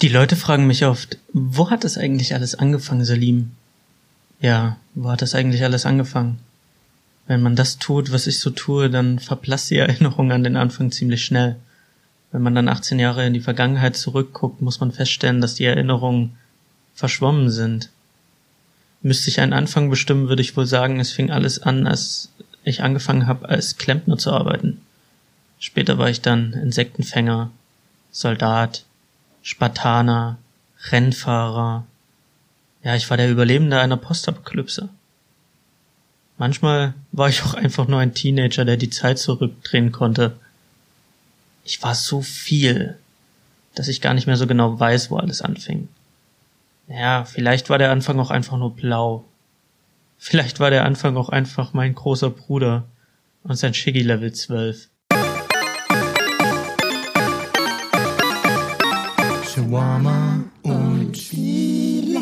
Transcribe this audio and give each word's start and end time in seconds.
Die 0.00 0.08
Leute 0.08 0.36
fragen 0.36 0.68
mich 0.68 0.84
oft, 0.86 1.18
wo 1.32 1.70
hat 1.70 1.82
das 1.82 1.98
eigentlich 1.98 2.32
alles 2.32 2.54
angefangen, 2.54 3.04
Salim? 3.04 3.50
Ja, 4.40 4.76
wo 4.94 5.10
hat 5.10 5.22
das 5.22 5.34
eigentlich 5.34 5.64
alles 5.64 5.86
angefangen? 5.86 6.38
Wenn 7.26 7.42
man 7.42 7.56
das 7.56 7.78
tut, 7.78 8.12
was 8.12 8.28
ich 8.28 8.38
so 8.38 8.50
tue, 8.50 8.90
dann 8.90 9.18
verblasst 9.18 9.70
die 9.70 9.76
Erinnerung 9.76 10.30
an 10.30 10.44
den 10.44 10.56
Anfang 10.56 10.92
ziemlich 10.92 11.24
schnell. 11.24 11.56
Wenn 12.30 12.42
man 12.42 12.54
dann 12.54 12.68
18 12.68 13.00
Jahre 13.00 13.26
in 13.26 13.34
die 13.34 13.40
Vergangenheit 13.40 13.96
zurückguckt, 13.96 14.62
muss 14.62 14.78
man 14.78 14.92
feststellen, 14.92 15.40
dass 15.40 15.56
die 15.56 15.64
Erinnerungen 15.64 16.36
verschwommen 16.94 17.50
sind. 17.50 17.90
Müsste 19.02 19.30
ich 19.30 19.40
einen 19.40 19.52
Anfang 19.52 19.90
bestimmen, 19.90 20.28
würde 20.28 20.42
ich 20.42 20.56
wohl 20.56 20.66
sagen, 20.66 21.00
es 21.00 21.10
fing 21.10 21.32
alles 21.32 21.60
an, 21.60 21.88
als 21.88 22.30
ich 22.62 22.82
angefangen 22.84 23.26
habe, 23.26 23.48
als 23.48 23.78
Klempner 23.78 24.16
zu 24.16 24.30
arbeiten. 24.30 24.80
Später 25.58 25.98
war 25.98 26.08
ich 26.08 26.20
dann 26.20 26.52
Insektenfänger, 26.52 27.50
Soldat, 28.12 28.84
Spartaner, 29.42 30.38
Rennfahrer. 30.90 31.86
Ja, 32.82 32.94
ich 32.94 33.08
war 33.10 33.16
der 33.16 33.30
Überlebende 33.30 33.80
einer 33.80 33.96
Postapokalypse. 33.96 34.88
Manchmal 36.38 36.94
war 37.10 37.28
ich 37.28 37.42
auch 37.42 37.54
einfach 37.54 37.88
nur 37.88 37.98
ein 37.98 38.14
Teenager, 38.14 38.64
der 38.64 38.76
die 38.76 38.90
Zeit 38.90 39.18
zurückdrehen 39.18 39.90
konnte. 39.90 40.38
Ich 41.64 41.82
war 41.82 41.94
so 41.94 42.22
viel, 42.22 42.96
dass 43.74 43.88
ich 43.88 44.00
gar 44.00 44.14
nicht 44.14 44.26
mehr 44.26 44.36
so 44.36 44.46
genau 44.46 44.78
weiß, 44.78 45.10
wo 45.10 45.16
alles 45.16 45.42
anfing. 45.42 45.88
Ja, 46.86 47.24
vielleicht 47.24 47.68
war 47.68 47.78
der 47.78 47.90
Anfang 47.90 48.18
auch 48.20 48.30
einfach 48.30 48.56
nur 48.56 48.74
blau. 48.74 49.24
Vielleicht 50.16 50.60
war 50.60 50.70
der 50.70 50.84
Anfang 50.84 51.16
auch 51.16 51.28
einfach 51.28 51.72
mein 51.74 51.94
großer 51.94 52.30
Bruder 52.30 52.84
und 53.42 53.56
sein 53.56 53.74
Shiggy 53.74 54.02
Level 54.02 54.32
12. 54.32 54.88
Shawarma 59.58 60.44
und 60.62 61.18
Spiele. 61.18 62.20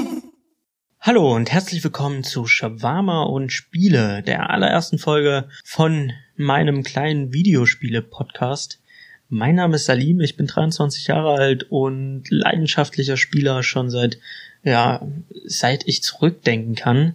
Hallo 1.00 1.34
und 1.34 1.52
herzlich 1.52 1.84
willkommen 1.84 2.24
zu 2.24 2.46
Shawarma 2.46 3.24
und 3.24 3.52
Spiele, 3.52 4.22
der 4.22 4.48
allerersten 4.48 4.96
Folge 4.96 5.46
von 5.62 6.12
meinem 6.36 6.82
kleinen 6.82 7.34
Videospiele-Podcast. 7.34 8.80
Mein 9.28 9.56
Name 9.56 9.76
ist 9.76 9.84
Salim, 9.84 10.22
ich 10.22 10.38
bin 10.38 10.46
23 10.46 11.08
Jahre 11.08 11.34
alt 11.34 11.66
und 11.68 12.24
leidenschaftlicher 12.30 13.18
Spieler 13.18 13.62
schon 13.62 13.90
seit, 13.90 14.18
ja, 14.66 15.00
seit 15.44 15.86
ich 15.86 16.02
zurückdenken 16.02 16.74
kann. 16.74 17.14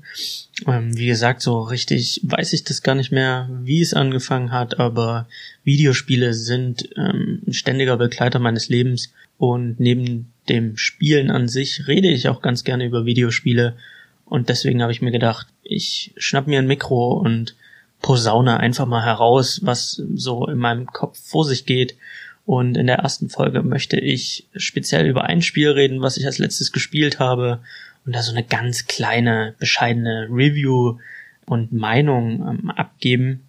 Ähm, 0.65 0.95
wie 0.97 1.07
gesagt, 1.07 1.41
so 1.41 1.59
richtig 1.61 2.21
weiß 2.23 2.53
ich 2.53 2.63
das 2.63 2.81
gar 2.81 2.95
nicht 2.95 3.11
mehr, 3.11 3.49
wie 3.63 3.81
es 3.81 3.93
angefangen 3.93 4.53
hat, 4.53 4.79
aber 4.79 5.27
Videospiele 5.65 6.33
sind 6.33 6.89
ähm, 6.95 7.41
ein 7.45 7.51
ständiger 7.53 7.97
Begleiter 7.97 8.39
meines 8.39 8.69
Lebens 8.69 9.11
und 9.37 9.81
neben 9.81 10.31
dem 10.47 10.77
Spielen 10.77 11.29
an 11.29 11.49
sich 11.49 11.87
rede 11.89 12.07
ich 12.07 12.29
auch 12.29 12.41
ganz 12.41 12.63
gerne 12.63 12.85
über 12.85 13.05
Videospiele. 13.05 13.75
Und 14.23 14.47
deswegen 14.47 14.81
habe 14.81 14.93
ich 14.93 15.01
mir 15.01 15.11
gedacht, 15.11 15.47
ich 15.61 16.13
schnapp 16.15 16.47
mir 16.47 16.59
ein 16.59 16.67
Mikro 16.67 17.13
und 17.13 17.55
posaune 18.01 18.61
einfach 18.61 18.85
mal 18.85 19.03
heraus, 19.03 19.59
was 19.63 20.01
so 20.15 20.47
in 20.47 20.57
meinem 20.57 20.85
Kopf 20.85 21.19
vor 21.21 21.43
sich 21.43 21.65
geht. 21.65 21.97
Und 22.51 22.75
in 22.75 22.87
der 22.87 22.97
ersten 22.97 23.29
Folge 23.29 23.63
möchte 23.63 23.97
ich 23.97 24.45
speziell 24.57 25.07
über 25.07 25.23
ein 25.23 25.41
Spiel 25.41 25.69
reden, 25.69 26.01
was 26.01 26.17
ich 26.17 26.25
als 26.25 26.37
letztes 26.37 26.73
gespielt 26.73 27.17
habe. 27.17 27.61
Und 28.05 28.13
da 28.13 28.21
so 28.21 28.33
eine 28.33 28.43
ganz 28.43 28.87
kleine, 28.87 29.55
bescheidene 29.57 30.27
Review 30.29 30.97
und 31.45 31.71
Meinung 31.71 32.45
ähm, 32.45 32.69
abgeben. 32.69 33.47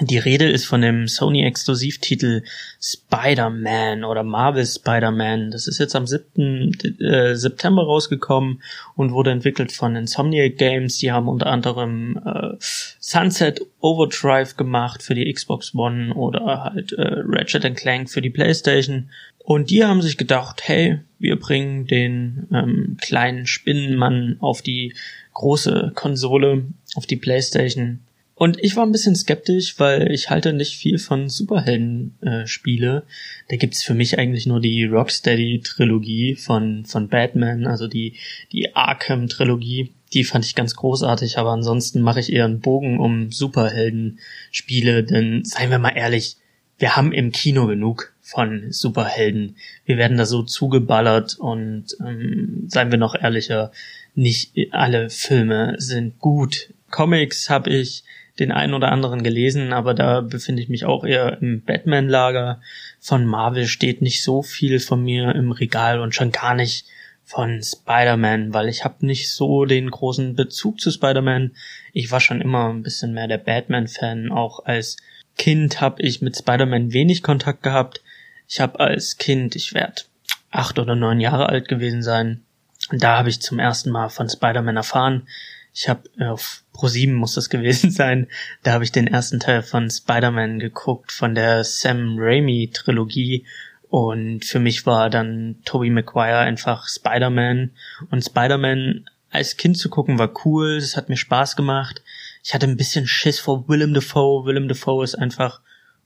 Die 0.00 0.16
Rede 0.16 0.48
ist 0.48 0.64
von 0.64 0.80
dem 0.80 1.06
Sony-Exklusivtitel 1.06 2.42
Spider-Man 2.80 4.04
oder 4.04 4.22
Marvel 4.22 4.64
Spider-Man. 4.64 5.50
Das 5.50 5.66
ist 5.66 5.78
jetzt 5.78 5.94
am 5.94 6.06
7. 6.06 6.72
Äh, 6.98 7.36
September 7.36 7.82
rausgekommen 7.82 8.62
und 8.96 9.12
wurde 9.12 9.30
entwickelt 9.30 9.70
von 9.70 9.94
Insomniac 9.94 10.56
Games. 10.56 10.96
Die 10.96 11.12
haben 11.12 11.28
unter 11.28 11.46
anderem 11.46 12.18
äh, 12.24 12.56
Sunset 12.58 13.60
Overdrive 13.80 14.56
gemacht 14.56 15.02
für 15.02 15.14
die 15.14 15.30
Xbox 15.30 15.74
One 15.74 16.14
oder 16.14 16.64
halt 16.64 16.92
äh, 16.92 17.20
Ratchet 17.26 17.76
Clank 17.76 18.08
für 18.08 18.22
die 18.22 18.30
PlayStation. 18.30 19.10
Und 19.44 19.68
die 19.68 19.84
haben 19.84 20.00
sich 20.00 20.16
gedacht, 20.16 20.62
hey, 20.64 21.00
wir 21.18 21.38
bringen 21.38 21.86
den 21.86 22.48
ähm, 22.50 22.96
kleinen 22.98 23.46
Spinnenmann 23.46 24.38
auf 24.40 24.62
die 24.62 24.94
große 25.34 25.92
Konsole, 25.94 26.64
auf 26.94 27.06
die 27.06 27.16
PlayStation 27.16 28.00
und 28.42 28.58
ich 28.60 28.74
war 28.74 28.84
ein 28.84 28.90
bisschen 28.90 29.14
skeptisch, 29.14 29.78
weil 29.78 30.10
ich 30.10 30.28
halte 30.28 30.52
nicht 30.52 30.76
viel 30.76 30.98
von 30.98 31.28
Superhelden-Spiele. 31.28 32.96
Äh, 33.06 33.50
da 33.50 33.56
gibt's 33.56 33.84
für 33.84 33.94
mich 33.94 34.18
eigentlich 34.18 34.46
nur 34.46 34.58
die 34.58 34.84
Rocksteady-Trilogie 34.84 36.34
von, 36.34 36.84
von 36.84 37.06
Batman, 37.06 37.68
also 37.68 37.86
die, 37.86 38.16
die 38.50 38.74
Arkham-Trilogie. 38.74 39.92
Die 40.12 40.24
fand 40.24 40.44
ich 40.44 40.56
ganz 40.56 40.74
großartig, 40.74 41.38
aber 41.38 41.52
ansonsten 41.52 42.00
mache 42.02 42.18
ich 42.18 42.32
eher 42.32 42.46
einen 42.46 42.58
Bogen 42.58 42.98
um 42.98 43.30
Superhelden-Spiele, 43.30 45.04
denn 45.04 45.44
seien 45.44 45.70
wir 45.70 45.78
mal 45.78 45.90
ehrlich, 45.90 46.34
wir 46.78 46.96
haben 46.96 47.12
im 47.12 47.30
Kino 47.30 47.68
genug 47.68 48.12
von 48.22 48.72
Superhelden. 48.72 49.54
Wir 49.84 49.98
werden 49.98 50.16
da 50.16 50.26
so 50.26 50.42
zugeballert 50.42 51.36
und 51.38 51.96
ähm, 52.04 52.64
seien 52.66 52.90
wir 52.90 52.98
noch 52.98 53.14
ehrlicher, 53.14 53.70
nicht 54.16 54.52
alle 54.72 55.10
Filme 55.10 55.76
sind 55.78 56.18
gut. 56.18 56.74
Comics 56.90 57.48
habe 57.48 57.70
ich 57.70 58.02
den 58.38 58.52
einen 58.52 58.74
oder 58.74 58.90
anderen 58.90 59.22
gelesen, 59.22 59.72
aber 59.72 59.94
da 59.94 60.20
befinde 60.20 60.62
ich 60.62 60.68
mich 60.68 60.84
auch 60.84 61.04
eher 61.04 61.40
im 61.42 61.62
Batman-Lager. 61.62 62.60
Von 63.00 63.26
Marvel 63.26 63.66
steht 63.66 64.00
nicht 64.00 64.22
so 64.22 64.42
viel 64.42 64.80
von 64.80 65.02
mir 65.02 65.34
im 65.34 65.52
Regal 65.52 66.00
und 66.00 66.14
schon 66.14 66.32
gar 66.32 66.54
nicht 66.54 66.86
von 67.24 67.62
Spider-Man, 67.62 68.52
weil 68.52 68.68
ich 68.68 68.84
habe 68.84 69.06
nicht 69.06 69.30
so 69.30 69.64
den 69.64 69.90
großen 69.90 70.34
Bezug 70.34 70.80
zu 70.80 70.90
Spider-Man. 70.90 71.52
Ich 71.92 72.10
war 72.10 72.20
schon 72.20 72.40
immer 72.40 72.68
ein 72.68 72.82
bisschen 72.82 73.12
mehr 73.14 73.28
der 73.28 73.38
Batman-Fan. 73.38 74.30
Auch 74.32 74.64
als 74.64 74.96
Kind 75.36 75.80
habe 75.80 76.02
ich 76.02 76.20
mit 76.22 76.36
Spider-Man 76.36 76.92
wenig 76.92 77.22
Kontakt 77.22 77.62
gehabt. 77.62 78.02
Ich 78.48 78.60
habe 78.60 78.80
als 78.80 79.18
Kind, 79.18 79.56
ich 79.56 79.72
werde 79.72 80.02
acht 80.50 80.78
oder 80.78 80.94
neun 80.94 81.20
Jahre 81.20 81.48
alt 81.48 81.68
gewesen 81.68 82.02
sein, 82.02 82.42
da 82.90 83.18
habe 83.18 83.30
ich 83.30 83.40
zum 83.40 83.58
ersten 83.58 83.90
Mal 83.90 84.08
von 84.08 84.28
Spider-Man 84.28 84.76
erfahren. 84.76 85.26
Ich 85.74 85.88
habe 85.88 86.02
äh, 86.18 86.26
auf 86.26 86.64
Pro7 86.74 87.12
muss 87.12 87.34
das 87.34 87.48
gewesen 87.50 87.90
sein. 87.90 88.28
Da 88.62 88.72
habe 88.72 88.84
ich 88.84 88.92
den 88.92 89.06
ersten 89.06 89.40
Teil 89.40 89.62
von 89.62 89.90
Spider-Man 89.90 90.58
geguckt, 90.58 91.12
von 91.12 91.34
der 91.34 91.64
Sam 91.64 92.16
Raimi 92.18 92.70
Trilogie. 92.72 93.46
Und 93.88 94.44
für 94.44 94.58
mich 94.58 94.86
war 94.86 95.10
dann 95.10 95.56
Tobey 95.64 95.90
Maguire 95.90 96.38
einfach 96.38 96.88
Spider-Man. 96.88 97.72
Und 98.10 98.24
Spider-Man 98.24 99.06
als 99.30 99.56
Kind 99.56 99.78
zu 99.78 99.88
gucken 99.88 100.18
war 100.18 100.32
cool. 100.44 100.76
Es 100.76 100.96
hat 100.96 101.08
mir 101.08 101.16
Spaß 101.16 101.56
gemacht. 101.56 102.02
Ich 102.44 102.54
hatte 102.54 102.66
ein 102.66 102.76
bisschen 102.76 103.06
Schiss 103.06 103.38
vor 103.38 103.68
Willem 103.68 103.94
Dafoe. 103.94 104.44
Willem 104.44 104.68
Dafoe 104.68 105.04
ist 105.04 105.14
einfach 105.14 105.60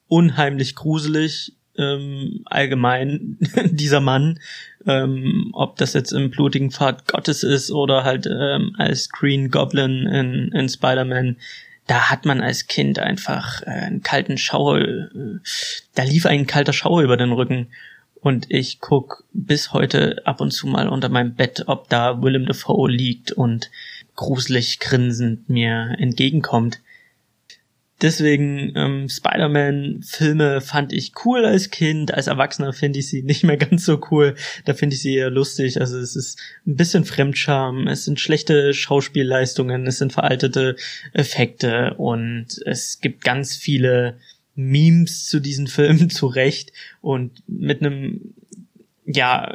unheimlich 0.08 0.76
gruselig 0.76 1.55
ähm, 1.78 2.42
allgemein 2.46 3.38
dieser 3.64 4.00
Mann, 4.00 4.38
ähm, 4.86 5.50
ob 5.52 5.76
das 5.76 5.92
jetzt 5.92 6.12
im 6.12 6.30
blutigen 6.30 6.70
Pfad 6.70 7.06
Gottes 7.06 7.42
ist 7.42 7.70
oder 7.70 8.04
halt 8.04 8.26
ähm, 8.26 8.74
als 8.78 9.08
Green 9.08 9.50
Goblin 9.50 10.06
in, 10.06 10.52
in 10.52 10.68
Spider-Man, 10.68 11.36
da 11.86 12.10
hat 12.10 12.24
man 12.24 12.40
als 12.40 12.66
Kind 12.66 12.98
einfach 12.98 13.62
äh, 13.62 13.70
einen 13.70 14.02
kalten 14.02 14.38
Schauer, 14.38 14.78
äh, 14.80 15.38
da 15.94 16.02
lief 16.02 16.26
ein 16.26 16.46
kalter 16.46 16.72
Schauer 16.72 17.02
über 17.02 17.16
den 17.16 17.32
Rücken. 17.32 17.68
Und 18.20 18.46
ich 18.48 18.80
guck 18.80 19.24
bis 19.32 19.72
heute 19.72 20.26
ab 20.26 20.40
und 20.40 20.50
zu 20.50 20.66
mal 20.66 20.88
unter 20.88 21.08
meinem 21.08 21.34
Bett, 21.34 21.64
ob 21.66 21.88
da 21.88 22.22
Willem 22.22 22.46
Dafoe 22.46 22.90
liegt 22.90 23.30
und 23.30 23.70
gruselig 24.16 24.80
grinsend 24.80 25.48
mir 25.48 25.94
entgegenkommt. 25.98 26.80
Deswegen 28.02 28.72
ähm, 28.76 29.08
Spider-Man-Filme 29.08 30.60
fand 30.60 30.92
ich 30.92 31.12
cool 31.24 31.46
als 31.46 31.70
Kind. 31.70 32.12
Als 32.12 32.26
Erwachsener 32.26 32.74
finde 32.74 32.98
ich 32.98 33.08
sie 33.08 33.22
nicht 33.24 33.42
mehr 33.42 33.56
ganz 33.56 33.84
so 33.86 34.00
cool. 34.10 34.34
Da 34.66 34.74
finde 34.74 34.94
ich 34.94 35.02
sie 35.02 35.14
eher 35.14 35.30
lustig. 35.30 35.80
Also 35.80 35.98
es 35.98 36.14
ist 36.14 36.38
ein 36.66 36.76
bisschen 36.76 37.04
Fremdscham. 37.04 37.86
Es 37.86 38.04
sind 38.04 38.20
schlechte 38.20 38.74
Schauspielleistungen. 38.74 39.86
Es 39.86 39.98
sind 39.98 40.12
veraltete 40.12 40.76
Effekte. 41.14 41.94
Und 41.94 42.60
es 42.66 43.00
gibt 43.00 43.24
ganz 43.24 43.56
viele 43.56 44.18
Memes 44.54 45.26
zu 45.26 45.40
diesen 45.40 45.66
Filmen 45.66 46.10
zurecht. 46.10 46.72
Und 47.00 47.42
mit 47.46 47.80
einem, 47.80 48.34
ja, 49.06 49.54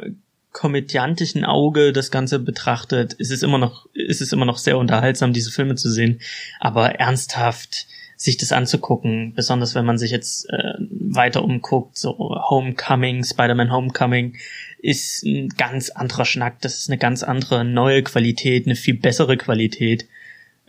komödiantischen 0.52 1.44
Auge 1.44 1.92
das 1.92 2.10
Ganze 2.10 2.38
betrachtet, 2.38 3.14
ist 3.14 3.30
es 3.30 3.42
immer 3.42 3.56
noch, 3.56 3.86
ist 3.94 4.20
es 4.20 4.32
immer 4.32 4.44
noch 4.44 4.58
sehr 4.58 4.76
unterhaltsam, 4.76 5.32
diese 5.32 5.50
Filme 5.50 5.76
zu 5.76 5.90
sehen. 5.90 6.20
Aber 6.60 6.96
ernsthaft, 6.96 7.86
sich 8.24 8.36
das 8.36 8.52
anzugucken, 8.52 9.34
besonders 9.34 9.74
wenn 9.74 9.84
man 9.84 9.98
sich 9.98 10.10
jetzt 10.10 10.48
äh, 10.50 10.74
weiter 10.78 11.42
umguckt, 11.42 11.96
so 11.96 12.16
Homecoming, 12.18 13.24
Spider-Man 13.24 13.72
Homecoming 13.72 14.36
ist 14.78 15.24
ein 15.24 15.48
ganz 15.50 15.90
anderer 15.90 16.24
Schnack, 16.24 16.60
das 16.60 16.78
ist 16.78 16.90
eine 16.90 16.98
ganz 16.98 17.22
andere 17.22 17.64
neue 17.64 18.02
Qualität, 18.02 18.66
eine 18.66 18.76
viel 18.76 18.94
bessere 18.94 19.36
Qualität, 19.36 20.06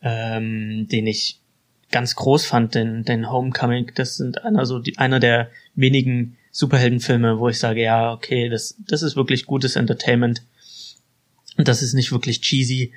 ähm, 0.02 0.88
den 0.92 1.08
ich 1.08 1.40
ganz 1.92 2.16
groß 2.16 2.46
fand, 2.46 2.76
den, 2.76 3.04
den 3.04 3.32
Homecoming, 3.32 3.92
das 3.96 4.18
sind 4.18 4.44
einer 4.44 4.66
so 4.66 4.80
die, 4.80 4.98
einer 4.98 5.20
der 5.20 5.50
wenigen 5.76 6.38
Superheldenfilme, 6.52 7.40
wo 7.40 7.50
ich 7.50 7.60
sage, 7.60 7.82
ja, 7.82 8.14
okay, 8.14 8.50
das, 8.50 8.76
das 8.88 9.02
ist 9.02 9.16
wirklich 9.16 9.46
gutes 9.46 9.76
Entertainment. 9.76 10.44
Und 11.58 11.68
das 11.68 11.82
ist 11.82 11.94
nicht 11.94 12.12
wirklich 12.12 12.42
cheesy. 12.42 12.94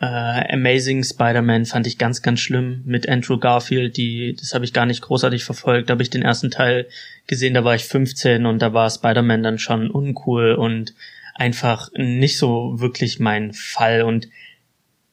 Äh, 0.00 0.52
Amazing 0.52 1.02
Spider-Man 1.02 1.64
fand 1.64 1.86
ich 1.86 1.98
ganz, 1.98 2.22
ganz 2.22 2.40
schlimm 2.40 2.82
mit 2.84 3.08
Andrew 3.08 3.38
Garfield. 3.38 3.96
Die, 3.96 4.36
das 4.38 4.54
habe 4.54 4.64
ich 4.64 4.72
gar 4.72 4.86
nicht 4.86 5.02
großartig 5.02 5.44
verfolgt. 5.44 5.88
Da 5.88 5.92
habe 5.92 6.02
ich 6.02 6.10
den 6.10 6.22
ersten 6.22 6.50
Teil 6.50 6.86
gesehen, 7.26 7.54
da 7.54 7.64
war 7.64 7.74
ich 7.74 7.84
15 7.84 8.46
und 8.46 8.62
da 8.62 8.72
war 8.72 8.88
Spider-Man 8.88 9.42
dann 9.42 9.58
schon 9.58 9.90
uncool 9.90 10.54
und 10.54 10.94
einfach 11.34 11.90
nicht 11.96 12.38
so 12.38 12.80
wirklich 12.80 13.18
mein 13.18 13.52
Fall. 13.52 14.02
Und 14.02 14.28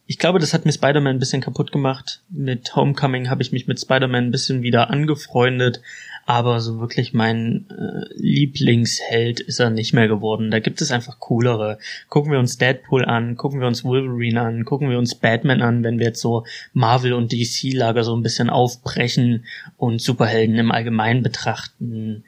ich 0.05 0.19
glaube, 0.19 0.37
das 0.37 0.53
hat 0.53 0.65
mir 0.65 0.71
Spider-Man 0.71 1.15
ein 1.15 1.19
bisschen 1.19 1.41
kaputt 1.41 1.71
gemacht. 1.71 2.21
Mit 2.29 2.75
Homecoming 2.75 3.29
habe 3.29 3.41
ich 3.41 3.51
mich 3.51 3.67
mit 3.67 3.79
Spider-Man 3.79 4.25
ein 4.25 4.31
bisschen 4.31 4.61
wieder 4.61 4.91
angefreundet, 4.91 5.81
aber 6.25 6.59
so 6.59 6.79
wirklich 6.79 7.13
mein 7.13 7.67
äh, 7.69 8.05
Lieblingsheld 8.15 9.39
ist 9.39 9.59
er 9.59 9.69
nicht 9.69 9.93
mehr 9.93 10.07
geworden. 10.07 10.49
Da 10.49 10.59
gibt 10.59 10.81
es 10.81 10.91
einfach 10.91 11.19
coolere. 11.19 11.77
Gucken 12.09 12.31
wir 12.31 12.39
uns 12.39 12.57
Deadpool 12.57 13.05
an, 13.05 13.35
gucken 13.35 13.59
wir 13.59 13.67
uns 13.67 13.83
Wolverine 13.83 14.41
an, 14.41 14.65
gucken 14.65 14.89
wir 14.89 14.97
uns 14.97 15.13
Batman 15.13 15.61
an, 15.61 15.83
wenn 15.83 15.99
wir 15.99 16.07
jetzt 16.07 16.21
so 16.21 16.43
Marvel 16.73 17.13
und 17.13 17.31
DC-Lager 17.31 18.03
so 18.03 18.15
ein 18.15 18.23
bisschen 18.23 18.49
aufbrechen 18.49 19.45
und 19.77 20.01
Superhelden 20.01 20.57
im 20.57 20.71
Allgemeinen 20.71 21.21
betrachten, 21.21 22.23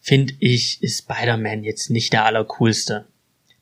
finde 0.00 0.32
ich, 0.38 0.82
ist 0.82 1.02
Spider-Man 1.02 1.62
jetzt 1.62 1.90
nicht 1.90 2.14
der 2.14 2.24
allercoolste. 2.24 3.04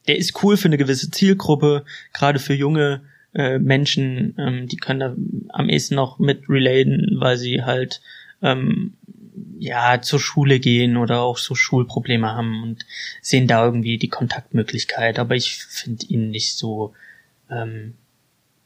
Der 0.07 0.17
ist 0.17 0.41
cool 0.41 0.55
für 0.55 0.69
eine 0.69 0.77
gewisse 0.77 1.11
Zielgruppe, 1.11 1.83
gerade 2.13 2.39
für 2.39 2.53
junge 2.53 3.01
äh, 3.33 3.59
Menschen, 3.59 4.35
ähm, 4.37 4.67
die 4.69 4.77
können 4.77 4.99
da 5.01 5.15
am 5.49 5.67
ehesten 5.67 5.95
noch 5.95 6.17
mit 6.17 6.47
relaten, 6.47 7.17
weil 7.19 7.37
sie 7.37 7.63
halt 7.63 8.01
ähm, 8.41 8.93
ja 9.61 10.01
zur 10.01 10.19
Schule 10.19 10.59
gehen 10.59 10.97
oder 10.97 11.21
auch 11.21 11.37
so 11.37 11.53
Schulprobleme 11.53 12.27
haben 12.27 12.63
und 12.63 12.85
sehen 13.21 13.47
da 13.47 13.63
irgendwie 13.63 13.99
die 13.99 14.09
Kontaktmöglichkeit. 14.09 15.19
Aber 15.19 15.35
ich 15.35 15.55
finde 15.55 16.05
ihn 16.07 16.31
nicht 16.31 16.57
so 16.57 16.93
ähm, 17.49 17.93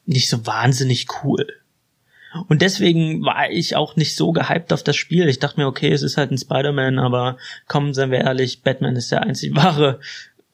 nicht 0.06 0.30
so 0.30 0.46
wahnsinnig 0.46 1.08
cool. 1.24 1.48
Und 2.48 2.62
deswegen 2.62 3.24
war 3.24 3.50
ich 3.50 3.76
auch 3.76 3.96
nicht 3.96 4.16
so 4.16 4.32
gehypt 4.32 4.72
auf 4.72 4.84
das 4.84 4.96
Spiel. 4.96 5.28
Ich 5.28 5.40
dachte 5.40 5.60
mir, 5.60 5.68
okay, 5.68 5.92
es 5.92 6.02
ist 6.02 6.18
halt 6.18 6.32
ein 6.32 6.38
Spider-Man, 6.38 7.00
aber 7.00 7.38
kommen, 7.68 7.94
seien 7.94 8.12
wir 8.12 8.20
ehrlich, 8.20 8.62
Batman 8.62 8.96
ist 8.96 9.12
der 9.12 9.24
einzig 9.24 9.56
wahre. 9.56 10.00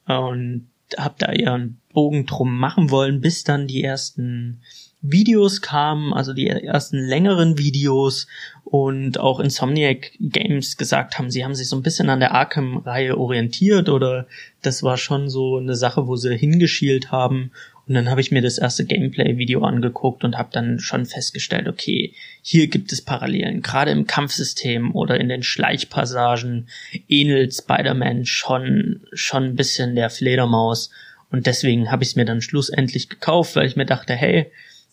Und 0.06 0.68
hab 0.96 1.18
da 1.18 1.26
einen 1.26 1.80
Bogen 1.92 2.26
drum 2.26 2.58
machen 2.58 2.90
wollen, 2.90 3.20
bis 3.20 3.44
dann 3.44 3.66
die 3.66 3.82
ersten 3.82 4.60
Videos 5.02 5.60
kamen, 5.60 6.12
also 6.14 6.32
die 6.32 6.46
ersten 6.46 6.98
längeren 6.98 7.58
Videos 7.58 8.26
und 8.64 9.18
auch 9.18 9.40
Insomniac 9.40 10.12
Games 10.20 10.76
gesagt 10.76 11.18
haben, 11.18 11.30
sie 11.30 11.44
haben 11.44 11.54
sich 11.54 11.68
so 11.68 11.76
ein 11.76 11.82
bisschen 11.82 12.08
an 12.08 12.20
der 12.20 12.32
Arkham-Reihe 12.32 13.18
orientiert 13.18 13.88
oder 13.88 14.26
das 14.62 14.82
war 14.82 14.96
schon 14.96 15.28
so 15.28 15.58
eine 15.58 15.74
Sache, 15.74 16.06
wo 16.06 16.16
sie 16.16 16.36
hingeschielt 16.36 17.10
haben 17.10 17.50
und 17.86 17.94
dann 17.94 18.08
habe 18.08 18.20
ich 18.20 18.30
mir 18.30 18.42
das 18.42 18.58
erste 18.58 18.84
Gameplay-Video 18.84 19.62
angeguckt 19.64 20.22
und 20.22 20.38
habe 20.38 20.50
dann 20.52 20.78
schon 20.78 21.04
festgestellt, 21.04 21.68
okay, 21.68 22.14
hier 22.40 22.68
gibt 22.68 22.92
es 22.92 23.02
Parallelen. 23.02 23.60
Gerade 23.60 23.90
im 23.90 24.06
Kampfsystem 24.06 24.94
oder 24.94 25.18
in 25.18 25.28
den 25.28 25.42
Schleichpassagen 25.42 26.68
ähnelt 27.08 27.54
Spider-Man 27.54 28.24
schon, 28.24 29.00
schon 29.12 29.44
ein 29.44 29.56
bisschen 29.56 29.96
der 29.96 30.10
Fledermaus. 30.10 30.90
Und 31.32 31.46
deswegen 31.46 31.90
habe 31.90 32.04
ich 32.04 32.10
es 32.10 32.16
mir 32.16 32.24
dann 32.24 32.40
schlussendlich 32.40 33.08
gekauft, 33.08 33.56
weil 33.56 33.66
ich 33.66 33.76
mir 33.76 33.86
dachte, 33.86 34.14
hey, 34.14 34.52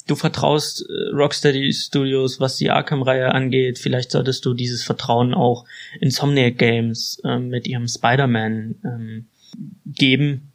du 0.10 0.16
vertraust 0.16 0.86
äh, 0.90 1.16
Rocksteady 1.16 1.72
Studios, 1.74 2.40
was 2.40 2.58
die 2.58 2.70
Arkham-Reihe 2.70 3.34
angeht. 3.34 3.80
Vielleicht 3.80 4.12
solltest 4.12 4.46
du 4.46 4.54
dieses 4.54 4.84
Vertrauen 4.84 5.34
auch 5.34 5.66
Insomniac 6.00 6.58
Games 6.58 7.22
äh, 7.24 7.40
mit 7.40 7.68
ihrem 7.68 7.88
Spider-Man 7.88 8.76
ähm, 8.84 9.28
geben 9.86 10.50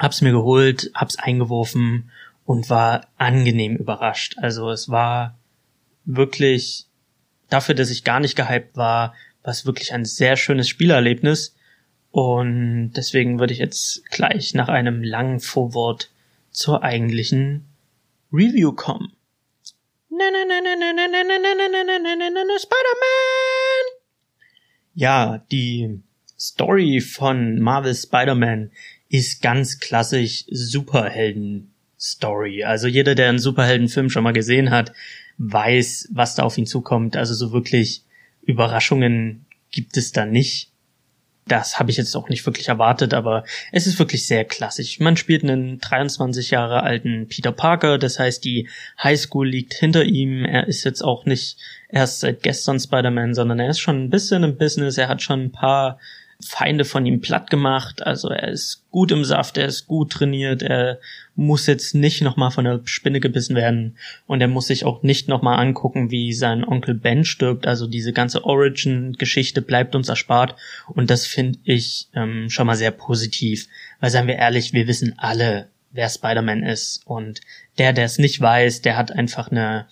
hab's 0.00 0.22
mir 0.22 0.32
geholt, 0.32 0.90
hab's 0.94 1.18
eingeworfen 1.18 2.10
und 2.44 2.70
war 2.70 3.06
angenehm 3.18 3.76
überrascht. 3.76 4.36
Also 4.38 4.70
es 4.70 4.88
war 4.88 5.38
wirklich 6.04 6.86
dafür, 7.50 7.74
dass 7.74 7.90
ich 7.90 8.02
gar 8.02 8.18
nicht 8.18 8.34
gehypt 8.34 8.76
war, 8.76 9.14
war 9.42 9.52
es 9.52 9.66
wirklich 9.66 9.92
ein 9.92 10.04
sehr 10.04 10.36
schönes 10.36 10.68
Spielerlebnis. 10.68 11.54
Und 12.10 12.94
deswegen 12.94 13.38
würde 13.38 13.52
ich 13.52 13.60
jetzt 13.60 14.04
gleich 14.10 14.54
nach 14.54 14.68
einem 14.68 15.04
langen 15.04 15.38
Vorwort 15.38 16.10
zur 16.50 16.82
eigentlichen 16.82 17.66
Review 18.32 18.72
kommen. 18.72 19.12
Spider-Man! 22.58 24.00
Ja, 24.94 25.44
die 25.50 26.00
Story 26.38 27.00
von 27.00 27.58
Marvel 27.60 27.94
Spider-Man 27.94 28.70
ist 29.08 29.40
ganz 29.42 29.80
klassisch 29.80 30.44
Superhelden-Story. 30.48 32.64
Also 32.64 32.86
jeder, 32.86 33.14
der 33.14 33.30
einen 33.30 33.38
Superheldenfilm 33.38 34.10
schon 34.10 34.24
mal 34.24 34.32
gesehen 34.32 34.70
hat, 34.70 34.92
weiß, 35.38 36.10
was 36.12 36.34
da 36.36 36.44
auf 36.44 36.56
ihn 36.56 36.66
zukommt. 36.66 37.16
Also 37.16 37.34
so 37.34 37.52
wirklich 37.52 38.04
Überraschungen 38.42 39.44
gibt 39.70 39.96
es 39.96 40.12
da 40.12 40.26
nicht. 40.26 40.69
Das 41.46 41.78
habe 41.78 41.90
ich 41.90 41.96
jetzt 41.96 42.14
auch 42.14 42.28
nicht 42.28 42.46
wirklich 42.46 42.68
erwartet, 42.68 43.12
aber 43.12 43.44
es 43.72 43.86
ist 43.86 43.98
wirklich 43.98 44.26
sehr 44.26 44.44
klassisch. 44.44 45.00
Man 45.00 45.16
spielt 45.16 45.42
einen 45.42 45.78
23 45.78 46.50
Jahre 46.50 46.82
alten 46.82 47.26
Peter 47.28 47.50
Parker, 47.50 47.98
das 47.98 48.18
heißt, 48.18 48.44
die 48.44 48.68
Highschool 49.02 49.48
liegt 49.48 49.74
hinter 49.74 50.04
ihm. 50.04 50.44
Er 50.44 50.68
ist 50.68 50.84
jetzt 50.84 51.02
auch 51.02 51.24
nicht 51.24 51.56
erst 51.88 52.20
seit 52.20 52.42
gestern 52.42 52.78
Spider-Man, 52.78 53.34
sondern 53.34 53.58
er 53.58 53.70
ist 53.70 53.80
schon 53.80 54.04
ein 54.04 54.10
bisschen 54.10 54.44
im 54.44 54.58
Business. 54.58 54.96
Er 54.96 55.08
hat 55.08 55.22
schon 55.22 55.44
ein 55.44 55.52
paar 55.52 55.98
Feinde 56.46 56.84
von 56.84 57.06
ihm 57.06 57.20
platt 57.20 57.50
gemacht. 57.50 58.06
Also 58.06 58.28
er 58.28 58.48
ist 58.48 58.84
gut 58.90 59.12
im 59.12 59.24
Saft, 59.24 59.56
er 59.56 59.66
ist 59.66 59.86
gut 59.86 60.12
trainiert, 60.12 60.62
er 60.62 60.98
muss 61.36 61.66
jetzt 61.66 61.94
nicht 61.94 62.22
nochmal 62.22 62.50
von 62.50 62.64
der 62.64 62.80
Spinne 62.84 63.20
gebissen 63.20 63.56
werden 63.56 63.96
und 64.26 64.40
er 64.40 64.48
muss 64.48 64.66
sich 64.66 64.84
auch 64.84 65.02
nicht 65.02 65.28
nochmal 65.28 65.58
angucken, 65.58 66.10
wie 66.10 66.32
sein 66.32 66.64
Onkel 66.64 66.94
Ben 66.94 67.24
stirbt. 67.24 67.66
Also 67.66 67.86
diese 67.86 68.12
ganze 68.12 68.44
Origin-Geschichte 68.44 69.62
bleibt 69.62 69.94
uns 69.94 70.08
erspart 70.08 70.56
und 70.88 71.10
das 71.10 71.26
finde 71.26 71.58
ich 71.64 72.08
ähm, 72.14 72.50
schon 72.50 72.66
mal 72.66 72.76
sehr 72.76 72.90
positiv. 72.90 73.68
Weil 74.00 74.10
seien 74.10 74.26
wir 74.26 74.36
ehrlich, 74.36 74.72
wir 74.72 74.86
wissen 74.86 75.14
alle, 75.18 75.68
wer 75.92 76.08
Spider-Man 76.08 76.62
ist 76.62 77.02
und 77.06 77.40
der, 77.78 77.92
der 77.92 78.04
es 78.04 78.18
nicht 78.18 78.40
weiß, 78.40 78.82
der 78.82 78.96
hat 78.96 79.12
einfach 79.12 79.50
eine 79.50 79.86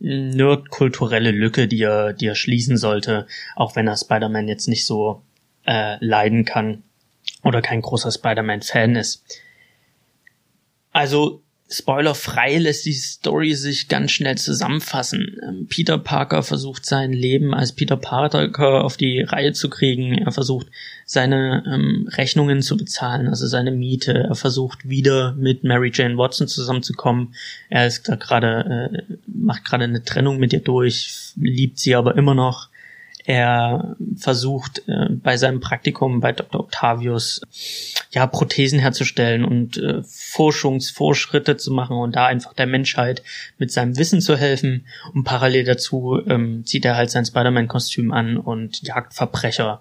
nerdkulturelle 0.00 1.30
Lücke, 1.30 1.66
die 1.66 1.82
er, 1.82 2.12
die 2.12 2.26
er 2.26 2.34
schließen 2.34 2.76
sollte, 2.76 3.26
auch 3.56 3.76
wenn 3.76 3.86
er 3.86 3.96
Spider-Man 3.96 4.48
jetzt 4.48 4.68
nicht 4.68 4.86
so 4.86 5.22
äh, 5.66 5.96
leiden 6.04 6.44
kann 6.44 6.82
oder 7.42 7.62
kein 7.62 7.80
großer 7.82 8.10
Spider-Man-Fan 8.10 8.96
ist. 8.96 9.24
Also 10.92 11.42
spoilerfrei 11.68 12.58
lässt 12.58 12.86
die 12.86 12.92
Story 12.92 13.54
sich 13.54 13.88
ganz 13.88 14.12
schnell 14.12 14.36
zusammenfassen. 14.36 15.36
Ähm, 15.42 15.66
Peter 15.68 15.98
Parker 15.98 16.42
versucht 16.42 16.84
sein 16.86 17.12
Leben 17.12 17.54
als 17.54 17.72
Peter 17.72 17.96
Parker 17.96 18.84
auf 18.84 18.96
die 18.96 19.22
Reihe 19.22 19.52
zu 19.52 19.70
kriegen. 19.70 20.18
Er 20.18 20.30
versucht 20.30 20.66
seine 21.06 21.64
ähm, 21.66 22.08
Rechnungen 22.12 22.62
zu 22.62 22.76
bezahlen, 22.76 23.28
also 23.28 23.46
seine 23.46 23.72
Miete. 23.72 24.12
Er 24.12 24.34
versucht 24.34 24.88
wieder 24.88 25.32
mit 25.32 25.64
Mary 25.64 25.90
Jane 25.92 26.16
Watson 26.16 26.48
zusammenzukommen. 26.48 27.34
Er 27.70 27.86
ist 27.86 28.08
da 28.08 28.16
gerade 28.16 28.92
äh, 28.92 29.14
macht 29.26 29.64
gerade 29.64 29.84
eine 29.84 30.04
Trennung 30.04 30.38
mit 30.38 30.52
ihr 30.52 30.60
durch, 30.60 31.32
liebt 31.36 31.78
sie 31.78 31.94
aber 31.94 32.16
immer 32.16 32.34
noch. 32.34 32.68
Er 33.26 33.96
versucht 34.16 34.82
äh, 34.86 35.08
bei 35.08 35.38
seinem 35.38 35.60
Praktikum 35.60 36.20
bei 36.20 36.32
Dr. 36.32 36.60
Octavius 36.60 37.40
ja 38.10 38.26
Prothesen 38.26 38.78
herzustellen 38.78 39.46
und 39.46 39.78
äh, 39.78 40.02
Forschungsvorschritte 40.02 41.56
zu 41.56 41.72
machen 41.72 41.96
und 41.96 42.16
da 42.16 42.26
einfach 42.26 42.52
der 42.52 42.66
Menschheit 42.66 43.22
mit 43.56 43.72
seinem 43.72 43.96
Wissen 43.96 44.20
zu 44.20 44.36
helfen. 44.36 44.86
Und 45.14 45.24
parallel 45.24 45.64
dazu 45.64 46.20
ähm, 46.26 46.66
zieht 46.66 46.84
er 46.84 46.96
halt 46.96 47.10
sein 47.10 47.24
Spider-Man-Kostüm 47.24 48.12
an 48.12 48.36
und 48.36 48.82
jagt 48.82 49.14
Verbrecher. 49.14 49.80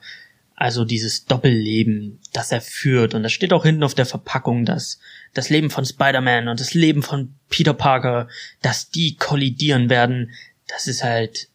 Also 0.56 0.86
dieses 0.86 1.26
Doppelleben, 1.26 2.22
das 2.32 2.54
er 2.54 2.62
führt. 2.62 3.14
Und 3.14 3.24
das 3.24 3.34
steht 3.34 3.52
auch 3.52 3.64
hinten 3.66 3.84
auf 3.84 3.96
der 3.96 4.06
Verpackung, 4.06 4.64
dass 4.64 5.00
das 5.34 5.50
Leben 5.50 5.70
von 5.70 5.84
Spider-Man 5.84 6.48
und 6.48 6.62
das 6.62 6.74
Leben 6.74 7.04
von 7.04 7.34
Peter 7.50 7.74
Parker, 7.74 8.30
dass 8.62 8.90
die 8.90 9.18
kollidieren 9.18 9.90
werden. 9.90 10.32
Das 10.68 10.88
ist 10.88 11.04
halt 11.04 11.50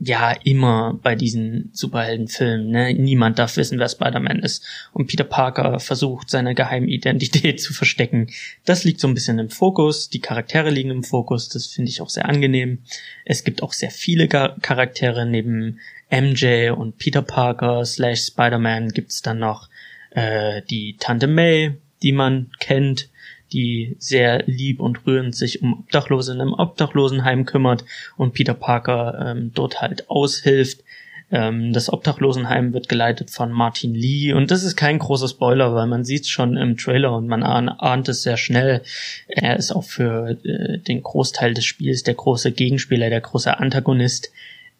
ja 0.00 0.32
immer 0.44 0.98
bei 1.02 1.14
diesen 1.16 1.70
Superheldenfilmen. 1.72 2.70
Ne? 2.70 2.94
Niemand 2.94 3.38
darf 3.38 3.56
wissen, 3.56 3.78
wer 3.78 3.88
Spider-Man 3.88 4.40
ist. 4.40 4.64
Und 4.92 5.08
Peter 5.08 5.24
Parker 5.24 5.80
versucht, 5.80 6.30
seine 6.30 6.54
geheime 6.54 6.88
Identität 6.88 7.60
zu 7.60 7.72
verstecken. 7.72 8.28
Das 8.64 8.84
liegt 8.84 9.00
so 9.00 9.08
ein 9.08 9.14
bisschen 9.14 9.38
im 9.38 9.50
Fokus. 9.50 10.08
Die 10.08 10.20
Charaktere 10.20 10.70
liegen 10.70 10.90
im 10.90 11.02
Fokus. 11.02 11.48
Das 11.48 11.66
finde 11.66 11.90
ich 11.90 12.00
auch 12.00 12.10
sehr 12.10 12.28
angenehm. 12.28 12.78
Es 13.24 13.42
gibt 13.42 13.62
auch 13.62 13.72
sehr 13.72 13.90
viele 13.90 14.28
Charaktere. 14.28 15.26
Neben 15.26 15.80
MJ 16.10 16.70
und 16.70 16.98
Peter 16.98 17.22
Parker 17.22 17.84
slash 17.84 18.26
Spider-Man 18.26 18.90
gibt's 18.90 19.22
dann 19.22 19.40
noch 19.40 19.68
äh, 20.10 20.62
die 20.70 20.96
Tante 20.98 21.26
May, 21.26 21.76
die 22.02 22.12
man 22.12 22.50
kennt 22.60 23.08
die 23.52 23.96
sehr 23.98 24.44
lieb 24.46 24.80
und 24.80 25.06
rührend 25.06 25.34
sich 25.34 25.62
um 25.62 25.80
Obdachlose 25.80 26.32
in 26.32 26.40
einem 26.40 26.54
Obdachlosenheim 26.54 27.44
kümmert 27.44 27.84
und 28.16 28.34
Peter 28.34 28.54
Parker 28.54 29.34
ähm, 29.36 29.52
dort 29.54 29.80
halt 29.80 30.10
aushilft. 30.10 30.84
Ähm, 31.30 31.72
das 31.72 31.92
Obdachlosenheim 31.92 32.72
wird 32.72 32.88
geleitet 32.88 33.30
von 33.30 33.52
Martin 33.52 33.94
Lee 33.94 34.32
und 34.32 34.50
das 34.50 34.64
ist 34.64 34.76
kein 34.76 34.98
großer 34.98 35.28
Spoiler, 35.28 35.74
weil 35.74 35.86
man 35.86 36.04
sieht 36.04 36.22
es 36.22 36.28
schon 36.28 36.56
im 36.56 36.76
Trailer 36.76 37.14
und 37.14 37.26
man 37.26 37.42
ahnt 37.42 38.08
es 38.08 38.22
sehr 38.22 38.36
schnell. 38.36 38.82
Er 39.28 39.56
ist 39.56 39.72
auch 39.72 39.84
für 39.84 40.38
äh, 40.44 40.78
den 40.78 41.02
Großteil 41.02 41.54
des 41.54 41.64
Spiels 41.64 42.02
der 42.02 42.14
große 42.14 42.52
Gegenspieler, 42.52 43.10
der 43.10 43.20
große 43.20 43.58
Antagonist, 43.58 44.30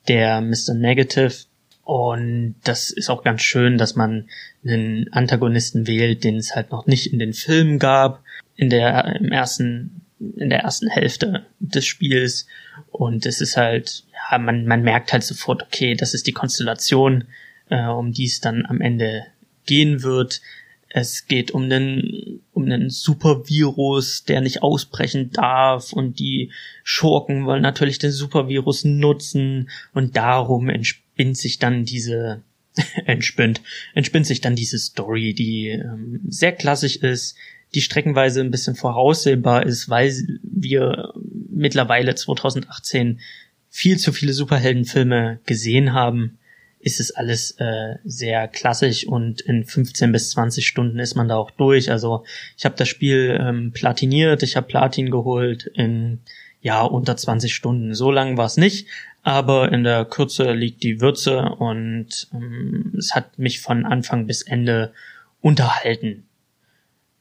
der 0.08 0.40
Mr. 0.40 0.74
Negative. 0.74 1.32
Und 1.84 2.56
das 2.64 2.90
ist 2.90 3.08
auch 3.08 3.24
ganz 3.24 3.40
schön, 3.42 3.78
dass 3.78 3.96
man 3.96 4.28
einen 4.62 5.10
Antagonisten 5.12 5.86
wählt, 5.86 6.22
den 6.22 6.36
es 6.36 6.54
halt 6.54 6.70
noch 6.70 6.86
nicht 6.86 7.12
in 7.12 7.18
den 7.18 7.32
Filmen 7.32 7.78
gab. 7.78 8.22
In 8.58 8.68
der, 8.68 9.16
im 9.18 9.32
ersten 9.32 10.02
in 10.20 10.50
der 10.50 10.60
ersten 10.60 10.88
Hälfte 10.88 11.46
des 11.58 11.86
Spiels. 11.86 12.46
Und 12.90 13.26
es 13.26 13.40
ist 13.40 13.56
halt, 13.56 14.04
ja, 14.12 14.38
man, 14.38 14.66
man 14.66 14.82
merkt 14.82 15.12
halt 15.12 15.24
sofort, 15.24 15.62
okay, 15.62 15.94
das 15.94 16.14
ist 16.14 16.26
die 16.26 16.32
Konstellation, 16.32 17.24
äh, 17.70 17.86
um 17.86 18.12
die 18.12 18.26
es 18.26 18.40
dann 18.40 18.66
am 18.66 18.80
Ende 18.80 19.26
gehen 19.66 20.02
wird. 20.02 20.40
Es 20.90 21.26
geht 21.26 21.50
um 21.50 21.64
einen, 21.64 22.40
um 22.52 22.64
einen 22.64 22.90
Supervirus, 22.90 24.24
der 24.24 24.40
nicht 24.40 24.62
ausbrechen 24.62 25.30
darf 25.30 25.92
und 25.92 26.18
die 26.18 26.50
Schurken 26.82 27.44
wollen 27.44 27.62
natürlich 27.62 27.98
den 27.98 28.10
Supervirus 28.10 28.84
nutzen 28.84 29.68
und 29.92 30.16
darum 30.16 30.70
entspinnt 30.70 31.36
sich 31.36 31.58
dann 31.58 31.84
diese, 31.84 32.42
entspinnt, 33.04 33.60
entspinnt 33.94 34.26
sich 34.26 34.40
dann 34.40 34.56
diese 34.56 34.78
Story, 34.78 35.34
die 35.34 35.68
ähm, 35.68 36.20
sehr 36.26 36.52
klassisch 36.52 36.96
ist, 36.96 37.36
die 37.74 37.80
streckenweise 37.80 38.40
ein 38.40 38.50
bisschen 38.50 38.74
voraussehbar 38.74 39.66
ist, 39.66 39.88
weil 39.88 40.12
wir 40.42 41.12
mittlerweile 41.50 42.14
2018 42.14 43.20
viel 43.68 43.98
zu 43.98 44.12
viele 44.12 44.32
Superheldenfilme 44.32 45.40
gesehen 45.44 45.92
haben, 45.92 46.38
ist 46.80 47.00
es 47.00 47.10
alles 47.10 47.52
äh, 47.58 47.96
sehr 48.04 48.48
klassisch 48.48 49.06
und 49.06 49.40
in 49.40 49.64
15 49.64 50.12
bis 50.12 50.30
20 50.30 50.66
Stunden 50.66 50.98
ist 50.98 51.16
man 51.16 51.28
da 51.28 51.36
auch 51.36 51.50
durch. 51.50 51.90
Also 51.90 52.24
ich 52.56 52.64
habe 52.64 52.76
das 52.76 52.88
Spiel 52.88 53.38
ähm, 53.40 53.72
platiniert, 53.72 54.42
ich 54.42 54.56
habe 54.56 54.68
Platin 54.68 55.10
geholt 55.10 55.66
in 55.74 56.20
ja 56.60 56.82
unter 56.82 57.16
20 57.16 57.54
Stunden. 57.54 57.94
So 57.94 58.10
lang 58.10 58.36
war 58.36 58.46
es 58.46 58.56
nicht, 58.56 58.86
aber 59.22 59.72
in 59.72 59.84
der 59.84 60.04
Kürze 60.04 60.52
liegt 60.52 60.82
die 60.82 61.00
Würze 61.00 61.40
und 61.58 62.28
ähm, 62.32 62.94
es 62.96 63.14
hat 63.14 63.38
mich 63.38 63.60
von 63.60 63.84
Anfang 63.84 64.26
bis 64.26 64.42
Ende 64.42 64.92
unterhalten. 65.40 66.27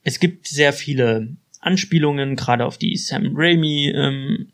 Es 0.07 0.21
gibt 0.21 0.47
sehr 0.47 0.71
viele 0.71 1.35
Anspielungen, 1.59 2.37
gerade 2.37 2.65
auf 2.65 2.77
die 2.77 2.95
Sam 2.95 3.33
Raimi 3.35 3.91
ähm, 3.93 4.53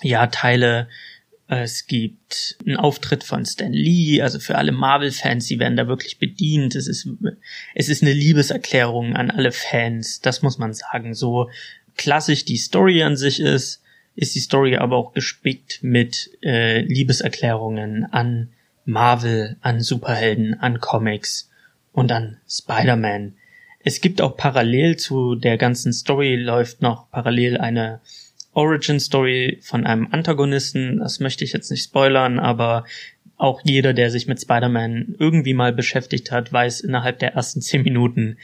ja, 0.00 0.26
Teile. 0.28 0.88
Es 1.48 1.86
gibt 1.86 2.56
einen 2.64 2.78
Auftritt 2.78 3.24
von 3.24 3.44
Stan 3.44 3.74
Lee, 3.74 4.22
also 4.22 4.38
für 4.38 4.56
alle 4.56 4.72
Marvel-Fans, 4.72 5.44
die 5.48 5.58
werden 5.58 5.76
da 5.76 5.86
wirklich 5.86 6.18
bedient. 6.18 6.76
Es 6.76 6.88
ist, 6.88 7.06
es 7.74 7.90
ist 7.90 8.02
eine 8.02 8.14
Liebeserklärung 8.14 9.16
an 9.16 9.30
alle 9.30 9.52
Fans, 9.52 10.22
das 10.22 10.40
muss 10.40 10.56
man 10.56 10.72
sagen. 10.72 11.12
So 11.12 11.50
klassisch 11.98 12.46
die 12.46 12.56
Story 12.56 13.02
an 13.02 13.18
sich 13.18 13.40
ist, 13.40 13.82
ist 14.16 14.34
die 14.34 14.40
Story 14.40 14.76
aber 14.76 14.96
auch 14.96 15.12
gespickt 15.12 15.80
mit 15.82 16.30
äh, 16.42 16.80
Liebeserklärungen 16.80 18.06
an 18.06 18.48
Marvel, 18.86 19.58
an 19.60 19.82
Superhelden, 19.82 20.58
an 20.58 20.80
Comics 20.80 21.50
und 21.92 22.10
an 22.10 22.38
Spider-Man. 22.48 23.34
Es 23.88 24.02
gibt 24.02 24.20
auch 24.20 24.36
parallel 24.36 24.98
zu 24.98 25.34
der 25.34 25.56
ganzen 25.56 25.94
Story 25.94 26.36
läuft 26.36 26.82
noch 26.82 27.10
parallel 27.10 27.56
eine 27.56 28.02
Origin 28.52 29.00
Story 29.00 29.60
von 29.62 29.86
einem 29.86 30.08
Antagonisten. 30.10 30.98
Das 30.98 31.20
möchte 31.20 31.42
ich 31.42 31.54
jetzt 31.54 31.70
nicht 31.70 31.84
spoilern, 31.84 32.38
aber 32.38 32.84
auch 33.38 33.62
jeder, 33.64 33.94
der 33.94 34.10
sich 34.10 34.26
mit 34.26 34.42
Spider-Man 34.42 35.14
irgendwie 35.18 35.54
mal 35.54 35.72
beschäftigt 35.72 36.30
hat, 36.30 36.52
weiß 36.52 36.82
innerhalb 36.82 37.18
der 37.18 37.32
ersten 37.32 37.62
zehn 37.62 37.82
Minuten, 37.82 38.36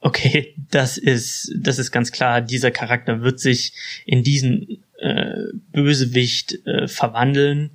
okay, 0.00 0.54
das 0.70 0.98
ist, 0.98 1.50
das 1.56 1.78
ist 1.78 1.90
ganz 1.90 2.12
klar, 2.12 2.42
dieser 2.42 2.70
Charakter 2.70 3.22
wird 3.22 3.40
sich 3.40 3.72
in 4.04 4.22
diesen 4.22 4.82
äh, 4.98 5.36
Bösewicht 5.72 6.66
äh, 6.66 6.86
verwandeln. 6.86 7.70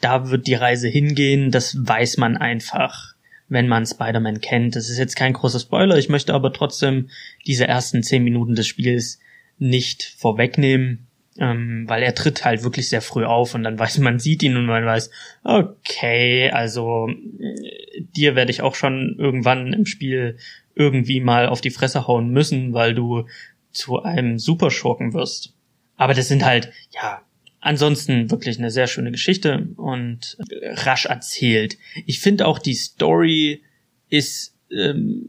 Da 0.00 0.30
wird 0.30 0.46
die 0.46 0.54
Reise 0.54 0.88
hingehen, 0.88 1.50
das 1.50 1.76
weiß 1.78 2.16
man 2.16 2.38
einfach 2.38 3.11
wenn 3.52 3.68
man 3.68 3.84
Spider-Man 3.84 4.40
kennt. 4.40 4.76
Das 4.76 4.88
ist 4.88 4.98
jetzt 4.98 5.14
kein 5.14 5.34
großer 5.34 5.60
Spoiler, 5.60 5.98
ich 5.98 6.08
möchte 6.08 6.32
aber 6.32 6.52
trotzdem 6.52 7.10
diese 7.46 7.68
ersten 7.68 8.02
zehn 8.02 8.24
Minuten 8.24 8.54
des 8.54 8.66
Spiels 8.66 9.20
nicht 9.58 10.14
vorwegnehmen, 10.16 11.06
ähm, 11.38 11.84
weil 11.86 12.02
er 12.02 12.14
tritt 12.14 12.44
halt 12.44 12.64
wirklich 12.64 12.88
sehr 12.88 13.02
früh 13.02 13.24
auf 13.24 13.54
und 13.54 13.62
dann 13.62 13.78
weiß 13.78 13.98
man 13.98 14.18
sieht 14.18 14.42
ihn 14.42 14.56
und 14.56 14.66
man 14.66 14.86
weiß, 14.86 15.10
okay, 15.44 16.50
also 16.50 17.08
äh, 17.08 18.02
dir 18.16 18.34
werde 18.34 18.50
ich 18.50 18.62
auch 18.62 18.74
schon 18.74 19.16
irgendwann 19.18 19.72
im 19.74 19.84
Spiel 19.84 20.38
irgendwie 20.74 21.20
mal 21.20 21.48
auf 21.48 21.60
die 21.60 21.70
Fresse 21.70 22.06
hauen 22.06 22.30
müssen, 22.30 22.72
weil 22.72 22.94
du 22.94 23.26
zu 23.70 24.02
einem 24.02 24.38
Superschurken 24.38 25.12
wirst. 25.12 25.54
Aber 25.96 26.14
das 26.14 26.28
sind 26.28 26.44
halt, 26.44 26.72
ja, 26.90 27.22
Ansonsten 27.64 28.28
wirklich 28.28 28.58
eine 28.58 28.72
sehr 28.72 28.88
schöne 28.88 29.12
Geschichte 29.12 29.68
und 29.76 30.36
rasch 30.62 31.06
erzählt. 31.06 31.78
Ich 32.06 32.18
finde 32.18 32.46
auch 32.46 32.58
die 32.58 32.74
Story 32.74 33.62
ist 34.08 34.56
ähm, 34.72 35.28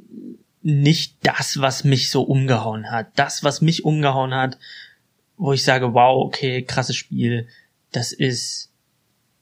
nicht 0.64 1.18
das, 1.22 1.62
was 1.62 1.84
mich 1.84 2.10
so 2.10 2.24
umgehauen 2.24 2.90
hat. 2.90 3.12
Das, 3.18 3.44
was 3.44 3.62
mich 3.62 3.86
umgehauen 3.86 4.34
hat, 4.34 4.58
wo 5.38 5.54
ich 5.54 5.62
sage, 5.62 5.94
wow, 5.94 6.26
okay, 6.26 6.64
krasses 6.64 6.96
Spiel, 6.96 7.48
das 7.92 8.14
ist 8.14 8.72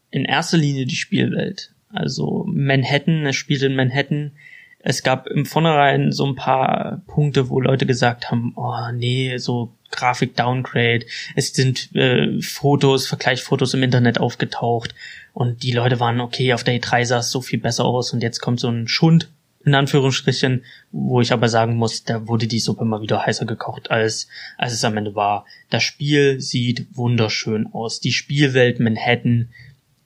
in 0.10 0.26
erster 0.26 0.58
Linie 0.58 0.86
die 0.86 0.98
Spielwelt. 0.98 1.74
Also 1.88 2.44
Manhattan, 2.46 3.26
es 3.26 3.38
spielt 3.38 3.62
in 3.64 3.76
Manhattan. 3.76 4.34
Es 4.80 5.02
gab 5.02 5.28
im 5.28 5.46
Vornherein 5.46 6.12
so 6.12 6.26
ein 6.26 6.36
paar 6.36 7.04
Punkte, 7.08 7.48
wo 7.48 7.62
Leute 7.62 7.86
gesagt 7.86 8.32
haben, 8.32 8.52
oh 8.58 8.92
nee, 8.94 9.38
so 9.38 9.78
Grafik-Downgrade. 9.92 11.06
Es 11.36 11.54
sind 11.54 11.94
äh, 11.96 12.42
Fotos, 12.42 13.08
Vergleichsfotos 13.08 13.74
im 13.74 13.84
Internet 13.84 14.20
aufgetaucht 14.20 14.96
und 15.34 15.64
die 15.64 15.72
Leute 15.72 16.00
waren, 16.00 16.20
okay, 16.20 16.54
auf 16.54 16.64
der 16.64 16.80
E3 16.80 17.06
sah 17.06 17.20
es 17.20 17.32
so 17.32 17.42
viel 17.42 17.60
besser 17.60 17.86
aus 17.86 18.14
und 18.14 18.24
jetzt 18.24 18.40
kommt 18.40 18.60
so 18.60 18.70
ein 18.70 18.88
Schund, 18.88 19.30
in 19.64 19.76
Anführungsstrichen, 19.76 20.64
wo 20.92 21.22
ich 21.22 21.32
aber 21.32 21.48
sagen 21.48 21.76
muss, 21.76 22.04
da 22.04 22.28
wurde 22.28 22.48
die 22.48 22.60
Suppe 22.60 22.84
mal 22.84 23.02
wieder 23.02 23.26
heißer 23.26 23.46
gekocht, 23.46 23.92
als, 23.92 24.28
als 24.58 24.74
es 24.74 24.84
am 24.84 24.98
Ende 24.98 25.16
war. 25.16 25.46
Das 25.70 25.84
Spiel 25.84 26.42
sieht 26.42 26.88
wunderschön 26.96 27.68
aus. 27.68 28.00
Die 28.00 28.12
Spielwelt 28.12 28.80
Manhattan 28.80 29.50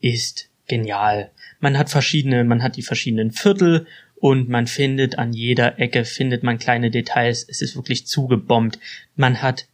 ist 0.02 0.50
genial. 0.68 1.32
Man 1.60 1.78
hat 1.78 1.90
verschiedene, 1.90 2.44
man 2.44 2.64
hat 2.64 2.76
die 2.76 2.82
verschiedenen 2.82 3.32
Viertel 3.32 3.88
und 4.16 4.50
man 4.50 4.68
findet 4.68 5.18
an 5.18 5.34
jeder 5.34 5.80
Ecke 5.80 6.06
findet 6.06 6.44
man 6.44 6.58
kleine 6.58 6.92
Details. 6.92 7.46
Es 7.48 7.62
ist 7.62 7.76
wirklich 7.76 8.08
zugebombt. 8.08 8.80
Man 9.16 9.42
hat 9.42 9.68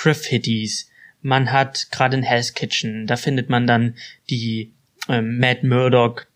Graffitis. 0.00 0.90
Man 1.22 1.52
hat 1.52 1.88
gerade 1.90 2.16
in 2.16 2.22
Hell's 2.22 2.54
Kitchen, 2.54 3.06
da 3.06 3.16
findet 3.16 3.50
man 3.50 3.66
dann 3.66 3.96
die 4.30 4.72
ähm, 5.08 5.38
Matt 5.38 5.62
Murdock, 5.62 6.26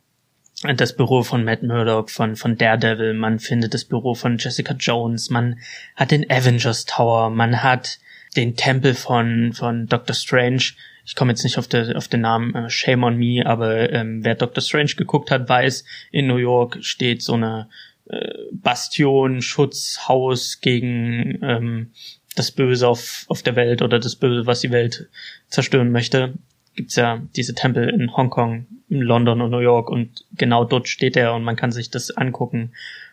das 0.76 0.96
Büro 0.96 1.22
von 1.22 1.44
Matt 1.44 1.62
Murdock, 1.62 2.10
von, 2.10 2.36
von 2.36 2.56
Daredevil, 2.56 3.14
man 3.14 3.38
findet 3.38 3.74
das 3.74 3.84
Büro 3.84 4.14
von 4.14 4.36
Jessica 4.38 4.74
Jones, 4.74 5.30
man 5.30 5.58
hat 5.96 6.10
den 6.10 6.30
Avengers 6.30 6.84
Tower, 6.84 7.30
man 7.30 7.62
hat 7.62 7.98
den 8.36 8.56
Tempel 8.56 8.94
von, 8.94 9.52
von 9.52 9.86
Doctor 9.86 10.14
Strange. 10.14 10.72
Ich 11.06 11.14
komme 11.14 11.32
jetzt 11.32 11.44
nicht 11.44 11.58
auf, 11.58 11.68
der, 11.68 11.96
auf 11.96 12.08
den 12.08 12.22
Namen, 12.22 12.54
äh, 12.54 12.70
shame 12.70 13.04
on 13.04 13.16
me, 13.16 13.44
aber 13.44 13.90
ähm, 13.92 14.24
wer 14.24 14.34
Doctor 14.34 14.62
Strange 14.62 14.92
geguckt 14.96 15.30
hat, 15.30 15.48
weiß, 15.48 15.84
in 16.10 16.26
New 16.26 16.36
York 16.36 16.78
steht 16.82 17.22
so 17.22 17.34
eine 17.34 17.68
äh, 18.06 18.32
Bastion, 18.52 19.40
Schutzhaus 19.40 20.60
gegen 20.60 21.38
ähm, 21.42 21.92
das 22.34 22.50
Böse 22.50 22.88
auf, 22.88 23.24
auf 23.28 23.42
der 23.42 23.56
Welt 23.56 23.82
oder 23.82 23.98
das 23.98 24.16
Böse, 24.16 24.46
was 24.46 24.60
die 24.60 24.70
Welt 24.70 25.08
zerstören 25.48 25.90
möchte, 25.90 26.34
gibt's 26.74 26.96
ja 26.96 27.22
diese 27.36 27.54
Tempel 27.54 27.88
in 27.88 28.16
Hongkong, 28.16 28.66
in 28.88 29.00
London 29.00 29.40
und 29.40 29.50
New 29.50 29.60
York 29.60 29.90
und 29.90 30.24
genau 30.36 30.64
dort 30.64 30.88
steht 30.88 31.16
er 31.16 31.34
und 31.34 31.44
man 31.44 31.56
kann 31.56 31.72
sich 31.72 31.90
das 31.90 32.10
angucken. 32.10 32.72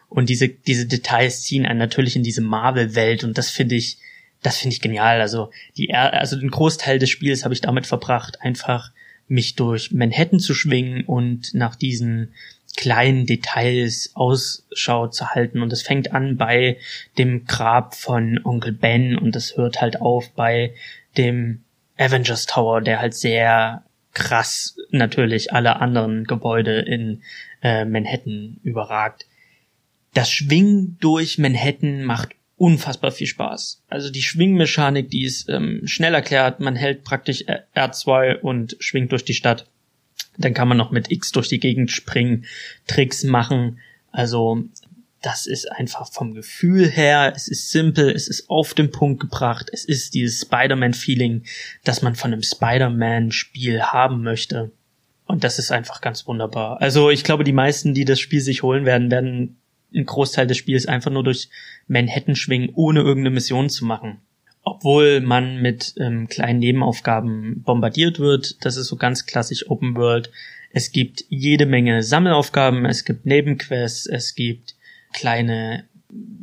Und 0.09 0.29
diese, 0.29 0.49
diese 0.49 0.87
Details 0.87 1.43
ziehen 1.43 1.65
einen 1.65 1.79
natürlich 1.79 2.15
in 2.15 2.23
diese 2.23 2.41
Marvel-Welt 2.41 3.23
und 3.23 3.37
das 3.37 3.49
finde 3.49 3.75
ich, 3.75 3.97
das 4.41 4.57
finde 4.57 4.75
ich 4.75 4.81
genial. 4.81 5.21
Also 5.21 5.51
die, 5.77 5.93
also 5.93 6.37
den 6.37 6.51
Großteil 6.51 6.99
des 6.99 7.09
Spiels 7.09 7.43
habe 7.43 7.53
ich 7.53 7.61
damit 7.61 7.87
verbracht, 7.87 8.41
einfach 8.41 8.91
mich 9.27 9.55
durch 9.55 9.91
Manhattan 9.91 10.39
zu 10.39 10.53
schwingen 10.53 11.05
und 11.05 11.53
nach 11.53 11.75
diesen 11.75 12.33
kleinen 12.77 13.25
Details 13.25 14.11
Ausschau 14.13 15.07
zu 15.07 15.29
halten. 15.29 15.61
Und 15.61 15.73
es 15.73 15.81
fängt 15.81 16.13
an 16.13 16.37
bei 16.37 16.77
dem 17.17 17.45
Grab 17.45 17.95
von 17.95 18.39
Onkel 18.43 18.73
Ben 18.73 19.17
und 19.17 19.35
es 19.35 19.57
hört 19.57 19.81
halt 19.81 20.01
auf 20.01 20.31
bei 20.31 20.73
dem 21.17 21.63
Avengers 21.97 22.45
Tower, 22.45 22.81
der 22.81 22.99
halt 22.99 23.13
sehr 23.13 23.83
krass 24.13 24.75
natürlich 24.89 25.53
alle 25.53 25.77
anderen 25.77 26.25
Gebäude 26.25 26.79
in 26.79 27.21
äh, 27.61 27.85
Manhattan 27.85 28.59
überragt. 28.63 29.25
Das 30.13 30.29
Schwingen 30.29 30.97
durch 30.99 31.37
Manhattan 31.37 32.03
macht 32.03 32.29
unfassbar 32.57 33.11
viel 33.11 33.27
Spaß. 33.27 33.81
Also 33.87 34.11
die 34.11 34.21
Schwingmechanik, 34.21 35.09
die 35.09 35.23
ist 35.23 35.49
ähm, 35.49 35.81
schnell 35.85 36.13
erklärt. 36.13 36.59
Man 36.59 36.75
hält 36.75 37.03
praktisch 37.03 37.45
R2 37.75 38.39
und 38.39 38.75
schwingt 38.79 39.11
durch 39.11 39.25
die 39.25 39.33
Stadt. 39.33 39.65
Dann 40.37 40.53
kann 40.53 40.67
man 40.67 40.77
noch 40.77 40.91
mit 40.91 41.11
X 41.11 41.31
durch 41.31 41.49
die 41.49 41.59
Gegend 41.59 41.91
springen, 41.91 42.45
Tricks 42.87 43.23
machen. 43.23 43.79
Also 44.11 44.63
das 45.21 45.45
ist 45.45 45.71
einfach 45.71 46.11
vom 46.11 46.33
Gefühl 46.33 46.89
her, 46.89 47.33
es 47.35 47.47
ist 47.47 47.71
simpel, 47.71 48.09
es 48.09 48.27
ist 48.27 48.49
auf 48.49 48.73
den 48.73 48.91
Punkt 48.91 49.19
gebracht, 49.19 49.69
es 49.71 49.85
ist 49.85 50.15
dieses 50.15 50.41
Spider-Man-Feeling, 50.41 51.43
das 51.83 52.01
man 52.01 52.15
von 52.15 52.33
einem 52.33 52.41
Spider-Man-Spiel 52.41 53.81
haben 53.83 54.23
möchte. 54.23 54.71
Und 55.27 55.43
das 55.43 55.59
ist 55.59 55.71
einfach 55.71 56.01
ganz 56.01 56.27
wunderbar. 56.27 56.81
Also 56.81 57.09
ich 57.09 57.23
glaube, 57.23 57.43
die 57.43 57.53
meisten, 57.53 57.93
die 57.93 58.05
das 58.05 58.19
Spiel 58.19 58.41
sich 58.41 58.63
holen 58.63 58.85
werden, 58.85 59.11
werden 59.11 59.57
einen 59.93 60.05
Großteil 60.05 60.47
des 60.47 60.57
Spiels 60.57 60.87
einfach 60.87 61.11
nur 61.11 61.23
durch 61.23 61.49
Manhattan 61.87 62.35
schwingen, 62.35 62.71
ohne 62.73 63.01
irgendeine 63.01 63.35
Mission 63.35 63.69
zu 63.69 63.85
machen. 63.85 64.21
Obwohl 64.71 65.19
man 65.19 65.61
mit 65.61 65.95
ähm, 65.99 66.29
kleinen 66.29 66.59
Nebenaufgaben 66.59 67.61
bombardiert 67.61 68.19
wird, 68.19 68.63
das 68.63 68.77
ist 68.77 68.87
so 68.87 68.95
ganz 68.95 69.25
klassisch 69.25 69.69
Open 69.69 69.97
World. 69.97 70.31
Es 70.71 70.93
gibt 70.93 71.25
jede 71.27 71.65
Menge 71.65 72.03
Sammelaufgaben, 72.03 72.85
es 72.85 73.03
gibt 73.03 73.25
Nebenquests, 73.25 74.05
es 74.05 74.33
gibt 74.33 74.75
kleine, 75.11 75.83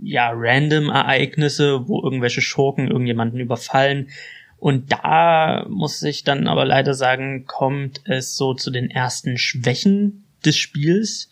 ja, 0.03 0.31
random 0.35 0.91
Ereignisse, 0.91 1.89
wo 1.89 2.03
irgendwelche 2.03 2.43
Schurken 2.43 2.89
irgendjemanden 2.89 3.41
überfallen. 3.41 4.11
Und 4.59 4.93
da 4.93 5.65
muss 5.71 6.03
ich 6.03 6.23
dann 6.23 6.49
aber 6.49 6.67
leider 6.67 6.93
sagen, 6.93 7.47
kommt 7.47 8.03
es 8.05 8.37
so 8.37 8.53
zu 8.53 8.71
den 8.71 8.91
ersten 8.91 9.39
Schwächen 9.39 10.27
des 10.45 10.59
Spiels. 10.59 11.31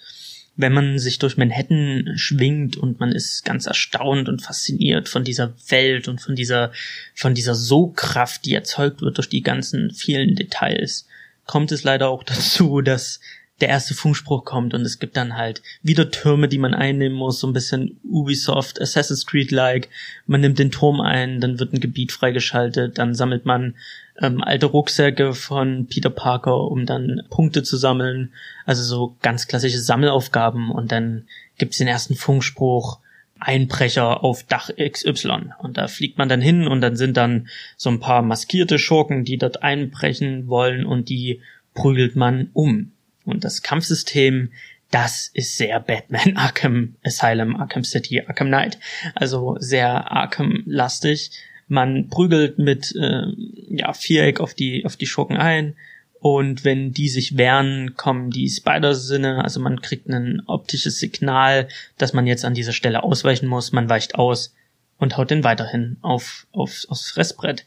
Wenn 0.56 0.72
man 0.72 0.98
sich 0.98 1.18
durch 1.18 1.36
Manhattan 1.36 2.12
schwingt 2.16 2.76
und 2.76 2.98
man 2.98 3.12
ist 3.12 3.44
ganz 3.44 3.66
erstaunt 3.66 4.28
und 4.28 4.40
fasziniert 4.40 5.08
von 5.08 5.22
dieser 5.22 5.52
Welt 5.68 6.08
und 6.08 6.20
von 6.20 6.34
dieser, 6.34 6.72
von 7.14 7.34
dieser 7.34 7.54
Sogkraft, 7.54 8.44
die 8.46 8.54
erzeugt 8.54 9.02
wird 9.02 9.18
durch 9.18 9.28
die 9.28 9.42
ganzen 9.42 9.90
vielen 9.90 10.34
Details, 10.34 11.06
kommt 11.44 11.72
es 11.72 11.84
leider 11.84 12.08
auch 12.08 12.22
dazu, 12.24 12.80
dass 12.80 13.20
der 13.60 13.68
erste 13.68 13.94
Funkspruch 13.94 14.44
kommt 14.44 14.74
und 14.74 14.82
es 14.82 14.98
gibt 14.98 15.16
dann 15.16 15.36
halt 15.36 15.62
wieder 15.82 16.10
Türme, 16.10 16.46
die 16.46 16.58
man 16.58 16.74
einnehmen 16.74 17.16
muss, 17.16 17.40
so 17.40 17.46
ein 17.46 17.54
bisschen 17.54 17.98
Ubisoft, 18.04 18.80
Assassin's 18.80 19.24
Creed-like. 19.24 19.88
Man 20.26 20.42
nimmt 20.42 20.58
den 20.58 20.70
Turm 20.70 21.00
ein, 21.00 21.40
dann 21.40 21.58
wird 21.58 21.72
ein 21.72 21.80
Gebiet 21.80 22.12
freigeschaltet, 22.12 22.98
dann 22.98 23.14
sammelt 23.14 23.46
man 23.46 23.74
ähm, 24.20 24.42
alte 24.42 24.66
Rucksäcke 24.66 25.32
von 25.32 25.86
Peter 25.86 26.10
Parker, 26.10 26.70
um 26.70 26.84
dann 26.84 27.22
Punkte 27.30 27.62
zu 27.62 27.78
sammeln. 27.78 28.32
Also 28.66 28.82
so 28.82 29.16
ganz 29.22 29.46
klassische 29.46 29.80
Sammelaufgaben 29.80 30.70
und 30.70 30.92
dann 30.92 31.26
gibt's 31.56 31.78
den 31.78 31.88
ersten 31.88 32.14
Funkspruch. 32.14 32.98
Einbrecher 33.38 34.24
auf 34.24 34.44
Dach 34.44 34.70
XY. 34.78 35.50
Und 35.58 35.76
da 35.76 35.88
fliegt 35.88 36.16
man 36.16 36.30
dann 36.30 36.40
hin 36.40 36.66
und 36.66 36.80
dann 36.80 36.96
sind 36.96 37.18
dann 37.18 37.48
so 37.76 37.90
ein 37.90 38.00
paar 38.00 38.22
maskierte 38.22 38.78
Schurken, 38.78 39.24
die 39.24 39.36
dort 39.36 39.62
einbrechen 39.62 40.48
wollen 40.48 40.86
und 40.86 41.10
die 41.10 41.42
prügelt 41.74 42.16
man 42.16 42.48
um. 42.54 42.92
Und 43.26 43.44
das 43.44 43.62
Kampfsystem, 43.62 44.52
das 44.90 45.30
ist 45.34 45.56
sehr 45.56 45.80
Batman 45.80 46.36
Arkham 46.36 46.94
Asylum, 47.04 47.56
Arkham 47.56 47.84
City, 47.84 48.22
Arkham 48.26 48.48
Knight. 48.48 48.78
Also 49.14 49.56
sehr 49.58 50.10
Arkham-lastig. 50.10 51.30
Man 51.68 52.08
prügelt 52.08 52.58
mit 52.58 52.94
äh, 52.96 53.26
ja, 53.68 53.92
Viereck 53.92 54.40
auf 54.40 54.54
die, 54.54 54.84
auf 54.84 54.96
die 54.96 55.06
Schurken 55.06 55.36
ein. 55.36 55.74
Und 56.20 56.64
wenn 56.64 56.92
die 56.92 57.08
sich 57.08 57.36
wehren, 57.36 57.94
kommen 57.94 58.30
die 58.30 58.48
Spider-Sinne, 58.48 59.44
also 59.44 59.60
man 59.60 59.80
kriegt 59.80 60.08
ein 60.08 60.42
optisches 60.46 60.98
Signal, 60.98 61.68
dass 61.98 62.14
man 62.14 62.26
jetzt 62.26 62.44
an 62.44 62.54
dieser 62.54 62.72
Stelle 62.72 63.02
ausweichen 63.02 63.46
muss, 63.46 63.72
man 63.72 63.88
weicht 63.88 64.14
aus 64.14 64.54
und 64.98 65.16
haut 65.16 65.30
den 65.30 65.44
weiterhin 65.44 65.98
auf, 66.02 66.46
auf, 66.52 66.86
aufs 66.88 67.10
Fressbrett. 67.10 67.66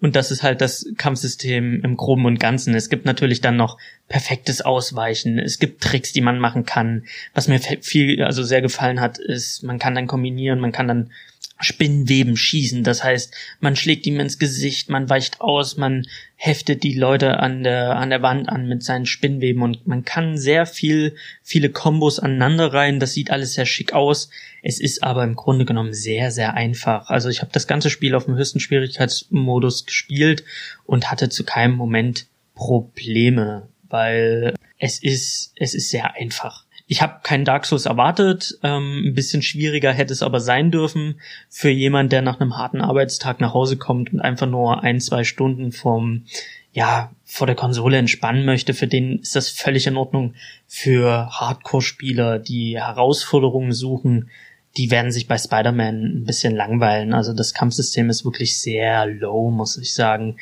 Und 0.00 0.14
das 0.14 0.30
ist 0.30 0.42
halt 0.42 0.60
das 0.60 0.86
Kampfsystem 0.98 1.82
im 1.82 1.96
Groben 1.96 2.26
und 2.26 2.38
Ganzen. 2.38 2.74
Es 2.74 2.90
gibt 2.90 3.06
natürlich 3.06 3.40
dann 3.40 3.56
noch 3.56 3.78
perfektes 4.08 4.60
Ausweichen. 4.60 5.38
Es 5.38 5.58
gibt 5.58 5.82
Tricks, 5.82 6.12
die 6.12 6.20
man 6.20 6.38
machen 6.38 6.66
kann. 6.66 7.04
Was 7.34 7.48
mir 7.48 7.58
viel, 7.58 8.22
also 8.22 8.42
sehr 8.42 8.60
gefallen 8.60 9.00
hat, 9.00 9.18
ist, 9.18 9.62
man 9.62 9.78
kann 9.78 9.94
dann 9.94 10.06
kombinieren, 10.06 10.60
man 10.60 10.72
kann 10.72 10.86
dann 10.86 11.12
Spinnweben 11.58 12.36
schießen. 12.36 12.84
Das 12.84 13.02
heißt, 13.02 13.32
man 13.60 13.76
schlägt 13.76 14.06
ihm 14.06 14.20
ins 14.20 14.38
Gesicht, 14.38 14.90
man 14.90 15.08
weicht 15.08 15.40
aus, 15.40 15.76
man 15.76 16.06
heftet 16.36 16.82
die 16.82 16.92
Leute 16.92 17.38
an 17.38 17.62
der, 17.62 17.96
an 17.96 18.10
der 18.10 18.20
Wand 18.20 18.48
an 18.48 18.68
mit 18.68 18.82
seinen 18.82 19.06
Spinnweben 19.06 19.62
und 19.62 19.86
man 19.86 20.04
kann 20.04 20.36
sehr 20.36 20.66
viel, 20.66 21.16
viele 21.42 21.70
Kombos 21.70 22.18
aneinander 22.18 22.74
rein. 22.74 23.00
Das 23.00 23.14
sieht 23.14 23.30
alles 23.30 23.54
sehr 23.54 23.64
schick 23.64 23.94
aus. 23.94 24.28
Es 24.62 24.80
ist 24.80 25.02
aber 25.02 25.24
im 25.24 25.34
Grunde 25.34 25.64
genommen 25.64 25.94
sehr, 25.94 26.30
sehr 26.30 26.54
einfach. 26.54 27.08
Also 27.08 27.30
ich 27.30 27.40
habe 27.40 27.52
das 27.52 27.66
ganze 27.66 27.88
Spiel 27.88 28.14
auf 28.14 28.26
dem 28.26 28.36
höchsten 28.36 28.60
Schwierigkeitsmodus 28.60 29.86
gespielt 29.86 30.44
und 30.84 31.10
hatte 31.10 31.30
zu 31.30 31.44
keinem 31.44 31.74
Moment 31.74 32.26
Probleme, 32.54 33.68
weil 33.88 34.54
es 34.78 35.02
ist, 35.02 35.52
es 35.56 35.74
ist 35.74 35.88
sehr 35.88 36.14
einfach. 36.16 36.65
Ich 36.88 37.02
habe 37.02 37.20
keinen 37.22 37.44
Dark 37.44 37.66
Souls 37.66 37.86
erwartet. 37.86 38.58
Ähm, 38.62 39.02
ein 39.06 39.14
bisschen 39.14 39.42
schwieriger 39.42 39.92
hätte 39.92 40.12
es 40.12 40.22
aber 40.22 40.38
sein 40.38 40.70
dürfen 40.70 41.20
für 41.48 41.68
jemand, 41.68 42.12
der 42.12 42.22
nach 42.22 42.40
einem 42.40 42.56
harten 42.56 42.80
Arbeitstag 42.80 43.40
nach 43.40 43.54
Hause 43.54 43.76
kommt 43.76 44.12
und 44.12 44.20
einfach 44.20 44.46
nur 44.46 44.84
ein, 44.84 45.00
zwei 45.00 45.24
Stunden 45.24 45.72
vom, 45.72 46.26
ja, 46.72 47.10
vor 47.24 47.48
der 47.48 47.56
Konsole 47.56 47.96
entspannen 47.96 48.44
möchte. 48.44 48.72
Für 48.72 48.86
den 48.86 49.18
ist 49.18 49.34
das 49.34 49.48
völlig 49.48 49.88
in 49.88 49.96
Ordnung. 49.96 50.34
Für 50.68 51.28
Hardcore-Spieler, 51.32 52.38
die 52.38 52.78
Herausforderungen 52.78 53.72
suchen, 53.72 54.30
die 54.76 54.90
werden 54.90 55.10
sich 55.10 55.26
bei 55.26 55.38
Spider-Man 55.38 56.20
ein 56.20 56.24
bisschen 56.24 56.54
langweilen. 56.54 57.14
Also 57.14 57.32
das 57.32 57.52
Kampfsystem 57.52 58.10
ist 58.10 58.24
wirklich 58.24 58.60
sehr 58.60 59.06
low, 59.06 59.50
muss 59.50 59.76
ich 59.76 59.92
sagen. 59.92 60.36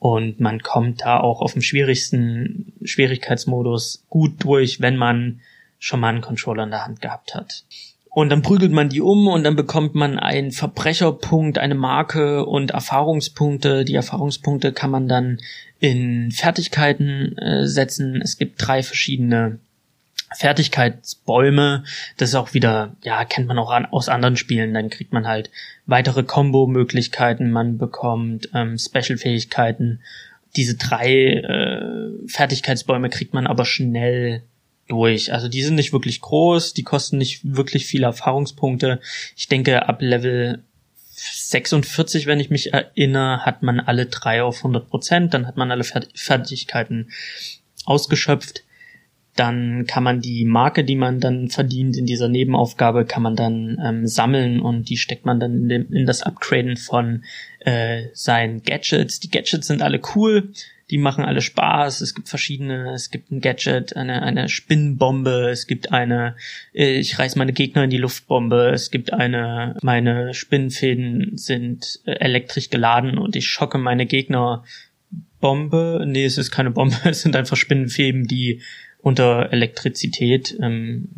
Und 0.00 0.40
man 0.40 0.60
kommt 0.60 1.02
da 1.02 1.20
auch 1.20 1.40
auf 1.40 1.52
dem 1.52 1.62
schwierigsten 1.62 2.72
Schwierigkeitsmodus 2.82 4.04
gut 4.08 4.42
durch, 4.42 4.80
wenn 4.80 4.96
man 4.96 5.40
schon 5.78 6.00
mal 6.00 6.08
einen 6.08 6.20
Controller 6.20 6.64
in 6.64 6.70
der 6.70 6.84
Hand 6.84 7.00
gehabt 7.00 7.34
hat. 7.34 7.64
Und 8.14 8.28
dann 8.28 8.42
prügelt 8.42 8.70
man 8.70 8.88
die 8.88 9.00
um 9.00 9.26
und 9.26 9.42
dann 9.42 9.56
bekommt 9.56 9.96
man 9.96 10.20
einen 10.20 10.52
Verbrecherpunkt, 10.52 11.58
eine 11.58 11.74
Marke 11.74 12.46
und 12.46 12.70
Erfahrungspunkte. 12.70 13.84
Die 13.84 13.96
Erfahrungspunkte 13.96 14.72
kann 14.72 14.92
man 14.92 15.08
dann 15.08 15.40
in 15.80 16.30
Fertigkeiten 16.30 17.36
äh, 17.38 17.66
setzen. 17.66 18.22
Es 18.22 18.38
gibt 18.38 18.64
drei 18.64 18.84
verschiedene 18.84 19.58
Fertigkeitsbäume. 20.32 21.82
Das 22.16 22.28
ist 22.28 22.34
auch 22.36 22.54
wieder, 22.54 22.94
ja, 23.02 23.24
kennt 23.24 23.48
man 23.48 23.58
auch 23.58 23.70
an, 23.70 23.86
aus 23.86 24.08
anderen 24.08 24.36
Spielen. 24.36 24.74
Dann 24.74 24.90
kriegt 24.90 25.12
man 25.12 25.26
halt 25.26 25.50
weitere 25.86 26.22
Combo-Möglichkeiten. 26.22 27.50
Man 27.50 27.78
bekommt 27.78 28.48
ähm, 28.54 28.78
Special-Fähigkeiten. 28.78 30.02
Diese 30.54 30.76
drei 30.76 31.10
äh, 31.10 32.28
Fertigkeitsbäume 32.28 33.10
kriegt 33.10 33.34
man 33.34 33.48
aber 33.48 33.64
schnell 33.64 34.42
durch. 34.88 35.32
Also 35.32 35.48
die 35.48 35.62
sind 35.62 35.76
nicht 35.76 35.92
wirklich 35.92 36.20
groß, 36.20 36.74
die 36.74 36.82
kosten 36.82 37.18
nicht 37.18 37.40
wirklich 37.44 37.86
viele 37.86 38.06
Erfahrungspunkte. 38.06 39.00
Ich 39.36 39.48
denke, 39.48 39.88
ab 39.88 40.00
Level 40.00 40.62
46, 41.16 42.26
wenn 42.26 42.40
ich 42.40 42.50
mich 42.50 42.72
erinnere, 42.72 43.44
hat 43.44 43.62
man 43.62 43.80
alle 43.80 44.06
drei 44.06 44.42
auf 44.42 44.58
100 44.58 44.88
Prozent, 44.88 45.34
dann 45.34 45.46
hat 45.46 45.56
man 45.56 45.70
alle 45.70 45.84
Fertigkeiten 45.84 47.10
ausgeschöpft. 47.84 48.64
Dann 49.36 49.86
kann 49.86 50.04
man 50.04 50.20
die 50.20 50.44
Marke, 50.44 50.84
die 50.84 50.94
man 50.94 51.18
dann 51.18 51.48
verdient 51.48 51.96
in 51.96 52.06
dieser 52.06 52.28
Nebenaufgabe, 52.28 53.04
kann 53.04 53.22
man 53.22 53.34
dann 53.34 53.80
ähm, 53.84 54.06
sammeln 54.06 54.60
und 54.60 54.88
die 54.88 54.96
steckt 54.96 55.26
man 55.26 55.40
dann 55.40 55.54
in, 55.54 55.68
dem, 55.68 55.92
in 55.92 56.06
das 56.06 56.22
Upgraden 56.22 56.76
von 56.76 57.24
äh, 57.60 58.04
seinen 58.12 58.62
Gadgets. 58.62 59.18
Die 59.18 59.30
Gadgets 59.30 59.66
sind 59.66 59.82
alle 59.82 60.00
cool 60.14 60.52
die 60.90 60.98
machen 60.98 61.24
alle 61.24 61.40
Spaß. 61.40 62.00
Es 62.00 62.14
gibt 62.14 62.28
verschiedene, 62.28 62.92
es 62.92 63.10
gibt 63.10 63.30
ein 63.30 63.40
Gadget, 63.40 63.96
eine, 63.96 64.22
eine 64.22 64.48
Spinnenbombe, 64.48 65.48
es 65.50 65.66
gibt 65.66 65.92
eine, 65.92 66.36
äh, 66.74 66.98
ich 66.98 67.18
reiß 67.18 67.36
meine 67.36 67.52
Gegner 67.52 67.84
in 67.84 67.90
die 67.90 67.96
Luftbombe, 67.98 68.70
es 68.72 68.90
gibt 68.90 69.12
eine, 69.12 69.76
meine 69.82 70.34
Spinnenfäden 70.34 71.36
sind 71.36 72.00
äh, 72.04 72.12
elektrisch 72.12 72.70
geladen 72.70 73.18
und 73.18 73.36
ich 73.36 73.46
schocke 73.46 73.78
meine 73.78 74.06
Gegner 74.06 74.64
Bombe. 75.40 76.04
Nee, 76.06 76.24
es 76.24 76.38
ist 76.38 76.50
keine 76.50 76.70
Bombe, 76.70 76.96
es 77.04 77.22
sind 77.22 77.36
einfach 77.36 77.56
Spinnenfäden, 77.56 78.26
die 78.26 78.60
unter 79.00 79.52
Elektrizität, 79.52 80.56
ähm, 80.60 81.08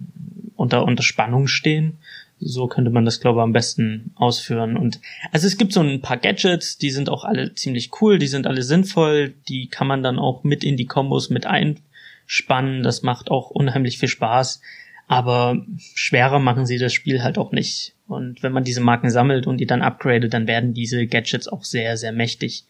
unter, 0.56 0.84
unter 0.84 1.02
Spannung 1.02 1.46
stehen. 1.46 1.98
So 2.38 2.66
könnte 2.66 2.90
man 2.90 3.04
das, 3.04 3.20
glaube 3.20 3.40
ich, 3.40 3.44
am 3.44 3.52
besten 3.52 4.12
ausführen. 4.14 4.76
Und 4.76 5.00
also 5.32 5.46
es 5.46 5.56
gibt 5.56 5.72
so 5.72 5.80
ein 5.80 6.02
paar 6.02 6.18
Gadgets, 6.18 6.76
die 6.76 6.90
sind 6.90 7.08
auch 7.08 7.24
alle 7.24 7.54
ziemlich 7.54 7.90
cool, 8.00 8.18
die 8.18 8.26
sind 8.26 8.46
alle 8.46 8.62
sinnvoll, 8.62 9.34
die 9.48 9.68
kann 9.68 9.86
man 9.86 10.02
dann 10.02 10.18
auch 10.18 10.44
mit 10.44 10.62
in 10.62 10.76
die 10.76 10.86
Kombos 10.86 11.30
mit 11.30 11.46
einspannen. 11.46 12.82
Das 12.82 13.02
macht 13.02 13.30
auch 13.30 13.50
unheimlich 13.50 13.98
viel 13.98 14.08
Spaß. 14.08 14.60
Aber 15.08 15.64
schwerer 15.94 16.40
machen 16.40 16.66
sie 16.66 16.78
das 16.78 16.92
Spiel 16.92 17.22
halt 17.22 17.38
auch 17.38 17.52
nicht. 17.52 17.94
Und 18.08 18.42
wenn 18.42 18.52
man 18.52 18.64
diese 18.64 18.80
Marken 18.80 19.10
sammelt 19.10 19.46
und 19.46 19.58
die 19.58 19.66
dann 19.66 19.82
upgradet, 19.82 20.34
dann 20.34 20.46
werden 20.46 20.74
diese 20.74 21.06
Gadgets 21.06 21.48
auch 21.48 21.64
sehr, 21.64 21.96
sehr 21.96 22.12
mächtig. 22.12 22.64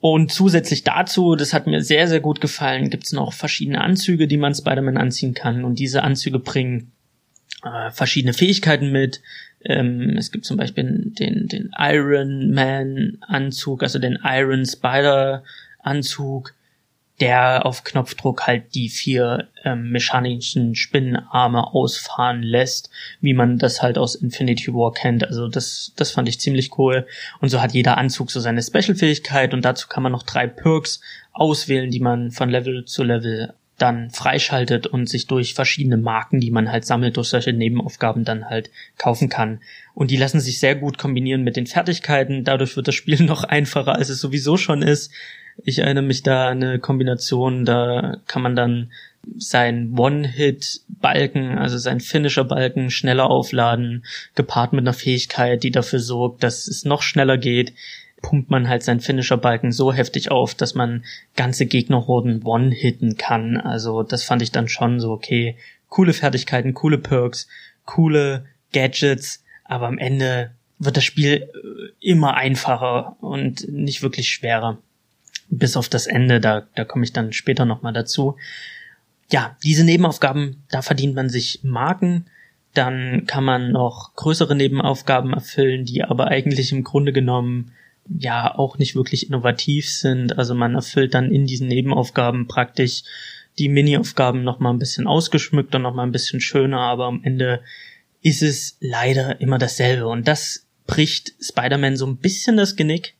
Und 0.00 0.32
zusätzlich 0.32 0.82
dazu, 0.82 1.36
das 1.36 1.52
hat 1.52 1.66
mir 1.66 1.82
sehr, 1.82 2.08
sehr 2.08 2.20
gut 2.20 2.40
gefallen, 2.40 2.88
gibt's 2.88 3.12
noch 3.12 3.34
verschiedene 3.34 3.82
Anzüge, 3.82 4.26
die 4.26 4.38
man 4.38 4.54
Spider-Man 4.54 4.96
anziehen 4.96 5.34
kann. 5.34 5.64
Und 5.64 5.78
diese 5.78 6.02
Anzüge 6.02 6.38
bringen 6.38 6.92
äh, 7.64 7.90
verschiedene 7.90 8.32
Fähigkeiten 8.32 8.90
mit. 8.92 9.20
Ähm, 9.64 10.16
es 10.16 10.32
gibt 10.32 10.44
zum 10.44 10.56
Beispiel 10.56 10.84
den, 11.18 11.48
den 11.48 11.70
Iron 11.78 12.52
Man 12.52 13.18
Anzug, 13.20 13.82
also 13.82 13.98
den 13.98 14.18
Iron 14.24 14.64
Spider 14.64 15.42
Anzug. 15.78 16.54
der 17.20 17.66
auf 17.66 17.84
Knopfdruck 17.84 18.46
halt 18.46 18.74
die 18.74 18.88
vier 18.88 19.48
ähm, 19.64 19.90
mechanischen 19.90 20.74
Spinnenarme 20.74 21.74
ausfahren 21.74 22.42
lässt, 22.42 22.90
wie 23.20 23.34
man 23.34 23.58
das 23.58 23.82
halt 23.82 23.98
aus 23.98 24.14
Infinity 24.14 24.72
War 24.72 24.92
kennt. 24.92 25.24
Also 25.24 25.46
das, 25.48 25.92
das 25.96 26.10
fand 26.12 26.28
ich 26.28 26.40
ziemlich 26.40 26.78
cool. 26.78 27.06
Und 27.40 27.50
so 27.50 27.60
hat 27.60 27.72
jeder 27.72 27.98
Anzug 27.98 28.30
so 28.30 28.40
seine 28.40 28.62
Special-Fähigkeit 28.62 29.52
und 29.52 29.64
dazu 29.64 29.86
kann 29.88 30.02
man 30.02 30.12
noch 30.12 30.22
drei 30.22 30.46
Perks 30.46 31.00
auswählen, 31.32 31.90
die 31.90 32.00
man 32.00 32.30
von 32.30 32.48
Level 32.48 32.86
zu 32.86 33.04
Level 33.04 33.52
dann 33.80 34.10
freischaltet 34.10 34.86
und 34.86 35.08
sich 35.08 35.26
durch 35.26 35.54
verschiedene 35.54 35.96
Marken, 35.96 36.38
die 36.40 36.50
man 36.50 36.70
halt 36.70 36.84
sammelt, 36.84 37.16
durch 37.16 37.28
solche 37.28 37.52
Nebenaufgaben 37.52 38.24
dann 38.24 38.44
halt 38.50 38.70
kaufen 38.98 39.28
kann. 39.28 39.60
Und 39.94 40.10
die 40.10 40.16
lassen 40.16 40.40
sich 40.40 40.60
sehr 40.60 40.74
gut 40.74 40.98
kombinieren 40.98 41.42
mit 41.42 41.56
den 41.56 41.66
Fertigkeiten. 41.66 42.44
Dadurch 42.44 42.76
wird 42.76 42.88
das 42.88 42.94
Spiel 42.94 43.22
noch 43.24 43.44
einfacher, 43.44 43.94
als 43.94 44.10
es 44.10 44.20
sowieso 44.20 44.56
schon 44.56 44.82
ist. 44.82 45.12
Ich 45.64 45.78
erinnere 45.78 46.04
mich 46.04 46.22
da 46.22 46.48
an 46.48 46.62
eine 46.62 46.78
Kombination, 46.78 47.64
da 47.64 48.18
kann 48.26 48.42
man 48.42 48.56
dann 48.56 48.92
sein 49.36 49.94
One-Hit-Balken, 49.96 51.58
also 51.58 51.76
sein 51.76 52.00
Finisher-Balken 52.00 52.90
schneller 52.90 53.28
aufladen, 53.28 54.04
gepaart 54.34 54.72
mit 54.72 54.82
einer 54.82 54.94
Fähigkeit, 54.94 55.62
die 55.62 55.70
dafür 55.70 56.00
sorgt, 56.00 56.42
dass 56.42 56.66
es 56.66 56.84
noch 56.84 57.02
schneller 57.02 57.36
geht, 57.36 57.74
pumpt 58.22 58.50
man 58.50 58.68
halt 58.68 58.82
seinen 58.82 59.00
Finisher-Balken 59.00 59.72
so 59.72 59.92
heftig 59.92 60.30
auf, 60.30 60.54
dass 60.54 60.74
man 60.74 61.04
ganze 61.36 61.66
Gegnerhorden 61.66 62.42
One-Hitten 62.42 63.16
kann. 63.16 63.56
Also 63.56 64.02
das 64.02 64.24
fand 64.24 64.42
ich 64.42 64.52
dann 64.52 64.68
schon 64.68 65.00
so, 65.00 65.10
okay, 65.10 65.56
coole 65.88 66.12
Fertigkeiten, 66.12 66.74
coole 66.74 66.98
Perks, 66.98 67.48
coole 67.84 68.46
Gadgets, 68.72 69.42
aber 69.64 69.86
am 69.86 69.98
Ende 69.98 70.52
wird 70.78 70.96
das 70.96 71.04
Spiel 71.04 71.32
äh, 71.32 71.48
immer 72.00 72.34
einfacher 72.34 73.16
und 73.20 73.68
nicht 73.68 74.02
wirklich 74.02 74.28
schwerer 74.28 74.78
bis 75.50 75.76
auf 75.76 75.88
das 75.88 76.06
Ende, 76.06 76.40
da, 76.40 76.62
da 76.74 76.84
komme 76.84 77.04
ich 77.04 77.12
dann 77.12 77.32
später 77.32 77.64
nochmal 77.64 77.92
dazu. 77.92 78.36
Ja, 79.30 79.56
diese 79.62 79.84
Nebenaufgaben, 79.84 80.62
da 80.70 80.80
verdient 80.80 81.14
man 81.14 81.28
sich 81.28 81.60
Marken, 81.62 82.26
dann 82.72 83.24
kann 83.26 83.44
man 83.44 83.72
noch 83.72 84.14
größere 84.14 84.54
Nebenaufgaben 84.54 85.32
erfüllen, 85.32 85.84
die 85.84 86.04
aber 86.04 86.28
eigentlich 86.28 86.72
im 86.72 86.84
Grunde 86.84 87.12
genommen 87.12 87.72
ja 88.08 88.54
auch 88.56 88.78
nicht 88.78 88.94
wirklich 88.94 89.28
innovativ 89.28 89.90
sind. 89.90 90.38
Also 90.38 90.54
man 90.54 90.74
erfüllt 90.74 91.14
dann 91.14 91.30
in 91.30 91.46
diesen 91.46 91.68
Nebenaufgaben 91.68 92.48
praktisch 92.48 93.02
die 93.58 93.68
Mini-Aufgaben 93.68 94.42
nochmal 94.42 94.72
ein 94.72 94.78
bisschen 94.78 95.06
ausgeschmückt 95.06 95.74
und 95.74 95.82
nochmal 95.82 96.06
ein 96.06 96.12
bisschen 96.12 96.40
schöner, 96.40 96.80
aber 96.80 97.06
am 97.06 97.22
Ende 97.22 97.60
ist 98.22 98.42
es 98.42 98.76
leider 98.80 99.40
immer 99.40 99.58
dasselbe. 99.58 100.06
Und 100.08 100.28
das 100.28 100.66
bricht 100.86 101.34
Spider-Man 101.40 101.96
so 101.96 102.06
ein 102.06 102.16
bisschen 102.16 102.56
das 102.56 102.76
Genick, 102.76 103.14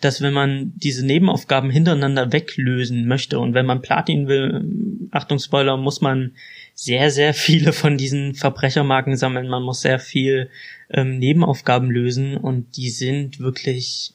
dass 0.00 0.20
wenn 0.20 0.32
man 0.32 0.72
diese 0.76 1.06
Nebenaufgaben 1.06 1.70
hintereinander 1.70 2.32
weglösen 2.32 3.06
möchte 3.06 3.38
und 3.38 3.54
wenn 3.54 3.66
man 3.66 3.82
Platin 3.82 4.26
will, 4.26 5.08
Achtung 5.10 5.38
Spoiler, 5.38 5.76
muss 5.76 6.00
man 6.00 6.32
sehr, 6.74 7.10
sehr 7.10 7.34
viele 7.34 7.72
von 7.72 7.96
diesen 7.96 8.34
Verbrechermarken 8.34 9.16
sammeln. 9.16 9.48
Man 9.48 9.62
muss 9.62 9.80
sehr 9.80 9.98
viel 9.98 10.50
ähm, 10.90 11.18
Nebenaufgaben 11.18 11.90
lösen 11.90 12.36
und 12.36 12.76
die 12.76 12.90
sind 12.90 13.40
wirklich, 13.40 14.14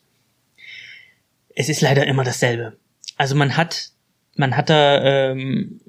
es 1.55 1.69
ist 1.69 1.81
leider 1.81 2.05
immer 2.07 2.23
dasselbe. 2.23 2.77
Also 3.17 3.35
man 3.35 3.57
hat, 3.57 3.91
man 4.35 4.55
hat 4.55 4.69
da 4.69 5.31
ähm, 5.31 5.79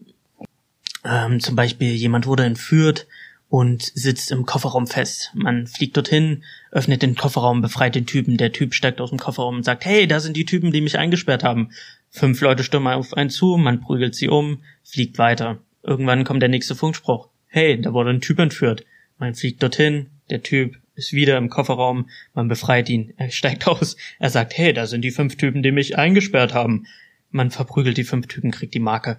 ähm, 1.04 1.40
zum 1.40 1.56
Beispiel 1.56 1.94
jemand 1.94 2.26
wurde 2.26 2.44
entführt, 2.44 3.06
und 3.48 3.82
sitzt 3.82 4.30
im 4.30 4.44
Kofferraum 4.44 4.86
fest. 4.86 5.32
Man 5.34 5.66
fliegt 5.66 5.96
dorthin, 5.96 6.44
öffnet 6.70 7.02
den 7.02 7.14
Kofferraum, 7.14 7.62
befreit 7.62 7.94
den 7.94 8.06
Typen. 8.06 8.36
Der 8.36 8.52
Typ 8.52 8.74
steigt 8.74 9.00
aus 9.00 9.10
dem 9.10 9.18
Kofferraum 9.18 9.56
und 9.56 9.64
sagt, 9.64 9.84
hey, 9.84 10.06
da 10.06 10.20
sind 10.20 10.36
die 10.36 10.44
Typen, 10.44 10.70
die 10.70 10.80
mich 10.80 10.98
eingesperrt 10.98 11.44
haben. 11.44 11.70
Fünf 12.10 12.40
Leute 12.40 12.62
stürmen 12.62 12.92
auf 12.92 13.14
einen 13.14 13.30
zu, 13.30 13.56
man 13.56 13.80
prügelt 13.80 14.14
sie 14.14 14.28
um, 14.28 14.62
fliegt 14.84 15.18
weiter. 15.18 15.58
Irgendwann 15.82 16.24
kommt 16.24 16.42
der 16.42 16.48
nächste 16.48 16.74
Funkspruch. 16.74 17.28
Hey, 17.46 17.80
da 17.80 17.92
wurde 17.92 18.10
ein 18.10 18.20
Typ 18.20 18.38
entführt. 18.38 18.84
Man 19.18 19.34
fliegt 19.34 19.62
dorthin, 19.62 20.10
der 20.30 20.42
Typ 20.42 20.76
ist 20.94 21.12
wieder 21.12 21.38
im 21.38 21.48
Kofferraum, 21.48 22.08
man 22.34 22.48
befreit 22.48 22.88
ihn, 22.88 23.14
er 23.16 23.30
steigt 23.30 23.66
aus, 23.66 23.96
er 24.18 24.30
sagt, 24.30 24.56
hey, 24.58 24.72
da 24.72 24.86
sind 24.86 25.02
die 25.02 25.10
fünf 25.10 25.36
Typen, 25.36 25.62
die 25.62 25.70
mich 25.70 25.96
eingesperrt 25.96 26.54
haben. 26.54 26.86
Man 27.30 27.50
verprügelt 27.50 27.96
die 27.96 28.04
fünf 28.04 28.26
Typen, 28.26 28.50
kriegt 28.50 28.74
die 28.74 28.80
Marke. 28.80 29.18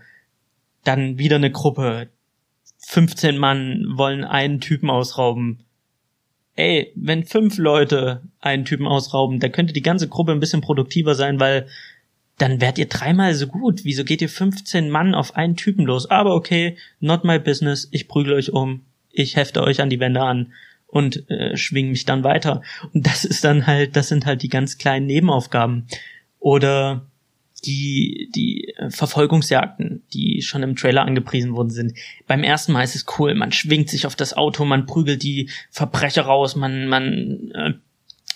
Dann 0.84 1.18
wieder 1.18 1.38
eine 1.38 1.52
Gruppe, 1.52 2.10
15 2.88 3.38
Mann 3.38 3.86
wollen 3.96 4.24
einen 4.24 4.62
Typen 4.62 4.90
ausrauben. 4.90 5.66
Ey, 6.56 6.92
wenn 6.96 7.24
fünf 7.24 7.58
Leute 7.58 8.24
einen 8.40 8.66
Typen 8.66 8.88
ausrauben, 8.88 9.40
dann 9.40 9.52
könnte 9.52 9.74
die 9.74 9.82
ganze 9.82 10.08
Gruppe 10.08 10.32
ein 10.32 10.40
bisschen 10.40 10.62
produktiver 10.62 11.16
sein, 11.16 11.40
weil 11.40 11.68
dann 12.42 12.62
wärt 12.62 12.78
ihr 12.78 12.88
dreimal 12.88 13.36
so 13.36 13.48
gut. 13.48 13.84
Wieso 13.84 14.04
geht 14.04 14.22
ihr 14.22 14.30
15 14.30 14.90
Mann 14.90 15.14
auf 15.14 15.36
einen 15.36 15.56
Typen 15.56 15.86
los? 15.86 16.10
Aber 16.10 16.34
okay, 16.34 16.78
not 17.00 17.24
my 17.24 17.38
business. 17.38 17.88
Ich 17.92 18.08
prügel 18.08 18.34
euch 18.34 18.52
um. 18.52 18.82
Ich 19.12 19.36
hefte 19.36 19.62
euch 19.62 19.82
an 19.82 19.90
die 19.90 20.00
Wände 20.00 20.22
an 20.22 20.54
und 20.88 21.30
äh, 21.30 21.56
schwing 21.58 21.90
mich 21.92 22.06
dann 22.06 22.24
weiter. 22.24 22.62
Und 22.94 23.06
das 23.06 23.26
ist 23.26 23.44
dann 23.44 23.68
halt, 23.68 23.96
das 23.96 24.08
sind 24.08 24.26
halt 24.26 24.42
die 24.42 24.50
ganz 24.50 24.78
kleinen 24.78 25.06
Nebenaufgaben. 25.06 25.88
Oder 26.40 27.06
die, 27.66 28.30
die 28.34 28.74
äh, 28.78 28.90
Verfolgungsjagden, 28.90 30.04
die 30.14 30.42
schon 30.42 30.64
im 30.64 30.76
Trailer 30.76 31.04
angepriesen 31.04 31.54
worden 31.54 31.70
sind. 31.70 31.94
Beim 32.28 32.44
ersten 32.44 32.72
Mal 32.72 32.84
ist 32.84 32.96
es 32.96 33.06
cool, 33.18 33.36
man 33.36 33.52
schwingt 33.52 33.90
sich 33.90 34.06
auf 34.06 34.16
das 34.16 34.34
Auto, 34.36 34.66
man 34.66 34.86
prügelt 34.86 35.24
die 35.24 35.50
Verbrecher 35.70 36.24
raus, 36.24 36.56
man, 36.56 36.88
man 36.88 37.52
äh, 37.54 37.74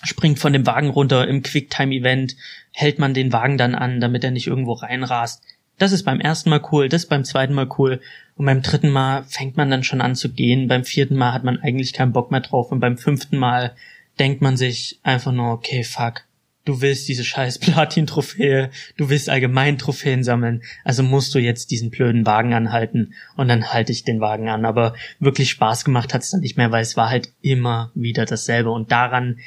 springt 0.04 0.38
von 0.38 0.52
dem 0.52 0.66
Wagen 0.66 0.90
runter 0.90 1.26
im 1.26 1.42
Quicktime-Event, 1.42 2.36
hält 2.74 2.98
man 2.98 3.14
den 3.14 3.32
Wagen 3.32 3.56
dann 3.56 3.74
an, 3.74 4.00
damit 4.00 4.24
er 4.24 4.32
nicht 4.32 4.48
irgendwo 4.48 4.72
reinrast. 4.72 5.42
Das 5.78 5.92
ist 5.92 6.02
beim 6.02 6.20
ersten 6.20 6.50
Mal 6.50 6.60
cool, 6.72 6.88
das 6.88 7.04
ist 7.04 7.08
beim 7.08 7.24
zweiten 7.24 7.54
Mal 7.54 7.68
cool. 7.78 8.00
Und 8.36 8.46
beim 8.46 8.62
dritten 8.62 8.90
Mal 8.90 9.24
fängt 9.24 9.56
man 9.56 9.70
dann 9.70 9.84
schon 9.84 10.00
an 10.00 10.16
zu 10.16 10.32
gehen, 10.32 10.68
beim 10.68 10.84
vierten 10.84 11.16
Mal 11.16 11.32
hat 11.32 11.44
man 11.44 11.58
eigentlich 11.60 11.92
keinen 11.92 12.12
Bock 12.12 12.30
mehr 12.30 12.40
drauf. 12.40 12.72
Und 12.72 12.80
beim 12.80 12.98
fünften 12.98 13.38
Mal 13.38 13.74
denkt 14.18 14.42
man 14.42 14.56
sich 14.56 14.98
einfach 15.04 15.32
nur, 15.32 15.52
okay, 15.52 15.84
fuck, 15.84 16.24
du 16.64 16.80
willst 16.80 17.08
diese 17.08 17.24
scheiß 17.24 17.58
Platin-Trophäe, 17.60 18.70
du 18.96 19.08
willst 19.08 19.28
allgemein 19.28 19.78
Trophäen 19.78 20.24
sammeln, 20.24 20.62
also 20.84 21.02
musst 21.02 21.34
du 21.34 21.38
jetzt 21.38 21.70
diesen 21.70 21.90
blöden 21.90 22.26
Wagen 22.26 22.54
anhalten. 22.54 23.14
Und 23.36 23.48
dann 23.48 23.72
halte 23.72 23.92
ich 23.92 24.04
den 24.04 24.20
Wagen 24.20 24.48
an. 24.48 24.64
Aber 24.64 24.94
wirklich 25.20 25.50
Spaß 25.50 25.84
gemacht 25.84 26.12
hat's 26.12 26.30
dann 26.30 26.40
nicht 26.40 26.56
mehr, 26.56 26.72
weil 26.72 26.82
es 26.82 26.96
war 26.96 27.08
halt 27.08 27.30
immer 27.40 27.92
wieder 27.94 28.24
dasselbe. 28.24 28.70
Und 28.70 28.90
daran 28.90 29.38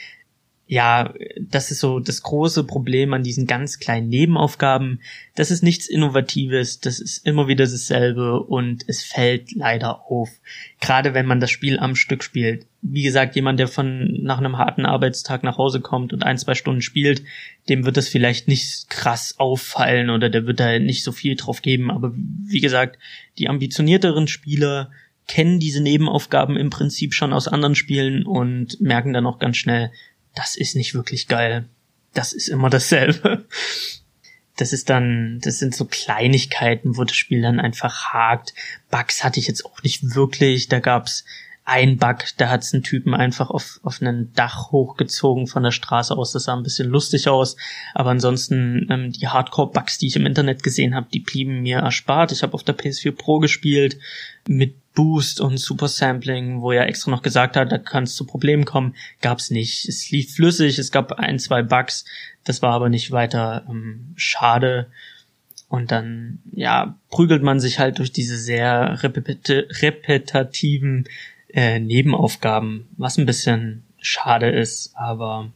ja, 0.68 1.14
das 1.40 1.72
ist 1.72 1.80
so 1.80 2.00
das 2.02 2.22
große 2.24 2.66
Problem 2.66 3.14
an 3.14 3.24
diesen 3.24 3.48
ganz 3.48 3.80
kleinen 3.80 4.10
Nebenaufgaben. 4.10 5.00
Das 5.34 5.50
ist 5.50 5.64
nichts 5.64 5.88
Innovatives, 5.88 6.82
das 6.82 7.00
ist 7.00 7.26
immer 7.26 7.48
wieder 7.48 7.66
dasselbe 7.66 8.42
und 8.42 8.84
es 8.88 9.02
fällt 9.02 9.54
leider 9.56 10.02
auf. 10.12 10.30
Gerade 10.82 11.14
wenn 11.14 11.26
man 11.26 11.40
das 11.40 11.52
Spiel 11.52 11.80
am 11.80 11.96
Stück 11.96 12.22
spielt. 12.22 12.66
Wie 12.82 13.02
gesagt, 13.02 13.36
jemand, 13.38 13.60
der 13.60 13.70
von 13.70 14.22
nach 14.24 14.40
einem 14.40 14.58
harten 14.58 14.86
Arbeitstag 14.86 15.42
nach 15.44 15.58
Hause 15.58 15.80
kommt 15.80 16.12
und 16.12 16.24
ein, 16.24 16.38
zwei 16.38 16.54
Stunden 16.54 16.82
spielt, 16.82 17.24
dem 17.70 17.86
wird 17.86 17.96
das 17.96 18.10
vielleicht 18.10 18.50
nicht 18.50 18.90
krass 18.90 19.36
auffallen 19.38 20.10
oder 20.10 20.30
der 20.30 20.46
wird 20.48 20.60
da 20.60 20.78
nicht 20.80 21.04
so 21.04 21.14
viel 21.14 21.36
drauf 21.38 21.62
geben. 21.62 21.90
Aber 21.90 22.14
wie 22.14 22.62
gesagt, 22.62 23.00
die 23.38 23.48
ambitionierteren 23.48 24.28
Spieler 24.28 24.92
kennen 25.28 25.60
diese 25.60 25.82
Nebenaufgaben 25.82 26.58
im 26.58 26.70
Prinzip 26.70 27.14
schon 27.14 27.32
aus 27.32 27.48
anderen 27.48 27.76
Spielen 27.76 28.26
und 28.26 28.82
merken 28.82 29.14
dann 29.14 29.26
auch 29.26 29.40
ganz 29.40 29.58
schnell, 29.58 29.92
das 30.38 30.56
ist 30.56 30.76
nicht 30.76 30.94
wirklich 30.94 31.28
geil. 31.28 31.68
Das 32.14 32.32
ist 32.32 32.48
immer 32.48 32.70
dasselbe. 32.70 33.46
Das 34.56 34.74
ist 34.74 34.90
dann, 34.90 35.40
das 35.42 35.60
sind 35.60 35.76
so 35.76 35.86
Kleinigkeiten, 35.86 36.98
wo 36.98 37.04
das 37.04 37.16
Spiel 37.16 37.42
dann 37.42 37.60
einfach 37.60 38.14
hakt. 38.14 38.54
Bugs 38.90 39.24
hatte 39.24 39.40
ich 39.40 39.48
jetzt 39.48 39.66
auch 39.66 39.84
nicht 39.84 40.16
wirklich. 40.16 40.68
Da 40.68 40.80
gab's 40.80 41.26
ein 41.64 41.98
Bug, 41.98 42.24
da 42.38 42.50
hat's 42.50 42.74
einen 42.74 42.82
Typen 42.82 43.14
einfach 43.14 43.50
auf, 43.50 43.80
auf 43.84 44.02
einen 44.02 44.32
Dach 44.34 44.72
hochgezogen 44.72 45.48
von 45.48 45.64
der 45.64 45.72
Straße 45.72 46.16
aus. 46.16 46.32
Das 46.32 46.46
sah 46.46 46.56
ein 46.56 46.64
bisschen 46.64 46.88
lustig 46.88 47.28
aus. 47.28 47.58
Aber 47.94 48.12
ansonsten, 48.12 48.88
ähm, 48.90 49.12
die 49.12 49.28
Hardcore-Bugs, 49.28 49.98
die 49.98 50.08
ich 50.08 50.16
im 50.16 50.26
Internet 50.26 50.64
gesehen 50.64 50.96
habe, 50.96 51.08
die 51.14 51.20
blieben 51.20 51.62
mir 51.62 51.80
erspart. 51.80 52.32
Ich 52.32 52.42
habe 52.42 52.54
auf 52.54 52.64
der 52.64 52.78
PS4 52.78 53.12
Pro 53.12 53.40
gespielt 53.40 54.00
mit 54.48 54.76
Boost 54.98 55.42
und 55.42 55.60
Super 55.60 55.90
Sampling, 55.90 56.62
wo 56.62 56.72
er 56.72 56.88
extra 56.88 57.12
noch 57.12 57.22
gesagt 57.22 57.56
hat, 57.56 57.72
da 57.72 57.78
kann 57.78 58.06
es 58.06 58.16
zu 58.16 58.26
Problemen 58.26 58.66
kommen, 58.66 58.96
gab's 59.22 59.52
nicht. 59.52 59.88
Es 59.88 60.10
lief 60.10 60.34
flüssig, 60.34 60.80
es 60.80 60.92
gab 60.92 61.12
ein, 61.12 61.38
zwei 61.38 61.62
Bugs, 61.62 62.04
das 62.44 62.64
war 62.64 62.74
aber 62.74 62.90
nicht 62.90 63.12
weiter 63.12 63.64
ähm, 63.70 64.14
schade. 64.16 64.88
Und 65.70 65.92
dann, 65.92 66.40
ja, 66.52 66.98
prügelt 67.12 67.44
man 67.44 67.60
sich 67.60 67.78
halt 67.78 68.00
durch 68.00 68.12
diese 68.12 68.40
sehr 68.40 69.04
repet 69.04 69.48
repetitiven 69.84 71.08
äh, 71.50 71.80
Nebenaufgaben, 71.80 72.88
was 72.98 73.20
ein 73.20 73.28
bisschen 73.28 73.84
schade 74.00 74.50
ist, 74.50 74.94
aber, 74.96 75.52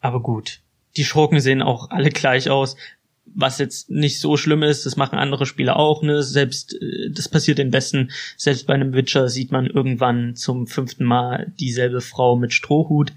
aber 0.00 0.20
gut. 0.20 0.60
Die 0.96 1.04
Schurken 1.04 1.40
sehen 1.40 1.62
auch 1.62 1.90
alle 1.90 2.10
gleich 2.10 2.48
aus 2.48 2.76
was 3.24 3.58
jetzt 3.58 3.90
nicht 3.90 4.20
so 4.20 4.36
schlimm 4.36 4.62
ist, 4.62 4.84
das 4.84 4.96
machen 4.96 5.18
andere 5.18 5.46
Spieler 5.46 5.76
auch, 5.76 6.02
ne? 6.02 6.22
Selbst 6.22 6.74
äh, 6.74 7.10
das 7.10 7.28
passiert 7.28 7.58
den 7.58 7.70
Besten. 7.70 8.10
Selbst 8.36 8.66
bei 8.66 8.74
einem 8.74 8.94
Witcher 8.94 9.28
sieht 9.28 9.52
man 9.52 9.66
irgendwann 9.66 10.34
zum 10.34 10.66
fünften 10.66 11.04
Mal 11.04 11.52
dieselbe 11.58 12.00
Frau 12.00 12.36
mit 12.36 12.52
Strohhut. 12.52 13.12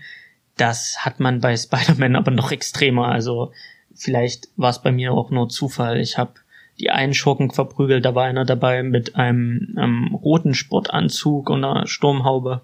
Das 0.57 0.97
hat 0.99 1.19
man 1.19 1.41
bei 1.41 1.55
Spider-Man 1.57 2.15
aber 2.15 2.31
noch 2.31 2.51
extremer. 2.51 3.07
Also 3.07 3.51
vielleicht 3.93 4.49
war 4.55 4.69
es 4.69 4.81
bei 4.81 4.91
mir 4.91 5.11
auch 5.11 5.31
nur 5.31 5.49
Zufall. 5.49 5.99
Ich 5.99 6.17
habe 6.17 6.33
die 6.79 6.91
einen 6.91 7.13
Schurken 7.13 7.51
verprügelt. 7.51 8.05
Da 8.05 8.15
war 8.15 8.25
einer 8.25 8.45
dabei 8.45 8.83
mit 8.83 9.15
einem 9.15 9.75
ähm, 9.77 10.15
roten 10.15 10.53
Sportanzug 10.53 11.49
und 11.49 11.63
einer 11.63 11.87
Sturmhaube. 11.87 12.61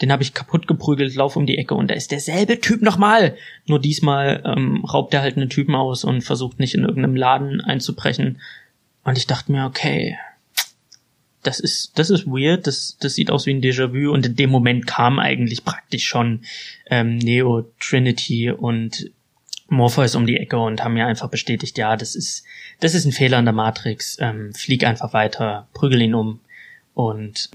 Den 0.00 0.12
habe 0.12 0.22
ich 0.22 0.34
kaputt 0.34 0.66
geprügelt, 0.66 1.14
lauf 1.14 1.36
um 1.36 1.46
die 1.46 1.58
Ecke 1.58 1.74
und 1.74 1.88
da 1.88 1.94
ist 1.94 2.10
derselbe 2.10 2.60
Typ 2.60 2.82
nochmal. 2.82 3.36
Nur 3.66 3.78
diesmal 3.78 4.42
ähm, 4.46 4.84
raubt 4.84 5.12
er 5.12 5.22
halt 5.22 5.36
einen 5.36 5.50
Typen 5.50 5.74
aus 5.74 6.04
und 6.04 6.22
versucht 6.22 6.58
nicht 6.58 6.74
in 6.74 6.84
irgendeinem 6.84 7.16
Laden 7.16 7.60
einzubrechen. 7.60 8.40
Und 9.04 9.18
ich 9.18 9.26
dachte 9.26 9.52
mir, 9.52 9.66
okay, 9.66 10.16
das 11.42 11.60
ist, 11.60 11.98
das 11.98 12.10
ist 12.10 12.26
weird, 12.26 12.66
das, 12.66 12.96
das 13.00 13.14
sieht 13.14 13.30
aus 13.30 13.46
wie 13.46 13.54
ein 13.54 13.62
Déjà-vu 13.62 14.12
und 14.12 14.26
in 14.26 14.36
dem 14.36 14.50
Moment 14.50 14.86
kam 14.86 15.18
eigentlich 15.18 15.64
praktisch 15.64 16.06
schon 16.06 16.42
ähm, 16.86 17.16
Neo, 17.16 17.66
Trinity 17.80 18.50
und 18.50 19.10
Morpheus 19.68 20.16
um 20.16 20.26
die 20.26 20.36
Ecke 20.36 20.58
und 20.58 20.82
haben 20.82 20.94
mir 20.94 21.06
einfach 21.06 21.30
bestätigt, 21.30 21.78
ja, 21.78 21.96
das 21.96 22.14
ist, 22.14 22.44
das 22.80 22.94
ist 22.94 23.06
ein 23.06 23.12
Fehler 23.12 23.38
in 23.38 23.44
der 23.44 23.54
Matrix, 23.54 24.18
ähm, 24.20 24.52
flieg 24.52 24.84
einfach 24.84 25.12
weiter, 25.12 25.68
prügel 25.72 26.02
ihn 26.02 26.14
um 26.14 26.40
und 26.92 27.50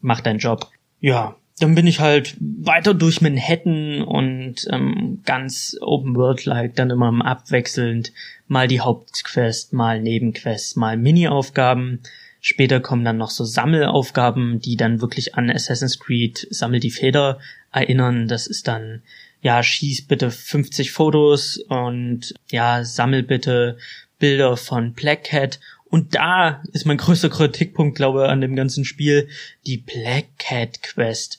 mach 0.00 0.20
deinen 0.20 0.38
Job. 0.38 0.70
Ja, 1.00 1.36
dann 1.58 1.74
bin 1.74 1.86
ich 1.86 2.00
halt 2.00 2.36
weiter 2.40 2.94
durch 2.94 3.20
Manhattan 3.20 4.02
und 4.02 4.66
ähm, 4.70 5.20
ganz 5.24 5.76
Open 5.80 6.14
World-like, 6.14 6.74
dann 6.74 6.90
immer 6.90 7.24
abwechselnd 7.24 8.12
mal 8.46 8.68
die 8.68 8.80
Hauptquest, 8.80 9.72
mal 9.72 10.00
Nebenquests, 10.00 10.76
mal 10.76 10.96
Mini-Aufgaben. 10.96 12.00
Später 12.40 12.80
kommen 12.80 13.04
dann 13.04 13.18
noch 13.18 13.30
so 13.30 13.44
Sammelaufgaben, 13.44 14.60
die 14.60 14.76
dann 14.76 15.00
wirklich 15.00 15.34
an 15.34 15.50
Assassin's 15.50 15.98
Creed 15.98 16.46
Sammel 16.50 16.80
die 16.80 16.90
Feder 16.90 17.40
erinnern. 17.72 18.28
Das 18.28 18.46
ist 18.46 18.68
dann, 18.68 19.02
ja, 19.42 19.62
schieß 19.62 20.06
bitte 20.06 20.30
50 20.30 20.92
Fotos 20.92 21.58
und 21.68 22.34
ja, 22.50 22.84
sammel 22.84 23.22
bitte 23.22 23.76
Bilder 24.18 24.56
von 24.56 24.92
Black 24.92 25.24
Cat. 25.24 25.60
Und 25.90 26.14
da 26.14 26.62
ist 26.72 26.86
mein 26.86 26.98
größter 26.98 27.30
Kritikpunkt, 27.30 27.96
glaube 27.96 28.24
ich, 28.24 28.30
an 28.30 28.40
dem 28.40 28.56
ganzen 28.56 28.84
Spiel, 28.84 29.28
die 29.66 29.78
Black 29.78 30.26
Cat 30.38 30.82
Quest. 30.82 31.38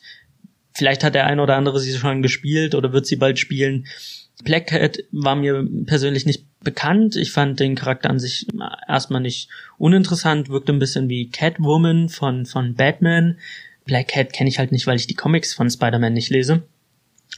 Vielleicht 0.73 1.03
hat 1.03 1.15
der 1.15 1.25
ein 1.25 1.39
oder 1.39 1.55
andere 1.55 1.79
sie 1.79 1.95
schon 1.95 2.21
gespielt 2.21 2.73
oder 2.73 2.93
wird 2.93 3.05
sie 3.05 3.15
bald 3.15 3.37
spielen. 3.37 3.85
Black 4.43 4.67
Cat 4.67 4.99
war 5.11 5.35
mir 5.35 5.67
persönlich 5.85 6.25
nicht 6.25 6.45
bekannt. 6.61 7.15
Ich 7.15 7.31
fand 7.31 7.59
den 7.59 7.75
Charakter 7.75 8.09
an 8.09 8.19
sich 8.19 8.47
erstmal 8.87 9.21
nicht 9.21 9.49
uninteressant, 9.77 10.49
wirkte 10.49 10.71
ein 10.71 10.79
bisschen 10.79 11.09
wie 11.09 11.29
Catwoman 11.29 12.09
von, 12.09 12.45
von 12.45 12.75
Batman. 12.75 13.37
Black 13.85 14.09
Cat 14.09 14.33
kenne 14.33 14.49
ich 14.49 14.59
halt 14.59 14.71
nicht, 14.71 14.87
weil 14.87 14.97
ich 14.97 15.07
die 15.07 15.15
Comics 15.15 15.53
von 15.53 15.69
Spider-Man 15.69 16.13
nicht 16.13 16.29
lese. 16.29 16.63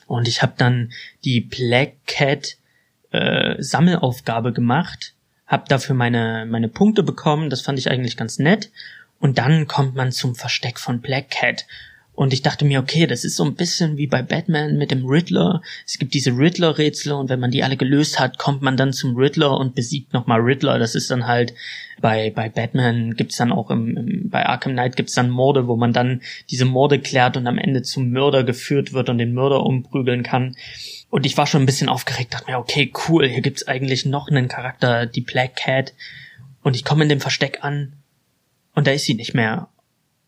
Und 0.08 0.28
ich 0.28 0.42
habe 0.42 0.54
dann 0.58 0.92
die 1.24 1.42
Black 1.42 2.06
Cat 2.06 2.58
äh, 3.12 3.56
Sammelaufgabe 3.62 4.54
gemacht, 4.54 5.14
habe 5.52 5.66
dafür 5.68 5.96
meine, 5.96 6.48
meine 6.50 6.70
Punkte 6.70 7.04
bekommen, 7.04 7.50
das 7.50 7.62
fand 7.62 7.78
ich 7.78 7.92
eigentlich 7.92 8.16
ganz 8.16 8.40
nett. 8.40 8.72
Und 9.20 9.38
dann 9.38 9.68
kommt 9.68 9.96
man 9.96 10.12
zum 10.12 10.34
Versteck 10.34 10.80
von 10.80 11.02
Black 11.02 11.30
Cat. 11.30 11.66
Und 12.14 12.34
ich 12.34 12.42
dachte 12.42 12.66
mir, 12.66 12.80
okay, 12.80 13.08
das 13.08 13.24
ist 13.24 13.36
so 13.36 13.44
ein 13.44 13.56
bisschen 13.56 13.98
wie 13.98 14.08
bei 14.08 14.22
Batman 14.22 14.78
mit 14.78 14.92
dem 14.92 15.06
Riddler. 15.06 15.62
Es 15.86 15.98
gibt 15.98 16.14
diese 16.14 16.32
Riddler-Rätsel 16.32 17.14
und 17.14 17.30
wenn 17.30 17.40
man 17.40 17.52
die 17.52 17.64
alle 17.64 17.78
gelöst 17.78 18.20
hat, 18.20 18.38
kommt 18.38 18.62
man 18.62 18.78
dann 18.78 18.94
zum 18.94 19.16
Riddler 19.16 19.58
und 19.58 19.76
besiegt 19.76 20.14
nochmal 20.14 20.40
Riddler. 20.40 20.78
Das 20.78 20.96
ist 20.96 21.10
dann 21.10 21.28
halt 21.28 21.54
bei, 22.00 22.32
bei 22.32 22.50
Batman 22.50 23.16
gibt's 23.16 23.38
dann 23.38 23.52
auch 23.52 23.72
im, 23.72 23.98
im 23.98 24.30
bei 24.30 24.46
Arkham 24.46 24.74
Knight 24.74 24.96
gibt's 24.96 25.16
dann 25.16 25.30
Morde, 25.30 25.68
wo 25.68 25.76
man 25.76 25.94
dann 25.94 26.22
diese 26.50 26.66
Morde 26.66 27.00
klärt 27.00 27.38
und 27.38 27.48
am 27.48 27.58
Ende 27.58 27.82
zum 27.82 28.12
Mörder 28.12 28.44
geführt 28.44 28.94
wird 28.94 29.10
und 29.10 29.18
den 29.18 29.34
Mörder 29.34 29.64
umprügeln 29.64 30.24
kann. 30.24 30.56
Und 31.12 31.26
ich 31.26 31.38
war 31.38 31.46
schon 31.46 31.62
ein 31.62 31.66
bisschen 31.66 31.90
aufgeregt, 31.90 32.34
dachte 32.34 32.50
mir, 32.50 32.58
okay, 32.58 32.92
cool, 33.08 33.28
hier 33.28 33.42
gibt's 33.42 33.68
eigentlich 33.68 34.06
noch 34.06 34.30
einen 34.30 34.48
Charakter, 34.48 35.06
die 35.06 35.20
Black 35.20 35.58
Cat. 35.58 35.94
Und 36.64 36.74
ich 36.76 36.86
komme 36.86 37.04
in 37.04 37.10
dem 37.10 37.20
Versteck 37.20 37.60
an 37.64 37.98
und 38.74 38.88
da 38.88 38.92
ist 38.92 39.04
sie 39.04 39.14
nicht 39.14 39.34
mehr. 39.34 39.68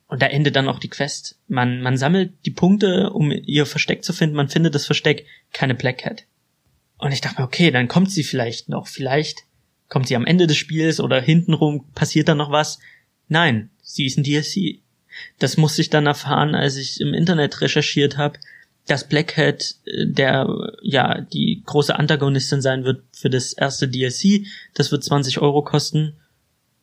Und 0.07 0.21
da 0.21 0.27
endet 0.27 0.57
dann 0.57 0.67
auch 0.67 0.79
die 0.79 0.89
Quest. 0.89 1.39
Man, 1.47 1.81
man 1.81 1.97
sammelt 1.97 2.33
die 2.45 2.51
Punkte, 2.51 3.11
um 3.11 3.31
ihr 3.31 3.65
Versteck 3.65 4.03
zu 4.03 4.11
finden. 4.11 4.35
Man 4.35 4.49
findet 4.49 4.75
das 4.75 4.85
Versteck, 4.85 5.25
keine 5.53 5.73
Black 5.73 5.99
Cat. 5.99 6.25
Und 6.97 7.13
ich 7.13 7.21
dachte 7.21 7.41
mir, 7.41 7.47
okay, 7.47 7.71
dann 7.71 7.87
kommt 7.87 8.11
sie 8.11 8.23
vielleicht 8.23 8.67
noch. 8.67 8.87
Vielleicht 8.87 9.45
kommt 9.87 10.09
sie 10.09 10.17
am 10.17 10.25
Ende 10.25 10.47
des 10.47 10.57
Spiels 10.57 10.99
oder 10.99 11.21
hintenrum 11.21 11.85
passiert 11.93 12.27
dann 12.27 12.37
noch 12.37 12.51
was. 12.51 12.79
Nein, 13.29 13.69
sie 13.81 14.05
ist 14.05 14.17
ein 14.17 14.23
DLC. 14.23 14.81
Das 15.39 15.55
musste 15.55 15.81
ich 15.81 15.89
dann 15.89 16.07
erfahren, 16.07 16.55
als 16.55 16.75
ich 16.75 16.99
im 16.99 17.13
Internet 17.13 17.61
recherchiert 17.61 18.17
habe, 18.17 18.37
dass 18.87 19.07
Black 19.07 19.37
Hat 19.37 19.75
äh, 19.85 20.05
der 20.05 20.47
ja 20.81 21.21
die 21.21 21.61
große 21.65 21.97
Antagonistin 21.97 22.61
sein 22.61 22.83
wird 22.83 23.03
für 23.11 23.29
das 23.29 23.53
erste 23.53 23.87
DLC. 23.87 24.45
Das 24.73 24.91
wird 24.91 25.03
20 25.03 25.39
Euro 25.39 25.63
kosten. 25.63 26.15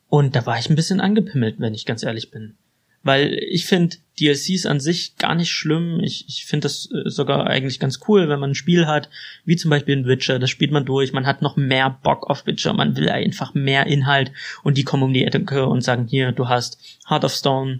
Und 0.07 0.35
da 0.35 0.45
war 0.45 0.59
ich 0.59 0.69
ein 0.69 0.75
bisschen 0.75 0.99
angepimmelt, 0.99 1.55
wenn 1.59 1.73
ich 1.73 1.85
ganz 1.85 2.03
ehrlich 2.03 2.31
bin. 2.31 2.55
Weil 3.03 3.33
ich 3.49 3.65
finde 3.65 3.97
DLCs 4.19 4.65
an 4.67 4.79
sich 4.79 5.15
gar 5.15 5.33
nicht 5.33 5.51
schlimm. 5.51 6.01
Ich, 6.03 6.25
ich 6.27 6.45
finde 6.45 6.65
das 6.65 6.89
äh, 6.91 7.09
sogar 7.09 7.47
eigentlich 7.47 7.79
ganz 7.79 7.99
cool, 8.07 8.29
wenn 8.29 8.39
man 8.39 8.51
ein 8.51 8.55
Spiel 8.55 8.85
hat, 8.85 9.09
wie 9.45 9.55
zum 9.55 9.71
Beispiel 9.71 9.97
ein 9.97 10.05
Witcher, 10.05 10.37
das 10.37 10.49
spielt 10.49 10.71
man 10.71 10.85
durch, 10.85 11.13
man 11.13 11.25
hat 11.25 11.41
noch 11.41 11.55
mehr 11.55 11.89
Bock 12.03 12.29
auf 12.29 12.45
Witcher, 12.45 12.73
man 12.73 12.95
will 12.95 13.09
einfach 13.09 13.55
mehr 13.55 13.87
Inhalt 13.87 14.31
und 14.63 14.77
die 14.77 14.83
kommen 14.83 15.03
um 15.03 15.13
die 15.13 15.25
Ecke 15.25 15.65
und 15.65 15.81
sagen, 15.81 16.05
hier, 16.07 16.31
du 16.31 16.47
hast 16.47 16.77
Heart 17.09 17.25
of 17.25 17.33
Stone 17.33 17.79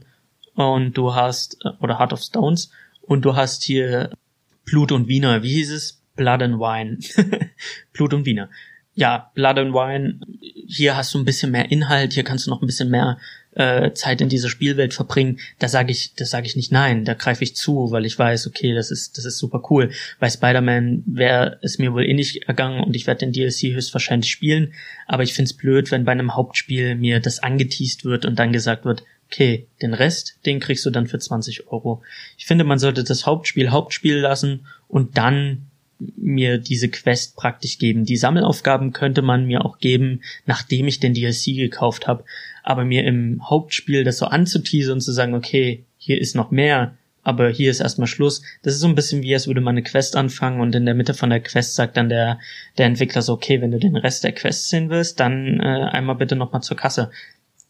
und 0.55 0.97
du 0.97 1.13
hast, 1.13 1.57
äh, 1.65 1.69
oder 1.81 1.99
Heart 1.99 2.13
of 2.13 2.21
Stones 2.21 2.71
und 3.01 3.25
du 3.25 3.35
hast 3.35 3.63
hier 3.63 4.11
Blut 4.65 4.91
und 4.91 5.07
Wiener, 5.07 5.43
wie 5.43 5.53
hieß 5.53 5.71
es? 5.71 6.01
Blood 6.15 6.41
and 6.41 6.59
Wine. 6.59 6.99
Blut 7.93 8.13
und 8.13 8.25
Wiener. 8.25 8.49
Ja, 8.93 9.31
Blood 9.35 9.57
and 9.57 9.73
Wine, 9.73 10.19
hier 10.67 10.97
hast 10.97 11.13
du 11.13 11.19
ein 11.19 11.25
bisschen 11.25 11.51
mehr 11.51 11.71
Inhalt, 11.71 12.13
hier 12.13 12.23
kannst 12.23 12.45
du 12.45 12.49
noch 12.49 12.61
ein 12.61 12.65
bisschen 12.65 12.89
mehr 12.89 13.17
äh, 13.55 13.93
Zeit 13.93 14.21
in 14.21 14.29
dieser 14.29 14.49
Spielwelt 14.49 14.93
verbringen, 14.93 15.39
da 15.59 15.67
sage 15.67 15.91
ich, 15.91 16.13
das 16.15 16.29
sage 16.29 16.45
ich 16.45 16.55
nicht 16.55 16.71
nein, 16.71 17.05
da 17.05 17.13
greife 17.13 17.43
ich 17.43 17.55
zu, 17.55 17.91
weil 17.91 18.05
ich 18.05 18.17
weiß, 18.17 18.47
okay, 18.47 18.73
das 18.73 18.91
ist, 18.91 19.17
das 19.17 19.25
ist 19.25 19.37
super 19.37 19.61
cool. 19.69 19.91
Bei 20.19 20.29
Spider-Man 20.29 21.03
wäre 21.05 21.59
es 21.61 21.77
mir 21.77 21.93
wohl 21.93 22.05
eh 22.05 22.13
nicht 22.13 22.43
ergangen 22.47 22.83
und 22.83 22.95
ich 22.95 23.07
werde 23.07 23.25
den 23.25 23.33
DLC 23.33 23.73
höchstwahrscheinlich 23.73 24.29
spielen, 24.29 24.73
aber 25.07 25.23
ich 25.23 25.33
find's 25.33 25.53
blöd, 25.53 25.91
wenn 25.91 26.05
bei 26.05 26.11
einem 26.11 26.35
Hauptspiel 26.35 26.95
mir 26.95 27.19
das 27.19 27.39
angeteased 27.39 28.05
wird 28.05 28.25
und 28.25 28.39
dann 28.39 28.53
gesagt 28.53 28.85
wird, 28.85 29.03
okay, 29.31 29.67
den 29.81 29.93
Rest, 29.93 30.37
den 30.45 30.59
kriegst 30.59 30.85
du 30.85 30.89
dann 30.89 31.07
für 31.07 31.17
20 31.17 31.67
Euro. 31.67 32.01
Ich 32.37 32.45
finde, 32.45 32.65
man 32.65 32.79
sollte 32.79 33.03
das 33.03 33.25
Hauptspiel 33.25 33.69
Hauptspiel 33.69 34.17
lassen 34.17 34.67
und 34.89 35.17
dann 35.17 35.67
mir 36.17 36.57
diese 36.57 36.89
Quest 36.89 37.37
praktisch 37.37 37.77
geben. 37.77 38.03
Die 38.03 38.17
Sammelaufgaben 38.17 38.91
könnte 38.91 39.21
man 39.21 39.45
mir 39.45 39.63
auch 39.63 39.77
geben, 39.77 40.21
nachdem 40.45 40.87
ich 40.87 40.99
den 40.99 41.13
DLC 41.13 41.55
gekauft 41.55 42.07
habe. 42.07 42.25
Aber 42.63 42.83
mir 42.83 43.05
im 43.05 43.47
Hauptspiel 43.49 44.03
das 44.03 44.17
so 44.17 44.25
anzuteasern 44.25 44.95
und 44.95 45.01
zu 45.01 45.13
sagen, 45.13 45.33
okay, 45.33 45.85
hier 45.97 46.19
ist 46.19 46.35
noch 46.35 46.51
mehr, 46.51 46.97
aber 47.23 47.49
hier 47.49 47.71
ist 47.71 47.79
erstmal 47.79 48.07
Schluss. 48.07 48.41
Das 48.63 48.73
ist 48.73 48.79
so 48.79 48.87
ein 48.87 48.95
bisschen 48.95 49.21
wie, 49.21 49.33
als 49.33 49.47
würde 49.47 49.61
man 49.61 49.75
eine 49.75 49.83
Quest 49.83 50.15
anfangen 50.15 50.59
und 50.59 50.75
in 50.75 50.85
der 50.85 50.95
Mitte 50.95 51.13
von 51.13 51.29
der 51.29 51.39
Quest 51.39 51.75
sagt 51.75 51.95
dann 51.95 52.09
der, 52.09 52.39
der 52.77 52.87
Entwickler 52.87 53.21
so, 53.21 53.33
okay, 53.33 53.61
wenn 53.61 53.71
du 53.71 53.79
den 53.79 53.95
Rest 53.95 54.23
der 54.23 54.33
Quest 54.33 54.69
sehen 54.69 54.89
willst, 54.89 55.19
dann 55.19 55.59
äh, 55.59 55.63
einmal 55.91 56.15
bitte 56.15 56.35
nochmal 56.35 56.63
zur 56.63 56.77
Kasse 56.77 57.11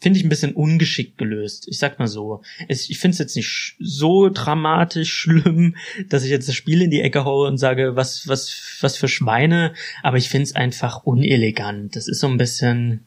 finde 0.01 0.17
ich 0.17 0.25
ein 0.25 0.29
bisschen 0.29 0.53
ungeschickt 0.53 1.17
gelöst. 1.17 1.67
Ich 1.67 1.77
sag 1.77 1.99
mal 1.99 2.07
so. 2.07 2.41
Es, 2.67 2.89
ich 2.89 2.97
finde 2.97 3.13
es 3.13 3.19
jetzt 3.19 3.35
nicht 3.35 3.75
so 3.79 4.29
dramatisch 4.29 5.13
schlimm, 5.21 5.75
dass 6.09 6.23
ich 6.23 6.31
jetzt 6.31 6.49
das 6.49 6.55
Spiel 6.55 6.81
in 6.81 6.91
die 6.91 7.01
Ecke 7.01 7.23
haue 7.23 7.47
und 7.47 7.57
sage, 7.57 7.95
was, 7.95 8.27
was, 8.27 8.77
was 8.81 8.97
für 8.97 9.07
Schweine, 9.07 9.73
aber 10.01 10.17
ich 10.17 10.29
finde 10.29 10.43
es 10.43 10.55
einfach 10.55 11.03
unelegant. 11.03 11.95
Das 11.95 12.07
ist 12.07 12.19
so 12.19 12.27
ein 12.27 12.37
bisschen 12.37 13.05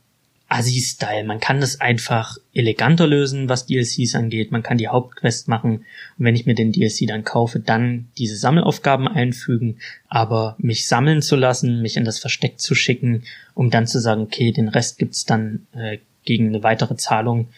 Assi-Style. 0.48 1.24
Man 1.24 1.40
kann 1.40 1.60
das 1.60 1.80
einfach 1.80 2.36
eleganter 2.52 3.08
lösen, 3.08 3.48
was 3.48 3.66
DLCs 3.66 4.14
angeht. 4.14 4.52
Man 4.52 4.62
kann 4.62 4.78
die 4.78 4.88
Hauptquest 4.88 5.48
machen 5.48 5.84
und 6.16 6.24
wenn 6.24 6.36
ich 6.36 6.46
mir 6.46 6.54
den 6.54 6.70
DLC 6.70 7.08
dann 7.08 7.24
kaufe, 7.24 7.58
dann 7.58 8.08
diese 8.18 8.36
Sammelaufgaben 8.36 9.08
einfügen, 9.08 9.78
aber 10.08 10.54
mich 10.58 10.86
sammeln 10.86 11.22
zu 11.22 11.34
lassen, 11.34 11.82
mich 11.82 11.96
in 11.96 12.04
das 12.04 12.20
Versteck 12.20 12.60
zu 12.60 12.76
schicken, 12.76 13.24
um 13.54 13.70
dann 13.70 13.88
zu 13.88 13.98
sagen, 13.98 14.22
okay, 14.22 14.52
den 14.52 14.68
Rest 14.68 14.98
gibt's 14.98 15.24
dann 15.24 15.66
äh, 15.72 15.98
gegen 16.24 16.48
eine 16.48 16.62
weitere 16.62 16.96
Zahlung. 16.96 17.48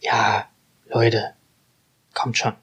Ja, 0.00 0.46
Leute, 0.92 1.32
kommt 2.14 2.36
schon. 2.36 2.54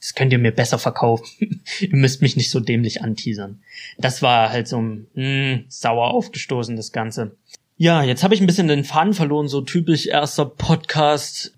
Das 0.00 0.14
könnt 0.14 0.32
ihr 0.32 0.38
mir 0.38 0.52
besser 0.52 0.78
verkaufen. 0.78 1.62
ihr 1.80 1.96
müsst 1.96 2.22
mich 2.22 2.36
nicht 2.36 2.50
so 2.50 2.60
dämlich 2.60 3.02
anteasern. 3.02 3.62
Das 3.98 4.22
war 4.22 4.50
halt 4.50 4.68
so 4.68 4.80
mh, 4.80 5.02
hm, 5.14 5.64
sauer 5.68 6.12
aufgestoßen, 6.12 6.76
das 6.76 6.92
Ganze. 6.92 7.36
Ja, 7.76 8.02
jetzt 8.02 8.22
habe 8.22 8.34
ich 8.34 8.40
ein 8.40 8.46
bisschen 8.46 8.68
den 8.68 8.84
Faden 8.84 9.14
verloren, 9.14 9.48
so 9.48 9.60
typisch 9.60 10.06
erster 10.06 10.46
Podcast. 10.46 11.54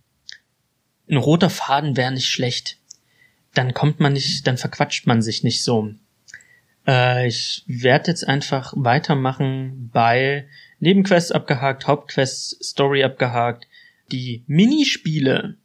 Ein 1.09 1.17
roter 1.17 1.51
Faden 1.51 1.97
wäre 1.97 2.13
nicht 2.13 2.29
schlecht. 2.29 2.79
Dann 3.55 3.75
kommt 3.75 4.01
man 4.01 4.13
nicht, 4.13 4.47
dann 4.47 4.57
verquatscht 4.57 5.07
man 5.07 5.23
sich 5.23 5.43
nicht 5.43 5.63
so. 5.63 5.95
Äh, 6.87 7.27
ich 7.27 7.65
werde 7.67 8.11
jetzt 8.11 8.27
einfach 8.27 8.73
weitermachen 8.77 9.91
bei 9.93 10.47
Nebenquests 10.81 11.31
abgehakt, 11.31 11.87
Hauptquests, 11.87 12.59
Story 12.63 13.05
abgehakt. 13.05 13.67
Die 14.11 14.43
Minispiele. 14.47 15.57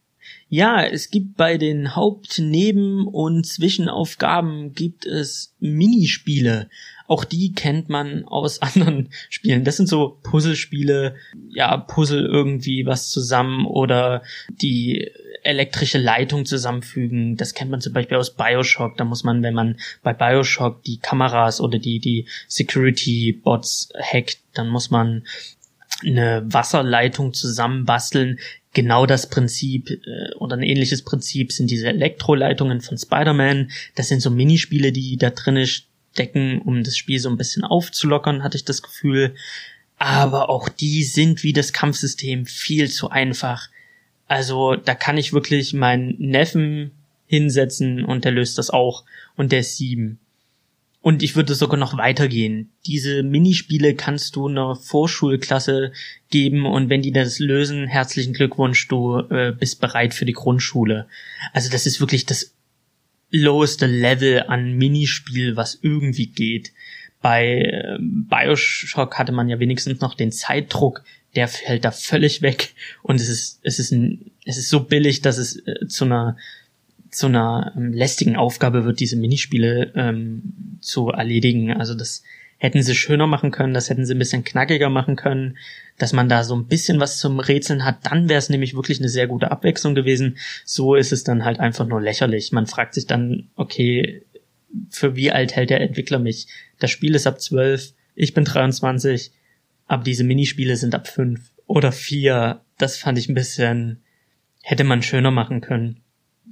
Ja, 0.50 0.84
es 0.84 1.10
gibt 1.10 1.36
bei 1.38 1.58
den 1.58 1.96
Haupt-, 1.96 2.40
Neben- 2.40 3.08
und 3.08 3.46
Zwischenaufgaben 3.46 4.74
gibt 4.74 5.06
es 5.06 5.56
Minispiele. 5.60 6.70
Auch 7.08 7.24
die 7.24 7.54
kennt 7.54 7.90
man 7.90 8.26
aus 8.26 8.62
anderen 8.62 9.10
Spielen. 9.30 9.64
Das 9.64 9.78
sind 9.78 9.88
so 9.88 10.20
Puzzlespiele, 10.24 11.16
ja, 11.50 11.78
Puzzle 11.78 12.26
irgendwie 12.26 12.86
was 12.86 13.10
zusammen 13.10 13.66
oder 13.66 14.24
die 14.50 15.12
elektrische 15.44 16.00
Leitung 16.00 16.46
zusammenfügen. 16.46 17.38
Das 17.38 17.54
kennt 17.54 17.72
man 17.72 17.82
zum 17.82 17.94
Beispiel 17.94 18.18
aus 18.18 18.36
Bioshock. 18.36 18.98
Da 18.98 19.06
muss 19.06 19.24
man, 19.24 19.44
wenn 19.44 19.54
man 19.54 19.78
bei 20.02 20.14
Bioshock 20.14 20.84
die 20.84 20.98
Kameras 20.98 21.62
oder 21.62 21.78
die, 21.78 22.00
die 22.00 22.28
Security-Bots 22.48 23.90
hackt, 24.02 24.40
dann 24.54 24.70
muss 24.70 24.90
man 24.90 25.24
eine 26.04 26.44
Wasserleitung 26.46 27.34
zusammenbasteln. 27.34 28.40
Genau 28.74 29.06
das 29.06 29.30
Prinzip 29.30 29.90
äh, 29.90 30.34
oder 30.36 30.58
ein 30.58 30.64
ähnliches 30.64 31.04
Prinzip 31.04 31.52
sind 31.52 31.70
diese 31.70 31.88
Elektroleitungen 31.88 32.82
von 32.82 32.98
Spider-Man. 32.98 33.72
Das 33.96 34.10
sind 34.10 34.22
so 34.22 34.32
Minispiele, 34.32 34.92
die 34.92 35.18
da 35.18 35.30
drin 35.30 35.58
stecken, 36.16 36.62
um 36.62 36.84
das 36.84 36.96
Spiel 36.96 37.20
so 37.20 37.30
ein 37.30 37.36
bisschen 37.36 37.66
aufzulockern, 37.66 38.42
hatte 38.42 38.56
ich 38.56 38.64
das 38.64 38.82
Gefühl. 38.82 39.36
Aber 39.98 40.50
auch 40.50 40.70
die 40.70 41.04
sind 41.04 41.44
wie 41.44 41.54
das 41.54 41.74
Kampfsystem 41.74 42.46
viel 42.46 42.90
zu 42.90 43.10
einfach. 43.10 43.70
Also 44.28 44.76
da 44.76 44.96
kann 44.96 45.18
ich 45.18 45.34
wirklich 45.34 45.74
meinen 45.74 46.16
Neffen 46.18 46.92
hinsetzen 47.28 48.06
und 48.06 48.24
der 48.24 48.32
löst 48.32 48.58
das 48.58 48.70
auch 48.70 49.04
und 49.36 49.52
der 49.52 49.60
ist 49.60 49.78
sieben. 49.78 50.20
Und 51.02 51.22
ich 51.22 51.36
würde 51.36 51.54
sogar 51.54 51.78
noch 51.78 51.98
weitergehen. 51.98 52.72
Diese 52.88 53.22
Minispiele 53.22 53.94
kannst 53.94 54.36
du 54.36 54.48
einer 54.48 54.76
Vorschulklasse 54.76 55.92
geben 56.32 56.66
und 56.66 56.90
wenn 56.90 57.04
die 57.04 57.12
das 57.12 57.40
lösen, 57.40 57.88
herzlichen 57.88 58.34
Glückwunsch, 58.34 58.88
du 58.88 59.20
äh, 59.30 59.52
bist 59.52 59.82
bereit 59.82 60.14
für 60.14 60.26
die 60.26 60.34
Grundschule. 60.34 61.08
Also 61.54 61.70
das 61.70 61.86
ist 61.86 62.00
wirklich 62.00 62.26
das 62.26 62.55
loweste 63.32 63.86
Level 63.86 64.44
an 64.48 64.74
Minispiel, 64.74 65.56
was 65.56 65.80
irgendwie 65.82 66.28
geht. 66.28 66.72
Bei 67.22 67.62
äh, 67.62 67.98
Bioshock 68.00 69.18
hatte 69.18 69.32
man 69.32 69.50
ja 69.50 69.60
wenigstens 69.60 70.02
noch 70.02 70.14
den 70.14 70.32
Zeitdruck, 70.32 71.04
der 71.36 71.48
fällt 71.48 71.84
da 71.84 71.92
völlig 71.92 72.42
weg 72.42 72.74
und 73.04 73.20
es 73.20 73.28
ist 73.28 73.60
es 73.64 73.80
ist 73.80 73.92
ein, 73.92 74.32
es 74.46 74.58
ist 74.58 74.70
so 74.70 74.82
billig, 74.82 75.22
dass 75.22 75.38
es 75.38 75.58
äh, 75.68 75.88
zu 75.88 76.06
einer 76.06 76.38
zu 77.10 77.28
einer 77.28 77.74
ähm, 77.76 77.94
lästigen 77.94 78.36
Aufgabe 78.36 78.86
wird, 78.86 79.00
diese 79.00 79.16
Minispiele 79.16 79.92
ähm, 79.96 80.78
zu 80.82 81.10
erledigen. 81.10 81.72
Also 81.74 81.96
das 81.96 82.24
hätten 82.58 82.84
sie 82.84 82.96
schöner 82.96 83.28
machen 83.28 83.52
können, 83.52 83.74
das 83.74 83.90
hätten 83.90 84.06
sie 84.06 84.14
ein 84.14 84.20
bisschen 84.20 84.44
knackiger 84.44 84.90
machen 84.90 85.16
können, 85.16 85.58
dass 85.98 86.14
man 86.14 86.30
da 86.30 86.44
so 86.44 86.56
ein 86.56 86.68
bisschen 86.68 87.00
was 87.00 87.20
zum 87.20 87.40
Rätseln 87.40 87.86
hat, 87.86 88.00
dann 88.04 88.28
wäre 88.28 88.40
es 88.40 88.50
nämlich 88.50 88.76
wirklich 88.76 89.00
eine 89.00 89.10
sehr 89.10 89.28
gute 89.28 89.52
Abwechslung 89.52 89.96
gewesen. 89.96 90.38
So 90.66 90.96
ist 90.96 91.14
es 91.14 91.24
dann 91.24 91.46
halt 91.46 91.60
einfach 91.60 91.88
nur 91.88 92.02
lächerlich. 92.02 92.52
Man 92.52 92.68
fragt 92.68 92.94
sich 92.94 93.08
dann, 93.08 93.50
okay, 93.56 94.24
für 94.90 95.16
wie 95.16 95.32
alt 95.32 95.56
hält 95.56 95.70
der 95.70 95.82
Entwickler 95.82 96.20
mich? 96.20 96.48
Das 96.80 96.92
Spiel 96.92 97.16
ist 97.16 97.28
ab 97.28 97.40
12, 97.40 97.94
ich 98.14 98.34
bin 98.34 98.44
23, 98.44 99.32
aber 99.88 100.04
diese 100.04 100.24
Minispiele 100.24 100.76
sind 100.76 100.96
ab 100.96 101.08
5 101.08 101.40
oder 101.68 101.92
4. 101.92 102.62
Das 102.78 102.98
fand 102.98 103.18
ich 103.18 103.30
ein 103.30 103.36
bisschen, 103.36 104.02
hätte 104.62 104.84
man 104.84 105.02
schöner 105.02 105.32
machen 105.32 105.62
können. 105.62 106.02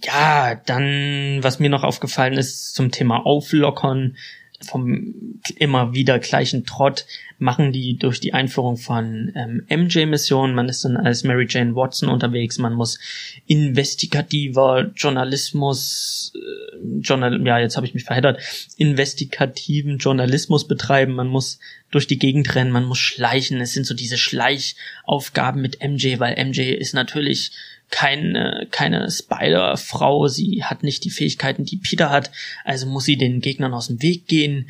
Ja, 0.01 0.56
dann, 0.65 1.39
was 1.41 1.60
mir 1.60 1.69
noch 1.69 1.84
aufgefallen 1.84 2.34
ist 2.34 2.73
zum 2.73 2.91
Thema 2.91 3.25
Auflockern 3.25 4.15
vom 4.63 5.39
immer 5.58 5.93
wieder 5.93 6.19
gleichen 6.19 6.65
Trott, 6.65 7.06
machen 7.38 7.71
die 7.71 7.97
durch 7.97 8.19
die 8.19 8.34
Einführung 8.34 8.78
von 8.78 9.32
ähm, 9.36 9.65
MJ-Missionen. 9.69 10.56
Man 10.56 10.69
ist 10.69 10.86
dann 10.86 10.97
als 10.97 11.23
Mary 11.23 11.45
Jane 11.49 11.76
Watson 11.76 12.10
unterwegs, 12.10 12.58
man 12.58 12.73
muss 12.73 12.99
investigativer 13.45 14.91
Journalismus, 14.95 16.34
äh, 16.36 16.99
Journal 17.02 17.45
ja, 17.45 17.60
jetzt 17.60 17.76
habe 17.76 17.86
ich 17.86 17.93
mich 17.93 18.06
verheddert, 18.06 18.41
investigativen 18.78 19.97
Journalismus 19.97 20.67
betreiben, 20.67 21.13
man 21.13 21.28
muss 21.28 21.60
durch 21.91 22.08
die 22.08 22.17
Gegend 22.17 22.56
rennen, 22.56 22.71
man 22.71 22.86
muss 22.86 22.99
schleichen. 22.99 23.62
Es 23.62 23.73
sind 23.73 23.86
so 23.86 23.93
diese 23.93 24.17
Schleichaufgaben 24.17 25.62
mit 25.62 25.84
MJ, 25.84 26.19
weil 26.19 26.43
MJ 26.43 26.62
ist 26.71 26.93
natürlich 26.93 27.52
keine, 27.93 28.67
keine 28.71 29.12
Spider-Frau, 29.12 30.27
sie 30.27 30.63
hat 30.63 30.82
nicht 30.82 31.03
die 31.06 31.12
Fähigkeiten, 31.12 31.63
die 31.63 31.77
Peter 31.77 32.10
hat, 32.10 32.32
also 32.65 32.88
muss 32.88 33.06
sie 33.06 33.17
den 33.17 33.39
Gegnern 33.39 33.75
aus 33.75 33.86
dem 33.86 34.01
Weg 34.01 34.25
gehen. 34.27 34.67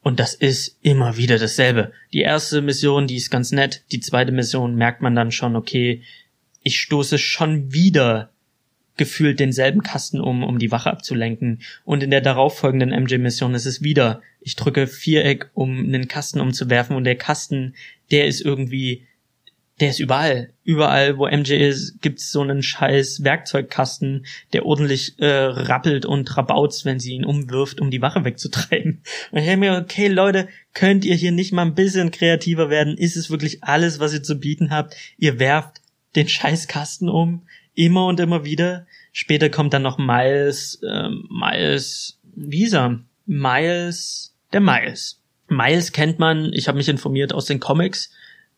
Und 0.00 0.18
das 0.18 0.32
ist 0.32 0.78
immer 0.80 1.18
wieder 1.18 1.38
dasselbe. 1.38 1.92
Die 2.14 2.22
erste 2.22 2.62
Mission, 2.62 3.06
die 3.06 3.16
ist 3.16 3.30
ganz 3.30 3.52
nett. 3.52 3.82
Die 3.92 4.00
zweite 4.00 4.32
Mission 4.32 4.76
merkt 4.76 5.02
man 5.02 5.14
dann 5.14 5.30
schon, 5.30 5.56
okay, 5.56 6.02
ich 6.62 6.80
stoße 6.80 7.18
schon 7.18 7.74
wieder 7.74 8.30
gefühlt 8.96 9.40
denselben 9.40 9.82
Kasten 9.82 10.20
um, 10.20 10.42
um 10.42 10.58
die 10.58 10.70
Wache 10.70 10.90
abzulenken. 10.90 11.60
Und 11.84 12.02
in 12.02 12.10
der 12.10 12.22
darauffolgenden 12.22 12.98
MJ-Mission 12.98 13.54
ist 13.54 13.66
es 13.66 13.82
wieder, 13.82 14.22
ich 14.40 14.56
drücke 14.56 14.86
Viereck, 14.86 15.50
um 15.52 15.80
einen 15.80 16.08
Kasten 16.08 16.40
umzuwerfen 16.40 16.96
und 16.96 17.04
der 17.04 17.16
Kasten, 17.16 17.74
der 18.10 18.26
ist 18.26 18.40
irgendwie 18.40 19.06
der 19.80 19.90
ist 19.90 19.98
überall. 19.98 20.52
Überall, 20.62 21.18
wo 21.18 21.26
MJ 21.26 21.54
ist, 21.54 22.00
gibt's 22.00 22.30
so 22.30 22.42
einen 22.42 22.62
scheiß 22.62 23.24
Werkzeugkasten, 23.24 24.24
der 24.52 24.64
ordentlich 24.64 25.18
äh, 25.18 25.26
rappelt 25.26 26.06
und 26.06 26.36
rabautzt, 26.36 26.84
wenn 26.84 27.00
sie 27.00 27.14
ihn 27.14 27.24
umwirft, 27.24 27.80
um 27.80 27.90
die 27.90 28.00
Wache 28.00 28.24
wegzutreiben. 28.24 29.02
Und 29.32 29.38
ich 29.38 29.56
mir, 29.56 29.76
okay, 29.76 30.06
Leute, 30.06 30.48
könnt 30.74 31.04
ihr 31.04 31.16
hier 31.16 31.32
nicht 31.32 31.52
mal 31.52 31.62
ein 31.62 31.74
bisschen 31.74 32.12
kreativer 32.12 32.70
werden? 32.70 32.96
Ist 32.96 33.16
es 33.16 33.30
wirklich 33.30 33.64
alles, 33.64 33.98
was 33.98 34.14
ihr 34.14 34.22
zu 34.22 34.38
bieten 34.38 34.70
habt? 34.70 34.94
Ihr 35.18 35.40
werft 35.40 35.80
den 36.14 36.28
Scheißkasten 36.28 37.08
um, 37.08 37.42
immer 37.74 38.06
und 38.06 38.20
immer 38.20 38.44
wieder. 38.44 38.86
Später 39.12 39.50
kommt 39.50 39.74
dann 39.74 39.82
noch 39.82 39.98
Miles, 39.98 40.80
äh, 40.88 41.08
Miles, 41.28 42.20
wie 42.36 42.64
ist 42.64 42.74
er? 42.74 43.00
Miles, 43.26 44.36
der 44.52 44.60
Miles. 44.60 45.20
Miles 45.48 45.92
kennt 45.92 46.20
man, 46.20 46.52
ich 46.52 46.68
habe 46.68 46.78
mich 46.78 46.88
informiert 46.88 47.32
aus 47.32 47.46
den 47.46 47.60
Comics 47.60 48.10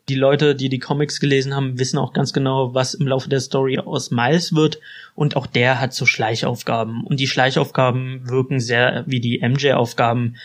die 0.08 0.14
Leute, 0.14 0.54
die 0.54 0.68
die 0.68 0.78
Comics 0.78 1.18
gelesen 1.18 1.54
haben, 1.54 1.78
wissen 1.78 1.98
auch 1.98 2.12
ganz 2.12 2.32
genau, 2.32 2.74
was 2.74 2.94
im 2.94 3.08
Laufe 3.08 3.28
der 3.28 3.40
Story 3.40 3.78
aus 3.78 4.10
Miles 4.10 4.54
wird. 4.54 4.78
Und 5.14 5.36
auch 5.36 5.46
der 5.46 5.80
hat 5.80 5.94
so 5.94 6.06
Schleichaufgaben. 6.06 7.04
Und 7.04 7.18
die 7.18 7.26
Schleichaufgaben 7.26 8.28
wirken 8.28 8.60
sehr 8.60 9.04
wie 9.06 9.20
die 9.20 9.40
MJ-Aufgaben. 9.40 10.36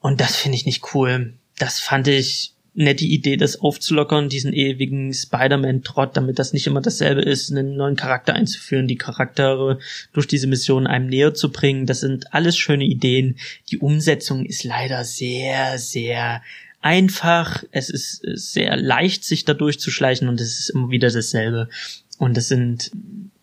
Und 0.00 0.20
das 0.20 0.36
finde 0.36 0.56
ich 0.56 0.66
nicht 0.66 0.94
cool. 0.94 1.32
Das 1.58 1.80
fand 1.80 2.08
ich 2.08 2.52
nette 2.74 3.04
Idee, 3.04 3.36
das 3.36 3.60
aufzulockern, 3.60 4.28
diesen 4.28 4.52
ewigen 4.52 5.14
Spider-Man-Trott, 5.14 6.16
damit 6.16 6.38
das 6.38 6.52
nicht 6.52 6.66
immer 6.66 6.80
dasselbe 6.80 7.22
ist, 7.22 7.50
einen 7.50 7.76
neuen 7.76 7.96
Charakter 7.96 8.34
einzuführen, 8.34 8.88
die 8.88 8.96
Charaktere 8.96 9.78
durch 10.12 10.26
diese 10.26 10.48
Mission 10.48 10.86
einem 10.86 11.06
näher 11.06 11.34
zu 11.34 11.52
bringen. 11.52 11.86
Das 11.86 12.00
sind 12.00 12.34
alles 12.34 12.58
schöne 12.58 12.84
Ideen. 12.84 13.36
Die 13.70 13.78
Umsetzung 13.78 14.44
ist 14.44 14.64
leider 14.64 15.04
sehr, 15.04 15.78
sehr 15.78 16.42
einfach, 16.84 17.64
es 17.70 17.88
ist 17.88 18.20
sehr 18.34 18.76
leicht, 18.76 19.24
sich 19.24 19.46
da 19.46 19.54
durchzuschleichen 19.54 20.28
und 20.28 20.38
es 20.38 20.60
ist 20.60 20.68
immer 20.68 20.90
wieder 20.90 21.10
dasselbe. 21.10 21.70
Und 22.18 22.36
das 22.36 22.48
sind, 22.48 22.90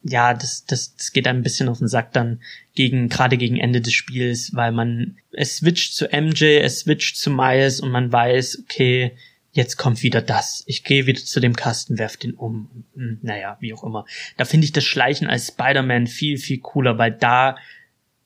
ja, 0.04 0.36
das, 0.36 0.66
das, 0.66 0.96
das 0.96 1.12
geht 1.12 1.28
ein 1.28 1.42
bisschen 1.42 1.68
auf 1.68 1.80
den 1.80 1.88
Sack 1.88 2.14
dann 2.14 2.40
gegen, 2.76 3.10
gerade 3.10 3.38
gegen 3.38 3.58
Ende 3.58 3.82
des 3.82 3.94
Spiels, 3.94 4.56
weil 4.56 4.72
man, 4.72 5.18
es 5.32 5.58
switcht 5.58 5.96
zu 5.96 6.06
MJ, 6.06 6.60
es 6.60 6.82
switcht 6.82 7.18
zu 7.18 7.32
Miles 7.32 7.80
und 7.80 7.90
man 7.90 8.12
weiß, 8.12 8.60
okay, 8.62 9.18
jetzt 9.54 9.76
kommt 9.76 10.04
wieder 10.04 10.22
das. 10.22 10.64
Ich 10.68 10.84
gehe 10.84 11.08
wieder 11.08 11.22
zu 11.22 11.40
dem 11.40 11.56
Kasten, 11.56 11.98
werf 11.98 12.18
den 12.18 12.36
um. 12.36 12.86
Naja, 12.94 13.58
wie 13.60 13.74
auch 13.74 13.84
immer. 13.84 14.06
Da 14.38 14.46
finde 14.46 14.66
ich 14.66 14.72
das 14.72 14.86
Schleichen 14.86 15.28
als 15.28 15.48
Spider-Man 15.48 16.06
viel, 16.06 16.38
viel 16.38 16.60
cooler, 16.60 17.00
weil 17.00 17.12
da, 17.12 17.58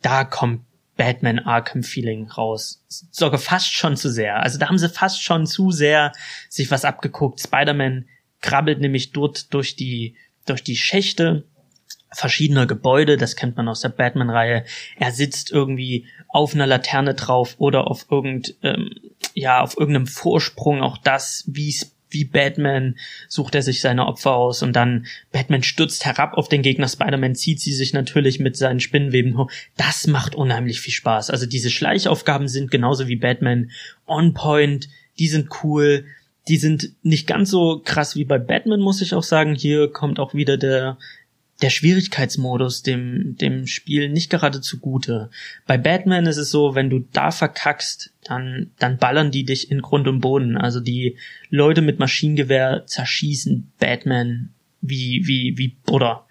da 0.01 0.25
kommt 0.25 0.65
Batman 0.97 1.39
Arkham 1.39 1.83
Feeling 1.83 2.29
raus. 2.29 2.83
Sogar 2.87 3.39
fast 3.39 3.73
schon 3.73 3.97
zu 3.97 4.09
sehr. 4.09 4.41
Also 4.41 4.57
da 4.57 4.67
haben 4.67 4.77
sie 4.77 4.89
fast 4.89 5.21
schon 5.21 5.45
zu 5.45 5.71
sehr 5.71 6.13
sich 6.49 6.71
was 6.71 6.85
abgeguckt. 6.85 7.41
Spider-Man 7.41 8.05
krabbelt 8.41 8.79
nämlich 8.79 9.11
dort 9.11 9.53
durch 9.53 9.75
die, 9.75 10.15
durch 10.45 10.63
die 10.63 10.77
Schächte 10.77 11.43
verschiedener 12.15 12.65
Gebäude, 12.65 13.17
das 13.17 13.35
kennt 13.35 13.57
man 13.57 13.67
aus 13.67 13.81
der 13.81 13.89
Batman-Reihe. 13.89 14.63
Er 14.97 15.11
sitzt 15.11 15.51
irgendwie 15.51 16.07
auf 16.29 16.53
einer 16.53 16.67
Laterne 16.67 17.13
drauf 17.13 17.55
oder 17.57 17.87
auf 17.87 18.05
irgend, 18.09 18.55
ähm, 18.63 18.91
ja, 19.33 19.61
auf 19.61 19.77
irgendeinem 19.77 20.07
Vorsprung, 20.07 20.81
auch 20.81 20.97
das, 20.97 21.43
wie 21.47 21.75
wie 22.15 22.25
Batman 22.25 22.95
sucht 23.27 23.53
er 23.53 23.61
sich 23.61 23.81
seine 23.81 24.07
Opfer 24.07 24.33
aus 24.33 24.63
und 24.63 24.73
dann 24.73 25.05
Batman 25.31 25.61
stürzt 25.61 26.05
herab 26.05 26.33
auf 26.33 26.49
den 26.49 26.63
Gegner, 26.63 26.87
Spider-Man 26.87 27.35
zieht 27.35 27.59
sie 27.59 27.73
sich 27.73 27.93
natürlich 27.93 28.39
mit 28.39 28.57
seinen 28.57 28.79
Spinnenweben 28.79 29.37
hoch. 29.37 29.51
Das 29.77 30.07
macht 30.07 30.33
unheimlich 30.33 30.81
viel 30.81 30.93
Spaß. 30.93 31.29
Also 31.29 31.45
diese 31.45 31.69
Schleichaufgaben 31.69 32.47
sind 32.47 32.71
genauso 32.71 33.07
wie 33.07 33.17
Batman 33.17 33.69
on 34.07 34.33
point, 34.33 34.89
die 35.19 35.27
sind 35.27 35.49
cool, 35.63 36.05
die 36.47 36.57
sind 36.57 36.91
nicht 37.03 37.27
ganz 37.27 37.51
so 37.51 37.81
krass 37.83 38.15
wie 38.15 38.25
bei 38.25 38.39
Batman, 38.39 38.79
muss 38.79 39.01
ich 39.01 39.13
auch 39.13 39.23
sagen. 39.23 39.55
Hier 39.55 39.91
kommt 39.91 40.19
auch 40.19 40.33
wieder 40.33 40.57
der 40.57 40.97
der 41.61 41.69
Schwierigkeitsmodus 41.69 42.83
dem, 42.83 43.37
dem 43.37 43.65
Spiel 43.67 44.09
nicht 44.09 44.29
gerade 44.29 44.61
zugute. 44.61 45.29
Bei 45.65 45.77
Batman 45.77 46.25
ist 46.25 46.37
es 46.37 46.51
so, 46.51 46.75
wenn 46.75 46.89
du 46.89 46.99
da 47.13 47.31
verkackst, 47.31 48.11
dann, 48.25 48.71
dann 48.79 48.97
ballern 48.97 49.31
die 49.31 49.45
dich 49.45 49.71
in 49.71 49.81
Grund 49.81 50.07
und 50.07 50.19
Boden. 50.19 50.57
Also 50.57 50.79
die 50.79 51.17
Leute 51.49 51.81
mit 51.81 51.99
Maschinengewehr 51.99 52.83
zerschießen 52.85 53.71
Batman 53.79 54.49
wie, 54.81 55.21
wie, 55.25 55.57
wie 55.57 55.75
Butter. 55.85 56.25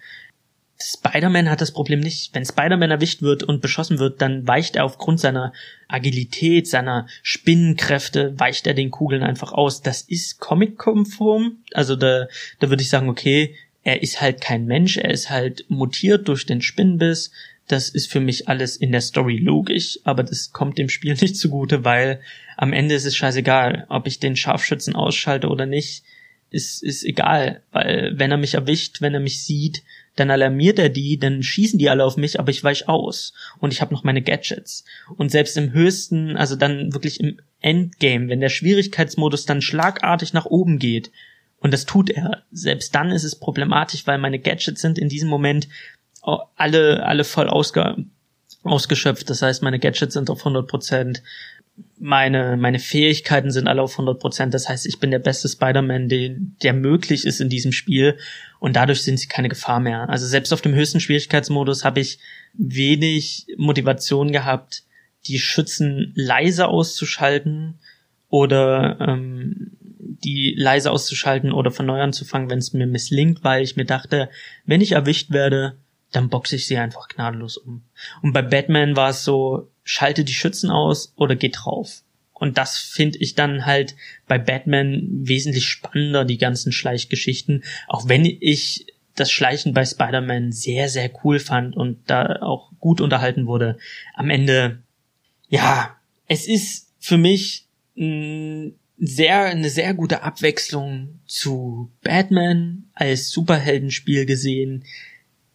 Spider-Man 0.81 1.49
hat 1.49 1.61
das 1.61 1.73
Problem 1.73 2.01
nicht. 2.01 2.35
Wenn 2.35 2.45
Spider-Man 2.45 2.91
erwischt 2.91 3.23
wird 3.23 3.45
und 3.45 3.63
beschossen 3.63 3.99
wird, 3.99 4.21
dann 4.21 4.47
weicht 4.47 4.77
er 4.77 4.85
aufgrund 4.85 5.21
seiner 5.21 5.53
Agilität, 5.89 6.69
seiner 6.69 7.07
Spinnenkräfte, 7.23 8.39
weicht 8.39 8.67
er 8.67 8.75
den 8.75 8.91
Kugeln 8.91 9.23
einfach 9.23 9.53
aus. 9.53 9.81
Das 9.81 10.03
ist 10.03 10.41
Comic-konform. 10.41 11.59
Also 11.73 11.95
da, 11.95 12.27
da 12.59 12.71
würde 12.71 12.83
ich 12.83 12.91
sagen, 12.91 13.09
okay, 13.09 13.55
er 13.85 14.03
ist 14.03 14.21
halt 14.21 14.41
kein 14.41 14.65
Mensch, 14.65 14.97
er 14.97 15.11
ist 15.11 15.31
halt 15.31 15.65
mutiert 15.69 16.27
durch 16.27 16.45
den 16.45 16.61
Spinnenbiss. 16.61 17.31
Das 17.69 17.89
ist 17.89 18.11
für 18.11 18.21
mich 18.21 18.49
alles 18.49 18.77
in 18.77 18.93
der 18.93 19.01
Story 19.01 19.39
logisch, 19.39 19.99
aber 20.05 20.23
das 20.23 20.53
kommt 20.53 20.79
dem 20.79 20.89
Spiel 20.89 21.15
nicht 21.21 21.37
zugute, 21.37 21.85
weil 21.85 22.21
am 22.57 22.73
Ende 22.73 22.95
ist 22.95 23.07
es 23.07 23.17
scheißegal, 23.17 23.87
ob 23.89 24.07
ich 24.07 24.21
den 24.21 24.37
Scharfschützen 24.37 24.95
ausschalte 24.95 25.49
oder 25.49 25.67
nicht, 25.67 26.05
ist, 26.51 26.83
ist 26.85 27.05
egal, 27.05 27.62
weil 27.73 28.12
wenn 28.17 28.31
er 28.31 28.37
mich 28.37 28.55
erwischt, 28.55 29.01
wenn 29.01 29.15
er 29.15 29.21
mich 29.21 29.43
sieht, 29.43 29.83
dann 30.15 30.31
alarmiert 30.31 30.79
er 30.79 30.89
die, 30.89 31.19
dann 31.19 31.43
schießen 31.43 31.79
die 31.79 31.91
alle 31.91 32.05
auf 32.05 32.17
mich, 32.17 32.39
aber 32.39 32.51
ich 32.51 32.62
weich 32.62 32.89
aus 32.89 33.33
und 33.59 33.73
ich 33.73 33.81
habe 33.81 33.93
noch 33.93 34.05
meine 34.05 34.23
Gadgets. 34.23 34.85
Und 35.17 35.33
selbst 35.33 35.57
im 35.57 35.73
höchsten, 35.73 36.37
also 36.37 36.55
dann 36.55 36.93
wirklich 36.93 37.19
im 37.19 37.41
Endgame, 37.61 38.29
wenn 38.29 38.41
der 38.41 38.51
Schwierigkeitsmodus 38.51 39.47
dann 39.47 39.62
schlagartig 39.62 40.33
nach 40.33 40.47
oben 40.47 40.79
geht, 40.79 41.11
und 41.59 41.73
das 41.73 41.87
tut 41.87 42.11
er, 42.11 42.43
selbst 42.53 42.95
dann 42.95 43.11
ist 43.11 43.25
es 43.25 43.37
problematisch, 43.37 44.07
weil 44.07 44.19
meine 44.19 44.39
Gadgets 44.39 44.83
sind 44.83 44.99
in 44.99 45.09
diesem 45.09 45.31
Moment 45.31 45.67
alle, 46.57 47.05
alle 47.05 47.25
voll 47.25 47.49
ausge, 47.49 47.97
ausgeschöpft. 48.62 49.29
Das 49.31 49.43
heißt, 49.43 49.62
meine 49.62 49.79
Gadgets 49.79 50.14
sind 50.14 50.31
auf 50.31 50.41
100 50.41 50.66
Prozent 50.66 51.22
meine, 51.99 52.57
meine 52.57 52.79
Fähigkeiten 52.79 53.51
sind 53.51 53.66
alle 53.66 53.83
auf 53.83 53.93
100 53.93 54.20
Prozent. 54.20 54.55
Das 54.55 54.68
heißt, 54.68 54.87
ich 54.87 55.01
bin 55.01 55.11
der 55.11 55.18
beste 55.18 55.49
Spider-Man, 55.49 56.09
der 56.62 56.72
möglich 56.72 57.25
ist 57.25 57.41
in 57.41 57.49
diesem 57.49 57.72
Spiel. 57.72 58.16
Und 58.61 58.77
dadurch 58.77 59.03
sind 59.03 59.18
sie 59.18 59.27
keine 59.27 59.49
Gefahr 59.49 59.81
mehr. 59.81 60.09
Also 60.09 60.27
selbst 60.27 60.53
auf 60.53 60.61
dem 60.61 60.75
höchsten 60.75 61.01
Schwierigkeitsmodus 61.01 61.85
habe 61.85 62.01
ich 62.01 62.18
wenig 62.55 63.47
Motivation 63.57 64.33
gehabt, 64.33 64.85
die 65.27 65.39
Schützen 65.39 66.12
leise 66.14 66.68
auszuschalten 66.68 67.79
oder 68.29 68.99
ähm, 69.01 69.72
die 70.25 70.55
leise 70.57 70.91
auszuschalten 70.91 71.53
oder 71.53 71.70
von 71.70 71.87
neu 71.87 72.01
anzufangen, 72.01 72.51
wenn 72.51 72.59
es 72.59 72.72
mir 72.72 72.87
misslingt, 72.87 73.43
weil 73.43 73.62
ich 73.62 73.77
mir 73.77 73.85
dachte, 73.85 74.29
wenn 74.64 74.81
ich 74.81 74.93
erwischt 74.93 75.31
werde, 75.31 75.77
dann 76.15 76.29
boxe 76.29 76.57
ich 76.57 76.67
sie 76.67 76.79
einfach 76.79 77.09
gnadenlos 77.09 77.57
um. 77.57 77.83
Und 78.23 78.33
bei 78.33 78.43
Batman 78.43 78.97
war 78.97 79.11
es 79.11 79.25
so, 79.25 79.69
schalte 79.83 80.25
die 80.25 80.35
Schützen 80.35 80.71
aus 80.71 81.12
oder 81.17 81.37
geh 81.37 81.49
drauf. 81.49 82.03
Und 82.33 82.59
das 82.59 82.79
finde 82.79 83.19
ich 83.19 83.35
dann 83.35 83.65
halt 83.65 83.95
bei 84.27 84.39
Batman 84.39 85.07
wesentlich 85.09 85.69
spannender, 85.69 86.25
die 86.25 86.39
ganzen 86.39 86.73
Schleichgeschichten. 86.73 87.65
Auch 87.89 88.09
wenn 88.09 88.25
ich 88.25 88.87
das 89.15 89.31
Schleichen 89.31 89.73
bei 89.73 89.85
Spider-Man 89.85 90.53
sehr, 90.53 90.89
sehr 90.89 91.11
cool 91.23 91.39
fand 91.39 91.77
und 91.77 91.99
da 92.07 92.41
auch 92.43 92.73
gut 92.81 93.01
unterhalten 93.01 93.47
wurde. 93.47 93.79
Am 94.15 94.31
Ende, 94.31 94.83
ja, 95.49 95.97
es 96.27 96.47
ist 96.47 96.89
für 96.99 97.19
mich 97.19 97.67
sehr, 98.99 99.45
eine 99.45 99.71
sehr 99.71 99.95
gute 99.95 100.23
Abwechslung 100.23 101.21
zu 101.27 101.91
Batman 102.03 102.85
als 102.95 103.31
Superheldenspiel 103.31 104.27
gesehen. 104.27 104.85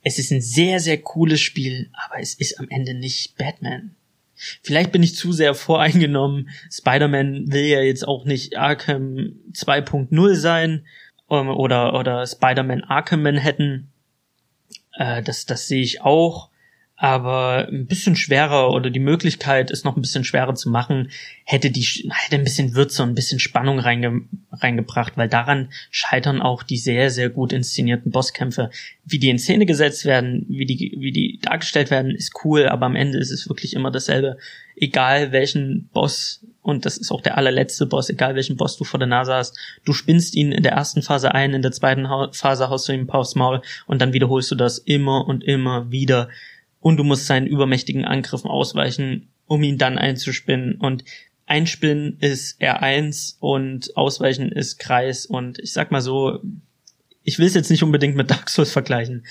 Es 0.02 0.20
ist 0.20 0.32
ein 0.32 0.42
sehr, 0.42 0.80
sehr 0.80 0.98
cooles 0.98 1.42
Spiel, 1.42 1.90
aber 1.94 2.22
es 2.22 2.34
ist 2.34 2.60
am 2.60 2.68
Ende 2.70 2.94
nicht 2.94 3.38
Batman. 3.38 3.96
Vielleicht 4.64 4.92
bin 4.92 5.04
ich 5.04 5.16
zu 5.16 5.34
sehr 5.34 5.54
voreingenommen. 5.54 6.50
Spider-Man 6.72 7.52
will 7.52 7.66
ja 7.66 7.82
jetzt 7.82 8.08
auch 8.08 8.24
nicht 8.24 8.58
Arkham 8.58 9.36
2.0 9.52 10.36
sein 10.36 10.86
ähm, 11.30 11.50
oder, 11.50 11.94
oder 11.94 12.26
Spider-Man 12.26 12.84
Arkham 12.86 13.24
Manhattan. 13.24 13.90
Äh, 14.94 15.22
das, 15.24 15.46
das 15.46 15.68
sehe 15.68 15.82
ich 15.82 16.02
auch 16.02 16.49
aber 17.02 17.70
ein 17.72 17.86
bisschen 17.86 18.18
schwerer 18.18 18.74
oder 18.74 18.90
die 18.90 19.00
Möglichkeit, 19.00 19.72
es 19.72 19.86
noch 19.86 19.96
ein 19.96 20.02
bisschen 20.02 20.26
schwerer 20.26 20.54
zu 20.54 20.70
machen, 20.70 21.10
hätte 21.46 21.72
die 21.72 21.82
hätte 21.82 22.36
ein 22.36 22.44
bisschen 22.44 22.76
Würze 22.76 23.04
und 23.04 23.12
ein 23.12 23.16
bisschen 23.16 23.40
Spannung 23.40 23.80
reinge, 23.80 24.24
reingebracht, 24.52 25.16
weil 25.16 25.30
daran 25.30 25.70
scheitern 25.92 26.42
auch 26.42 26.62
die 26.62 26.78
sehr 26.78 27.10
sehr 27.10 27.30
gut 27.30 27.54
inszenierten 27.54 28.12
Bosskämpfe. 28.12 28.70
Wie 29.06 29.18
die 29.18 29.30
in 29.30 29.40
Szene 29.40 29.66
gesetzt 29.66 30.04
werden, 30.04 30.46
wie 30.50 30.66
die 30.66 30.98
wie 31.00 31.14
die 31.14 31.40
dargestellt 31.42 31.90
werden, 31.90 32.12
ist 32.12 32.34
cool, 32.44 32.68
aber 32.68 32.88
am 32.88 32.98
Ende 32.98 33.18
ist 33.18 33.32
es 33.32 33.48
wirklich 33.48 33.78
immer 33.78 33.92
dasselbe. 33.92 34.38
Egal 34.76 35.32
welchen 35.32 35.88
Boss 35.94 36.46
und 36.62 36.86
das 36.86 36.98
ist 36.98 37.12
auch 37.12 37.22
der 37.22 37.38
allerletzte 37.38 37.86
Boss, 37.86 38.10
egal 38.10 38.36
welchen 38.36 38.58
Boss 38.58 38.76
du 38.76 38.84
vor 38.84 39.00
der 39.00 39.08
Nase 39.08 39.34
hast, 39.34 39.58
du 39.86 39.94
spinnst 39.94 40.36
ihn 40.36 40.52
in 40.52 40.64
der 40.64 40.74
ersten 40.74 41.02
Phase 41.02 41.34
ein, 41.34 41.54
in 41.54 41.62
der 41.62 41.72
zweiten 41.72 42.06
Phase 42.34 42.70
haust 42.70 42.90
du 42.90 42.92
ihm 42.92 43.02
ein 43.02 43.08
paar 43.08 43.22
aufs 43.22 43.36
Maul 43.36 43.62
und 43.88 44.02
dann 44.02 44.12
wiederholst 44.12 44.52
du 44.52 44.56
das 44.56 44.80
immer 44.80 45.26
und 45.26 45.46
immer 45.46 45.92
wieder 45.92 46.28
und 46.80 46.98
du 46.98 47.04
musst 47.04 47.26
seinen 47.26 47.48
übermächtigen 47.48 48.06
Angriffen 48.06 48.50
ausweichen, 48.50 49.30
um 49.48 49.64
ihn 49.64 49.78
dann 49.78 49.98
einzuspinnen. 49.98 50.76
Und 50.76 51.04
Einspinnen 51.46 52.18
ist 52.20 52.62
R1 52.62 53.36
und 53.40 53.96
Ausweichen 53.98 54.52
ist 54.52 54.80
Kreis. 54.80 55.26
Und 55.26 55.60
ich 55.60 55.74
sag 55.74 55.92
mal 55.92 56.02
so, 56.02 56.40
ich 57.24 57.40
will 57.40 57.48
es 57.48 57.56
jetzt 57.56 57.72
nicht 57.72 57.84
unbedingt 57.84 58.16
mit 58.16 58.30
Dark 58.32 58.50
Souls 58.50 58.72
vergleichen. 58.72 59.26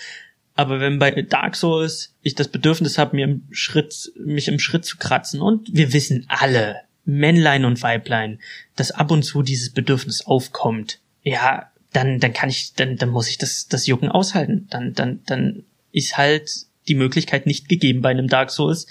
Aber 0.54 0.80
wenn 0.80 0.98
bei 0.98 1.10
Dark 1.22 1.54
Souls 1.54 2.16
ich 2.22 2.34
das 2.34 2.48
Bedürfnis 2.48 2.98
habe, 2.98 3.14
mir 3.14 3.24
im 3.26 3.42
Schritt, 3.52 4.12
mich 4.18 4.48
im 4.48 4.58
Schritt 4.58 4.84
zu 4.84 4.96
kratzen, 4.96 5.40
und 5.40 5.68
wir 5.72 5.92
wissen 5.92 6.26
alle, 6.28 6.80
Männlein 7.04 7.64
und 7.64 7.80
Weiblein, 7.82 8.40
dass 8.76 8.90
ab 8.90 9.10
und 9.10 9.22
zu 9.22 9.42
dieses 9.42 9.70
Bedürfnis 9.70 10.26
aufkommt, 10.26 11.00
ja, 11.22 11.70
dann, 11.92 12.20
dann 12.20 12.32
kann 12.32 12.50
ich, 12.50 12.74
dann, 12.74 12.96
dann 12.96 13.08
muss 13.08 13.28
ich 13.28 13.38
das, 13.38 13.68
das 13.68 13.86
Jucken 13.86 14.10
aushalten. 14.10 14.66
Dann, 14.70 14.92
dann, 14.92 15.20
dann 15.24 15.64
ist 15.92 16.18
halt 16.18 16.50
die 16.88 16.94
Möglichkeit 16.94 17.46
nicht 17.46 17.68
gegeben 17.68 18.02
bei 18.02 18.10
einem 18.10 18.28
Dark 18.28 18.50
Souls, 18.50 18.86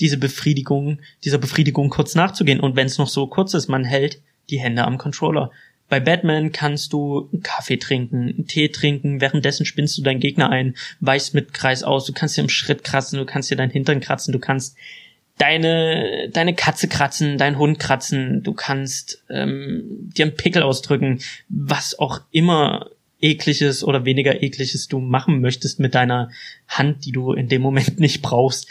diese 0.00 0.16
Befriedigung, 0.16 1.00
dieser 1.24 1.38
Befriedigung 1.38 1.90
kurz 1.90 2.14
nachzugehen. 2.14 2.60
Und 2.60 2.76
wenn 2.76 2.86
es 2.86 2.98
noch 2.98 3.08
so 3.08 3.26
kurz 3.26 3.54
ist, 3.54 3.68
man 3.68 3.84
hält 3.84 4.20
die 4.48 4.60
Hände 4.60 4.84
am 4.84 4.98
Controller. 4.98 5.50
Bei 5.88 6.00
Batman 6.00 6.52
kannst 6.52 6.92
du 6.92 7.28
einen 7.32 7.42
Kaffee 7.42 7.76
trinken, 7.76 8.28
einen 8.28 8.46
Tee 8.46 8.68
trinken, 8.68 9.20
währenddessen 9.20 9.66
spinnst 9.66 9.98
du 9.98 10.02
deinen 10.02 10.20
Gegner 10.20 10.48
ein, 10.48 10.76
weichst 11.00 11.34
mit 11.34 11.52
Kreis 11.52 11.82
aus, 11.82 12.06
du 12.06 12.12
kannst 12.12 12.36
dir 12.36 12.42
im 12.42 12.48
Schritt 12.48 12.84
kratzen, 12.84 13.18
du 13.18 13.26
kannst 13.26 13.50
dir 13.50 13.56
deinen 13.56 13.72
Hintern 13.72 14.00
kratzen, 14.00 14.32
du 14.32 14.38
kannst 14.38 14.76
deine, 15.36 16.28
deine 16.32 16.54
Katze 16.54 16.86
kratzen, 16.86 17.38
deinen 17.38 17.58
Hund 17.58 17.80
kratzen, 17.80 18.44
du 18.44 18.52
kannst 18.52 19.24
ähm, 19.30 19.82
dir 20.16 20.26
einen 20.26 20.36
Pickel 20.36 20.62
ausdrücken, 20.62 21.20
was 21.48 21.98
auch 21.98 22.20
immer 22.30 22.90
ekliges 23.20 23.84
oder 23.84 24.04
weniger 24.04 24.42
ekliges 24.42 24.88
du 24.88 24.98
machen 24.98 25.40
möchtest 25.40 25.80
mit 25.80 25.94
deiner 25.94 26.30
Hand, 26.68 27.04
die 27.04 27.12
du 27.12 27.32
in 27.32 27.48
dem 27.48 27.62
Moment 27.62 28.00
nicht 28.00 28.22
brauchst, 28.22 28.68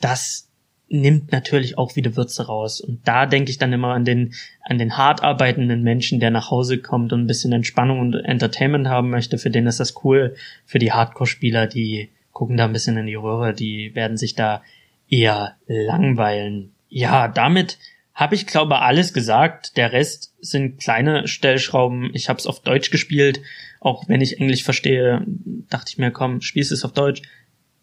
das 0.00 0.48
nimmt 0.90 1.32
natürlich 1.32 1.76
auch 1.76 1.96
wieder 1.96 2.16
Würze 2.16 2.46
raus. 2.46 2.80
Und 2.80 3.06
da 3.06 3.26
denke 3.26 3.50
ich 3.50 3.58
dann 3.58 3.72
immer 3.72 3.92
an 3.92 4.04
den, 4.04 4.34
an 4.62 4.78
den 4.78 4.96
hart 4.96 5.22
arbeitenden 5.22 5.82
Menschen, 5.82 6.18
der 6.18 6.30
nach 6.30 6.50
Hause 6.50 6.78
kommt 6.78 7.12
und 7.12 7.22
ein 7.22 7.26
bisschen 7.26 7.52
Entspannung 7.52 8.00
und 8.00 8.14
Entertainment 8.14 8.88
haben 8.88 9.10
möchte. 9.10 9.38
Für 9.38 9.50
den 9.50 9.66
ist 9.66 9.80
das 9.80 10.02
cool. 10.04 10.34
Für 10.64 10.78
die 10.78 10.92
Hardcore-Spieler, 10.92 11.66
die 11.66 12.08
gucken 12.32 12.56
da 12.56 12.64
ein 12.64 12.72
bisschen 12.72 12.96
in 12.96 13.06
die 13.06 13.16
Röhre, 13.16 13.52
die 13.52 13.94
werden 13.94 14.16
sich 14.16 14.34
da 14.34 14.62
eher 15.10 15.56
langweilen. 15.66 16.72
Ja, 16.88 17.28
damit 17.28 17.78
habe 18.14 18.34
ich 18.34 18.46
glaube 18.46 18.80
alles 18.80 19.12
gesagt. 19.12 19.76
Der 19.76 19.92
Rest 19.92 20.34
sind 20.40 20.80
kleine 20.80 21.28
Stellschrauben. 21.28 22.10
Ich 22.14 22.28
habe 22.28 22.38
es 22.38 22.46
auf 22.46 22.60
Deutsch 22.60 22.90
gespielt, 22.90 23.40
auch 23.80 24.08
wenn 24.08 24.20
ich 24.20 24.40
Englisch 24.40 24.64
verstehe, 24.64 25.24
dachte 25.70 25.90
ich 25.90 25.98
mir, 25.98 26.10
komm, 26.10 26.40
spielst 26.40 26.72
es 26.72 26.84
auf 26.84 26.92
Deutsch. 26.92 27.22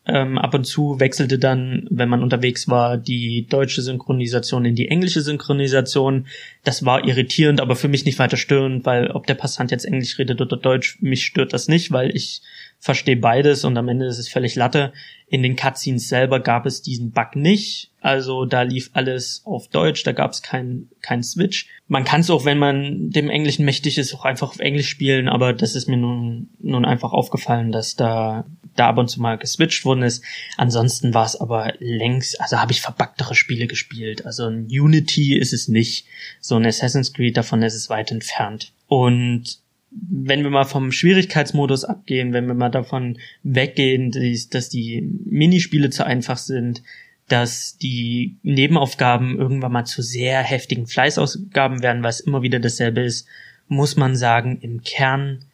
Ähm, 0.08 0.38
ab 0.38 0.54
und 0.54 0.66
zu 0.66 1.00
wechselte 1.00 1.40
dann, 1.40 1.88
wenn 1.90 2.10
man 2.10 2.22
unterwegs 2.22 2.68
war, 2.68 2.96
die 2.96 3.48
deutsche 3.48 3.82
Synchronisation 3.82 4.64
in 4.64 4.76
die 4.76 4.88
englische 4.90 5.22
Synchronisation. 5.22 6.28
Das 6.64 6.86
war 6.86 7.08
irritierend, 7.08 7.60
aber 7.60 7.76
für 7.76 7.88
mich 7.88 8.06
nicht 8.06 8.20
weiter 8.20 8.38
störend, 8.38 8.86
weil 8.86 9.10
ob 9.10 9.26
der 9.26 9.34
Passant 9.34 9.72
jetzt 9.72 9.86
Englisch 9.86 10.20
redet 10.20 10.42
oder 10.42 10.58
Deutsch, 10.58 11.00
mich 11.02 11.26
stört 11.26 11.54
das 11.54 11.68
nicht, 11.68 11.92
weil 11.92 12.16
ich 12.16 12.44
verstehe 12.80 13.18
beides 13.18 13.64
und 13.64 13.78
am 13.78 13.90
Ende 13.90 14.06
ist 14.06 14.20
es 14.20 14.30
völlig 14.30 14.56
Latte. 14.56 14.94
In 15.28 15.42
den 15.42 15.56
Cutscenes 15.56 16.08
selber 16.08 16.40
gab 16.40 16.68
es 16.68 16.84
diesen 16.84 17.12
Bug 17.12 17.36
nicht. 17.36 17.92
Also 18.00 18.46
da 18.46 18.62
lief 18.62 18.92
alles 18.94 19.42
auf 19.44 19.68
Deutsch, 19.70 20.04
da 20.04 20.12
gab 20.12 20.32
es 20.32 20.44
keinen 20.44 20.92
kein 21.02 21.24
Switch. 21.24 21.68
Man 21.88 22.04
kann 22.04 22.22
es 22.22 22.30
auch, 22.30 22.46
wenn 22.46 22.60
man 22.60 23.10
dem 23.10 23.32
Englischen 23.32 23.66
mächtig 23.66 23.98
ist, 23.98 24.14
auch 24.14 24.24
einfach 24.24 24.50
auf 24.50 24.60
Englisch 24.60 24.88
spielen, 24.88 25.28
aber 25.28 25.54
das 25.54 25.74
ist 25.74 25.88
mir 25.88 25.98
nun, 25.98 26.50
nun 26.60 26.86
einfach 26.86 27.12
aufgefallen, 27.12 27.72
dass 27.72 27.96
da, 27.96 28.46
da 28.76 28.90
ab 28.90 29.00
und 29.00 29.10
zu 29.10 29.20
mal 29.20 29.40
geswitcht 29.40 29.84
worden 29.84 30.04
ist. 30.04 30.24
Ansonsten 30.58 31.16
war 31.16 31.26
es 31.26 31.36
aber 31.36 31.74
längst, 31.80 32.40
also 32.40 32.60
habe 32.60 32.72
ich 32.72 32.82
verbacktere 32.82 33.34
Spiele 33.34 33.66
gespielt. 33.66 34.28
Also 34.28 34.46
ein 34.46 34.66
Unity 34.66 35.36
ist 35.36 35.54
es 35.54 35.68
nicht. 35.68 36.06
So 36.40 36.56
ein 36.56 36.66
Assassin's 36.68 37.14
Creed, 37.14 37.36
davon 37.36 37.64
ist 37.64 37.74
es 37.74 37.90
weit 37.90 38.12
entfernt. 38.12 38.74
Und 38.88 39.65
wenn 39.98 40.44
wir 40.44 40.50
mal 40.50 40.66
vom 40.66 40.92
Schwierigkeitsmodus 40.92 41.86
abgehen, 41.86 42.34
wenn 42.34 42.48
wir 42.48 42.54
mal 42.54 42.70
davon 42.70 43.18
weggehen, 43.44 44.12
dass 44.52 44.70
die 44.70 45.02
Minispiele 45.26 45.90
zu 45.90 46.06
einfach 46.06 46.38
sind, 46.38 46.84
dass 47.28 47.78
die 47.78 48.38
Nebenaufgaben 48.44 49.38
irgendwann 49.38 49.72
mal 49.72 49.86
zu 49.86 50.02
sehr 50.02 50.44
heftigen 50.44 50.86
Fleißausgaben 50.86 51.82
werden, 51.82 52.04
es 52.04 52.20
immer 52.20 52.42
wieder 52.42 52.60
dasselbe 52.60 53.02
ist, 53.02 53.28
muss 53.68 53.96
man 53.96 54.16
sagen, 54.16 54.60
im 54.62 54.84
Kern 54.84 55.46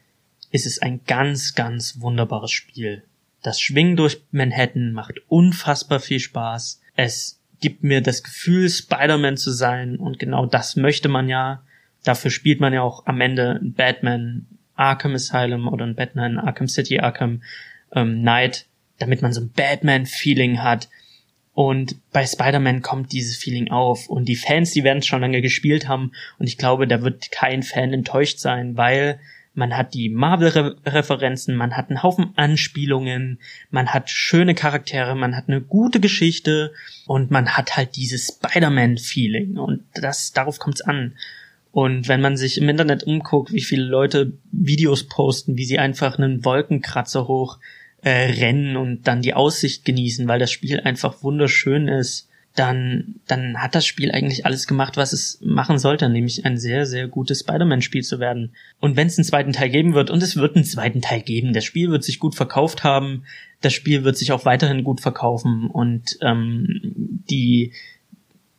ist 0.51 0.65
es 0.65 0.79
ein 0.79 1.01
ganz, 1.05 1.55
ganz 1.55 2.01
wunderbares 2.01 2.51
Spiel. 2.51 3.03
Das 3.41 3.59
Schwingen 3.59 3.95
durch 3.95 4.21
Manhattan 4.31 4.91
macht 4.91 5.21
unfassbar 5.27 5.99
viel 5.99 6.19
Spaß. 6.19 6.81
Es 6.95 7.39
gibt 7.61 7.83
mir 7.83 8.01
das 8.01 8.23
Gefühl, 8.23 8.69
Spider-Man 8.69 9.37
zu 9.37 9.51
sein 9.51 9.95
und 9.95 10.19
genau 10.19 10.45
das 10.45 10.75
möchte 10.75 11.07
man 11.07 11.29
ja. 11.29 11.63
Dafür 12.03 12.31
spielt 12.31 12.59
man 12.59 12.73
ja 12.73 12.81
auch 12.81 13.05
am 13.05 13.21
Ende 13.21 13.59
Batman 13.61 14.47
Arkham 14.75 15.13
Asylum 15.13 15.67
oder 15.67 15.85
ein 15.85 15.95
Batman 15.95 16.39
Arkham 16.39 16.67
City 16.67 16.99
Arkham 16.99 17.43
ähm, 17.93 18.21
Knight, 18.21 18.65
damit 18.97 19.21
man 19.21 19.33
so 19.33 19.41
ein 19.41 19.51
Batman-Feeling 19.51 20.61
hat. 20.63 20.89
Und 21.53 21.95
bei 22.11 22.25
Spider-Man 22.25 22.81
kommt 22.81 23.11
dieses 23.11 23.35
Feeling 23.35 23.71
auf. 23.71 24.07
Und 24.07 24.25
die 24.25 24.35
Fans, 24.35 24.71
die 24.71 24.83
werden 24.83 24.99
es 24.99 25.05
schon 25.05 25.21
lange 25.21 25.41
gespielt 25.41 25.87
haben. 25.87 26.13
Und 26.39 26.47
ich 26.47 26.57
glaube, 26.57 26.87
da 26.87 27.01
wird 27.01 27.31
kein 27.31 27.61
Fan 27.61 27.93
enttäuscht 27.93 28.39
sein, 28.39 28.77
weil 28.77 29.19
man 29.53 29.75
hat 29.75 29.93
die 29.93 30.09
Marvel-Referenzen, 30.09 31.55
man 31.55 31.75
hat 31.75 31.89
einen 31.89 32.03
Haufen 32.03 32.31
Anspielungen, 32.37 33.39
man 33.69 33.89
hat 33.89 34.09
schöne 34.09 34.55
Charaktere, 34.55 35.13
man 35.13 35.35
hat 35.35 35.49
eine 35.49 35.59
gute 35.59 35.99
Geschichte 35.99 36.73
und 37.05 37.31
man 37.31 37.49
hat 37.49 37.75
halt 37.75 37.97
dieses 37.97 38.27
Spider-Man-Feeling. 38.27 39.57
Und 39.57 39.83
das, 39.93 40.31
darauf 40.31 40.57
kommt's 40.57 40.81
an. 40.81 41.17
Und 41.71 42.07
wenn 42.07 42.21
man 42.21 42.35
sich 42.35 42.57
im 42.57 42.67
Internet 42.67 43.03
umguckt, 43.03 43.53
wie 43.53 43.61
viele 43.61 43.85
Leute 43.85 44.33
Videos 44.51 45.07
posten, 45.07 45.57
wie 45.57 45.65
sie 45.65 45.79
einfach 45.79 46.17
einen 46.17 46.43
Wolkenkratzer 46.43 47.27
hoch 47.27 47.59
äh, 48.01 48.09
rennen 48.09 48.75
und 48.75 49.07
dann 49.07 49.21
die 49.21 49.33
Aussicht 49.33 49.85
genießen, 49.85 50.27
weil 50.27 50.39
das 50.39 50.51
Spiel 50.51 50.81
einfach 50.81 51.23
wunderschön 51.23 51.87
ist, 51.87 52.27
dann, 52.55 53.15
dann 53.27 53.61
hat 53.61 53.75
das 53.75 53.85
Spiel 53.85 54.11
eigentlich 54.11 54.45
alles 54.45 54.67
gemacht, 54.67 54.97
was 54.97 55.13
es 55.13 55.39
machen 55.41 55.79
sollte, 55.79 56.09
nämlich 56.09 56.45
ein 56.45 56.57
sehr, 56.57 56.85
sehr 56.85 57.07
gutes 57.07 57.39
Spider-Man-Spiel 57.39 58.03
zu 58.03 58.19
werden. 58.19 58.53
Und 58.81 58.97
wenn 58.97 59.07
es 59.07 59.17
einen 59.17 59.25
zweiten 59.25 59.53
Teil 59.53 59.69
geben 59.69 59.93
wird, 59.93 60.09
und 60.09 60.21
es 60.21 60.35
wird 60.35 60.55
einen 60.55 60.65
zweiten 60.65 61.01
Teil 61.01 61.21
geben, 61.21 61.53
das 61.53 61.63
Spiel 61.63 61.89
wird 61.91 62.03
sich 62.03 62.19
gut 62.19 62.35
verkauft 62.35 62.83
haben, 62.83 63.23
das 63.61 63.73
Spiel 63.73 64.03
wird 64.03 64.17
sich 64.17 64.33
auch 64.33 64.43
weiterhin 64.43 64.83
gut 64.83 64.99
verkaufen 64.99 65.69
und 65.69 66.17
ähm, 66.21 66.81
die, 67.29 67.71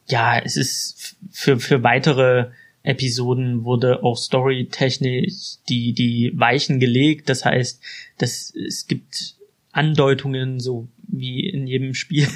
ja, 0.09 0.39
es 0.39 0.57
ist 0.57 1.17
für, 1.31 1.61
für 1.61 1.83
weitere 1.83 2.47
Episoden 2.83 3.65
wurde 3.65 4.03
auch 4.03 4.17
storytechnisch 4.17 5.59
die, 5.69 5.93
die 5.93 6.33
Weichen 6.35 6.81
gelegt. 6.81 7.29
Das 7.29 7.45
heißt, 7.45 7.81
dass 8.19 8.55
es 8.55 8.87
gibt 8.87 9.37
Andeutungen, 9.73 10.61
so 10.61 10.89
wie 11.09 11.49
in 11.49 11.67
jedem 11.67 11.95
Spiel 12.03 12.27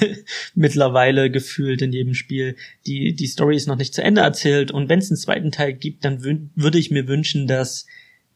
mittlerweile 0.55 1.29
gefühlt 1.29 1.81
in 1.81 1.91
jedem 1.91 2.13
Spiel. 2.13 2.55
Die, 2.85 3.13
die 3.13 3.27
Story 3.27 3.55
ist 3.55 3.67
noch 3.67 3.77
nicht 3.77 3.93
zu 3.93 4.03
Ende 4.03 4.21
erzählt 4.21 4.71
und 4.71 4.89
wenn 4.89 4.99
es 4.99 5.09
einen 5.09 5.17
zweiten 5.17 5.51
Teil 5.51 5.73
gibt, 5.73 6.05
dann 6.05 6.23
würde 6.23 6.79
ich 6.79 6.91
mir 6.91 7.07
wünschen, 7.07 7.47
dass 7.47 7.85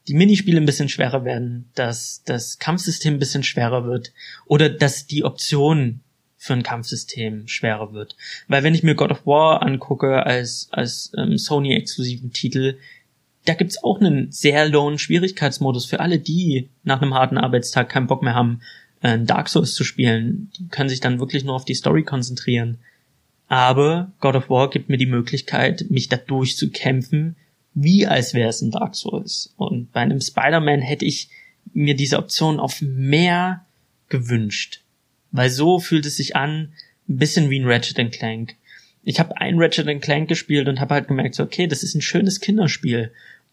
die 0.08 0.14
Minispiele 0.14 0.60
ein 0.60 0.66
bisschen 0.66 0.88
schwerer 0.88 1.24
werden, 1.24 1.70
dass 1.74 2.22
das 2.24 2.58
Kampfsystem 2.58 3.14
ein 3.14 3.18
bisschen 3.20 3.44
schwerer 3.44 3.86
wird 3.86 4.12
oder 4.46 4.68
dass 4.68 5.06
die 5.06 5.24
Optionen 5.24 6.00
für 6.42 6.54
ein 6.54 6.64
Kampfsystem 6.64 7.46
schwerer 7.46 7.92
wird. 7.92 8.16
Weil 8.48 8.64
wenn 8.64 8.74
ich 8.74 8.82
mir 8.82 8.96
God 8.96 9.12
of 9.12 9.26
War 9.26 9.62
angucke 9.62 10.26
als, 10.26 10.66
als 10.72 11.12
ähm, 11.16 11.38
Sony-exklusiven 11.38 12.32
Titel, 12.32 12.78
da 13.44 13.54
gibt's 13.54 13.84
auch 13.84 14.00
einen 14.00 14.32
sehr 14.32 14.68
lowen 14.68 14.98
Schwierigkeitsmodus 14.98 15.86
für 15.86 16.00
alle, 16.00 16.18
die 16.18 16.68
nach 16.82 17.00
einem 17.00 17.14
harten 17.14 17.38
Arbeitstag 17.38 17.90
keinen 17.90 18.08
Bock 18.08 18.24
mehr 18.24 18.34
haben, 18.34 18.60
äh, 19.02 19.20
Dark 19.20 19.48
Souls 19.48 19.74
zu 19.74 19.84
spielen. 19.84 20.50
Die 20.58 20.66
können 20.66 20.88
sich 20.88 20.98
dann 20.98 21.20
wirklich 21.20 21.44
nur 21.44 21.54
auf 21.54 21.64
die 21.64 21.74
Story 21.74 22.02
konzentrieren. 22.02 22.78
Aber 23.46 24.10
God 24.18 24.34
of 24.34 24.50
War 24.50 24.68
gibt 24.68 24.88
mir 24.88 24.98
die 24.98 25.06
Möglichkeit, 25.06 25.86
mich 25.90 26.08
da 26.08 26.16
durchzukämpfen, 26.16 27.36
wie 27.72 28.04
als 28.04 28.34
wäre 28.34 28.48
es 28.48 28.62
ein 28.62 28.72
Dark 28.72 28.96
Souls. 28.96 29.54
Und 29.56 29.92
bei 29.92 30.00
einem 30.00 30.20
Spider-Man 30.20 30.80
hätte 30.80 31.04
ich 31.04 31.28
mir 31.72 31.94
diese 31.94 32.18
Option 32.18 32.58
auf 32.58 32.82
mehr 32.82 33.64
gewünscht. 34.08 34.82
Weil 35.32 35.50
so 35.50 35.78
fühlt 35.78 36.06
es 36.06 36.16
sich 36.16 36.36
an, 36.36 36.72
ein 37.08 37.16
bisschen 37.16 37.50
wie 37.50 37.58
ein 37.58 37.66
Ratchet 37.66 38.12
Clank. 38.12 38.56
Ich 39.02 39.18
habe 39.18 39.36
ein 39.38 39.58
Ratchet 39.58 40.00
Clank 40.02 40.28
gespielt 40.28 40.68
und 40.68 40.80
habe 40.80 40.94
halt 40.94 41.08
gemerkt, 41.08 41.34
so, 41.34 41.42
okay, 41.42 41.66
das 41.66 41.82
ist 41.82 41.94
ein 41.94 42.02
schönes 42.02 42.40
Kinderspiel. 42.40 43.12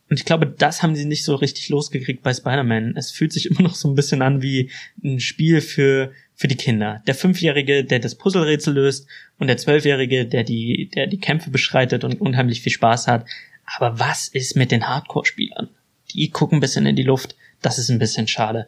Und 0.10 0.20
ich 0.20 0.26
glaube, 0.26 0.48
das 0.48 0.82
haben 0.82 0.96
sie 0.96 1.06
nicht 1.06 1.24
so 1.24 1.36
richtig 1.36 1.70
losgekriegt 1.70 2.24
bei 2.24 2.34
Spider-Man. 2.34 2.96
Es 2.98 3.12
fühlt 3.12 3.32
sich 3.32 3.46
immer 3.50 3.62
noch 3.62 3.76
so 3.76 3.88
ein 3.88 3.96
bisschen 3.96 4.22
an 4.22 4.42
wie 4.42 4.72
ein 5.04 5.20
Spiel 5.20 5.62
für, 5.62 6.12
für 6.36 6.48
die 6.48 6.56
Kinder. 6.56 7.02
Der 7.08 7.16
Fünfjährige, 7.16 7.84
der 7.84 8.00
das 8.00 8.16
Puzzlerätsel 8.16 8.74
löst 8.74 9.08
und 9.38 9.48
der 9.48 9.58
Zwölfjährige, 9.58 10.26
der 10.26 10.44
die, 10.44 10.90
der 10.94 11.08
die 11.08 11.20
Kämpfe 11.20 11.50
beschreitet 11.50 12.04
und 12.04 12.20
unheimlich 12.20 12.62
viel 12.62 12.72
Spaß 12.72 13.08
hat. 13.08 13.26
Aber 13.66 14.00
was 14.00 14.28
ist 14.28 14.56
mit 14.56 14.72
den 14.72 14.88
Hardcore-Spielern? 14.88 15.70
Die 16.12 16.30
gucken 16.30 16.58
ein 16.58 16.62
bisschen 16.62 16.88
in 16.88 16.96
die 16.96 17.04
Luft. 17.04 17.36
Das 17.62 17.78
ist 17.78 17.90
ein 17.90 18.00
bisschen 18.00 18.28
schade. 18.28 18.68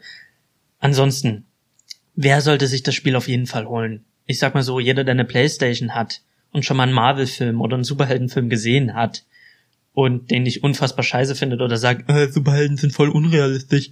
Ansonsten, 0.80 1.46
wer 2.16 2.42
sollte 2.42 2.68
sich 2.68 2.84
das 2.84 2.96
Spiel 2.96 3.16
auf 3.16 3.28
jeden 3.28 3.48
Fall 3.48 3.68
holen? 3.68 4.06
Ich 4.26 4.40
sag 4.40 4.54
mal 4.54 4.64
so, 4.64 4.80
jeder, 4.80 5.04
der 5.04 5.14
eine 5.14 5.26
Playstation 5.26 5.96
hat 5.96 6.22
und 6.52 6.66
schon 6.66 6.78
mal 6.78 6.84
einen 6.84 6.94
Marvel-Film 6.94 7.62
oder 7.62 7.76
einen 7.76 7.84
Superheldenfilm 7.84 8.50
gesehen 8.50 8.94
hat 8.94 9.26
und 9.94 10.32
den 10.32 10.44
nicht 10.44 10.64
unfassbar 10.64 11.04
scheiße 11.04 11.36
findet 11.36 11.62
oder 11.62 11.78
sagt, 11.78 12.10
äh, 12.10 12.32
Superhelden 12.32 12.78
sind 12.78 12.94
voll 12.94 13.10
unrealistisch, 13.10 13.92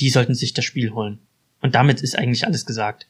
die 0.00 0.10
sollten 0.10 0.34
sich 0.34 0.54
das 0.54 0.64
Spiel 0.64 0.92
holen. 0.92 1.18
Und 1.60 1.74
damit 1.74 2.02
ist 2.02 2.18
eigentlich 2.18 2.46
alles 2.46 2.66
gesagt. 2.66 3.08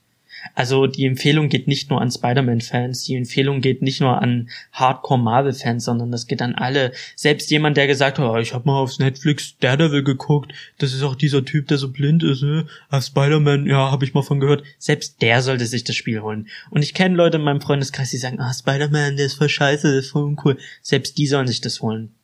Also 0.55 0.87
die 0.87 1.07
Empfehlung 1.07 1.49
geht 1.49 1.69
nicht 1.69 1.91
nur 1.91 2.01
an 2.01 2.11
Spider-Man-Fans, 2.11 3.05
die 3.05 3.17
Empfehlung 3.17 3.61
geht 3.61 3.83
nicht 3.83 4.01
nur 4.01 4.21
an 4.21 4.49
Hardcore-Marvel-Fans, 4.73 5.85
sondern 5.85 6.11
das 6.11 6.27
geht 6.27 6.43
an 6.43 6.55
alle. 6.55 6.93
Selbst 7.15 7.51
jemand, 7.51 7.77
der 7.77 7.87
gesagt 7.87 8.19
hat, 8.19 8.29
oh, 8.29 8.37
ich 8.37 8.55
habe 8.55 8.67
mal 8.67 8.79
aufs 8.79 8.99
Netflix 8.99 9.57
Daredevil 9.59 10.03
geguckt, 10.03 10.53
das 10.79 10.93
ist 10.93 11.03
auch 11.03 11.15
dieser 11.15 11.45
Typ, 11.45 11.69
der 11.69 11.79
so 11.79 11.91
blind 11.91 12.23
ist, 12.23 12.43
ne? 12.43 12.67
Ah, 12.89 13.01
Spider-Man, 13.01 13.67
ja, 13.67 13.91
habe 13.91 14.05
ich 14.05 14.15
mal 14.15 14.23
von 14.23 14.41
gehört. 14.41 14.63
Selbst 14.79 15.23
der 15.23 15.43
sollte 15.43 15.67
sich 15.67 15.85
das 15.85 15.97
Spiel 15.97 16.21
holen. 16.21 16.49
Und 16.71 16.83
ich 16.83 16.95
kenne 16.95 17.17
Leute 17.17 17.39
in 17.39 17.45
meinem 17.45 17.61
Freundeskreis, 17.61 18.11
die 18.11 18.17
sagen, 18.17 18.41
ah, 18.41 18.53
Spider-Man, 18.53 19.17
der 19.17 19.27
ist 19.27 19.35
voll 19.35 19.49
scheiße, 19.49 19.89
der 19.89 20.01
ist 20.01 20.11
voll 20.11 20.25
uncool. 20.25 20.59
Selbst 20.83 21.19
die 21.19 21.27
sollen 21.27 21.47
sich 21.47 21.61
das 21.61 21.81
holen. 21.83 22.15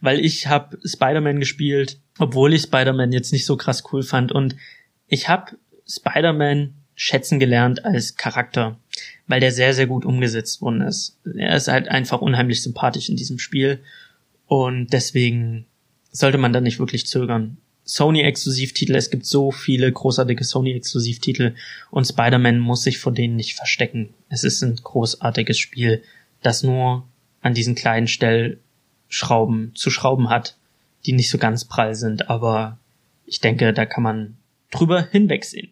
Weil 0.00 0.24
ich 0.24 0.46
habe 0.46 0.78
Spider-Man 0.84 1.40
gespielt, 1.40 1.98
obwohl 2.18 2.54
ich 2.54 2.62
Spider-Man 2.62 3.12
jetzt 3.12 3.32
nicht 3.32 3.46
so 3.46 3.56
krass 3.56 3.84
cool 3.92 4.02
fand. 4.02 4.32
Und 4.32 4.56
ich 5.06 5.28
habe 5.28 5.52
Spider-Man 5.86 6.74
schätzen 6.96 7.38
gelernt 7.38 7.84
als 7.84 8.16
Charakter, 8.16 8.78
weil 9.28 9.38
der 9.38 9.52
sehr, 9.52 9.74
sehr 9.74 9.86
gut 9.86 10.04
umgesetzt 10.04 10.60
worden 10.62 10.80
ist. 10.80 11.18
Er 11.36 11.54
ist 11.54 11.68
halt 11.68 11.88
einfach 11.88 12.20
unheimlich 12.20 12.62
sympathisch 12.62 13.08
in 13.08 13.16
diesem 13.16 13.38
Spiel 13.38 13.80
und 14.46 14.92
deswegen 14.92 15.66
sollte 16.10 16.38
man 16.38 16.52
da 16.52 16.60
nicht 16.60 16.78
wirklich 16.78 17.06
zögern. 17.06 17.58
Sony-Exklusivtitel, 17.84 18.96
es 18.96 19.10
gibt 19.10 19.26
so 19.26 19.52
viele 19.52 19.92
großartige 19.92 20.42
Sony-Exklusivtitel 20.42 21.54
und 21.90 22.04
Spider-Man 22.04 22.58
muss 22.58 22.82
sich 22.82 22.98
vor 22.98 23.12
denen 23.12 23.36
nicht 23.36 23.54
verstecken. 23.54 24.12
Es 24.28 24.42
ist 24.42 24.62
ein 24.62 24.74
großartiges 24.74 25.58
Spiel, 25.58 26.02
das 26.42 26.64
nur 26.64 27.06
an 27.42 27.54
diesen 27.54 27.76
kleinen 27.76 28.08
Stellschrauben 28.08 29.72
zu 29.76 29.90
schrauben 29.90 30.30
hat, 30.30 30.56
die 31.04 31.12
nicht 31.12 31.30
so 31.30 31.38
ganz 31.38 31.64
prall 31.64 31.94
sind, 31.94 32.28
aber 32.28 32.78
ich 33.24 33.40
denke, 33.40 33.72
da 33.72 33.86
kann 33.86 34.02
man 34.02 34.36
drüber 34.72 35.06
hinwegsehen. 35.12 35.70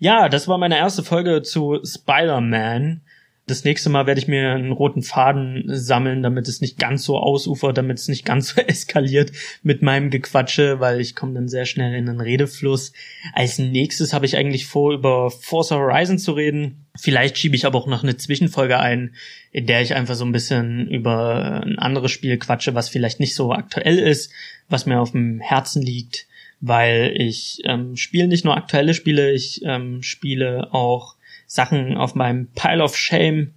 Ja, 0.00 0.28
das 0.28 0.46
war 0.46 0.58
meine 0.58 0.78
erste 0.78 1.02
Folge 1.02 1.42
zu 1.42 1.80
Spider-Man. 1.84 3.00
Das 3.48 3.64
nächste 3.64 3.88
Mal 3.88 4.06
werde 4.06 4.20
ich 4.20 4.28
mir 4.28 4.52
einen 4.52 4.70
roten 4.70 5.02
Faden 5.02 5.64
sammeln, 5.66 6.22
damit 6.22 6.46
es 6.46 6.60
nicht 6.60 6.78
ganz 6.78 7.02
so 7.02 7.16
ausufert, 7.18 7.78
damit 7.78 7.98
es 7.98 8.06
nicht 8.06 8.24
ganz 8.24 8.50
so 8.50 8.60
eskaliert 8.66 9.32
mit 9.64 9.82
meinem 9.82 10.10
Gequatsche, 10.10 10.78
weil 10.78 11.00
ich 11.00 11.16
komme 11.16 11.34
dann 11.34 11.48
sehr 11.48 11.64
schnell 11.64 11.94
in 11.94 12.08
einen 12.08 12.20
Redefluss. 12.20 12.92
Als 13.32 13.58
nächstes 13.58 14.12
habe 14.12 14.26
ich 14.26 14.36
eigentlich 14.36 14.66
vor, 14.66 14.92
über 14.92 15.32
Forza 15.32 15.76
Horizon 15.76 16.18
zu 16.18 16.32
reden. 16.32 16.86
Vielleicht 16.96 17.36
schiebe 17.36 17.56
ich 17.56 17.66
aber 17.66 17.78
auch 17.78 17.88
noch 17.88 18.04
eine 18.04 18.16
Zwischenfolge 18.16 18.78
ein, 18.78 19.14
in 19.50 19.66
der 19.66 19.82
ich 19.82 19.94
einfach 19.96 20.14
so 20.14 20.24
ein 20.24 20.32
bisschen 20.32 20.86
über 20.88 21.62
ein 21.64 21.78
anderes 21.78 22.12
Spiel 22.12 22.36
quatsche, 22.36 22.74
was 22.74 22.88
vielleicht 22.88 23.18
nicht 23.18 23.34
so 23.34 23.52
aktuell 23.52 23.98
ist, 23.98 24.30
was 24.68 24.86
mir 24.86 25.00
auf 25.00 25.10
dem 25.10 25.40
Herzen 25.40 25.82
liegt 25.82 26.27
weil 26.60 27.14
ich 27.16 27.60
ähm, 27.64 27.96
spiele 27.96 28.28
nicht 28.28 28.44
nur 28.44 28.56
aktuelle 28.56 28.94
Spiele, 28.94 29.32
ich 29.32 29.62
ähm, 29.64 30.02
spiele 30.02 30.72
auch 30.72 31.16
Sachen 31.46 31.96
auf 31.96 32.14
meinem 32.14 32.48
Pile 32.48 32.82
of 32.82 32.96
Shame. 32.96 33.54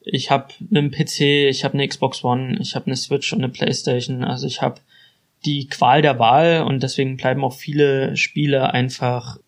Ich 0.00 0.30
habe 0.30 0.54
einen 0.70 0.90
PC, 0.90 1.20
ich 1.48 1.64
habe 1.64 1.74
eine 1.74 1.86
Xbox 1.86 2.24
One, 2.24 2.58
ich 2.60 2.74
habe 2.74 2.86
eine 2.86 2.96
Switch 2.96 3.32
und 3.32 3.40
eine 3.40 3.52
PlayStation. 3.52 4.24
Also 4.24 4.46
ich 4.46 4.62
habe 4.62 4.80
die 5.44 5.68
Qual 5.68 6.02
der 6.02 6.18
Wahl 6.18 6.62
und 6.62 6.82
deswegen 6.82 7.16
bleiben 7.16 7.44
auch 7.44 7.54
viele 7.54 8.16
Spiele 8.16 8.72
einfach 8.72 9.38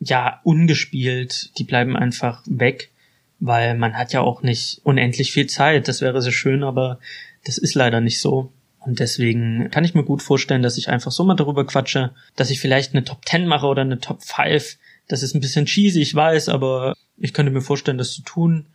ja 0.00 0.40
ungespielt. 0.44 1.58
Die 1.58 1.64
bleiben 1.64 1.96
einfach 1.96 2.42
weg, 2.46 2.90
weil 3.38 3.76
man 3.76 3.94
hat 3.94 4.12
ja 4.12 4.20
auch 4.22 4.42
nicht 4.42 4.80
unendlich 4.84 5.32
viel 5.32 5.46
Zeit. 5.46 5.88
Das 5.88 6.00
wäre 6.00 6.22
so 6.22 6.30
schön, 6.30 6.62
aber 6.62 6.98
das 7.44 7.58
ist 7.58 7.74
leider 7.74 8.00
nicht 8.00 8.20
so. 8.20 8.52
Und 8.86 9.00
deswegen 9.00 9.68
kann 9.70 9.84
ich 9.84 9.94
mir 9.94 10.04
gut 10.04 10.22
vorstellen, 10.22 10.62
dass 10.62 10.78
ich 10.78 10.88
einfach 10.88 11.10
so 11.10 11.24
mal 11.24 11.34
darüber 11.34 11.66
quatsche, 11.66 12.12
dass 12.36 12.50
ich 12.50 12.60
vielleicht 12.60 12.92
eine 12.92 13.04
Top 13.04 13.26
10 13.26 13.46
mache 13.46 13.66
oder 13.66 13.82
eine 13.82 13.98
Top 13.98 14.22
5. 14.22 14.78
Das 15.08 15.22
ist 15.24 15.34
ein 15.34 15.40
bisschen 15.40 15.66
cheesy, 15.66 16.00
ich 16.00 16.14
weiß, 16.14 16.48
aber 16.48 16.94
ich 17.18 17.32
könnte 17.32 17.50
mir 17.52 17.62
vorstellen, 17.62 17.98
das 17.98 18.12
zu 18.12 18.22
tun. 18.22 18.66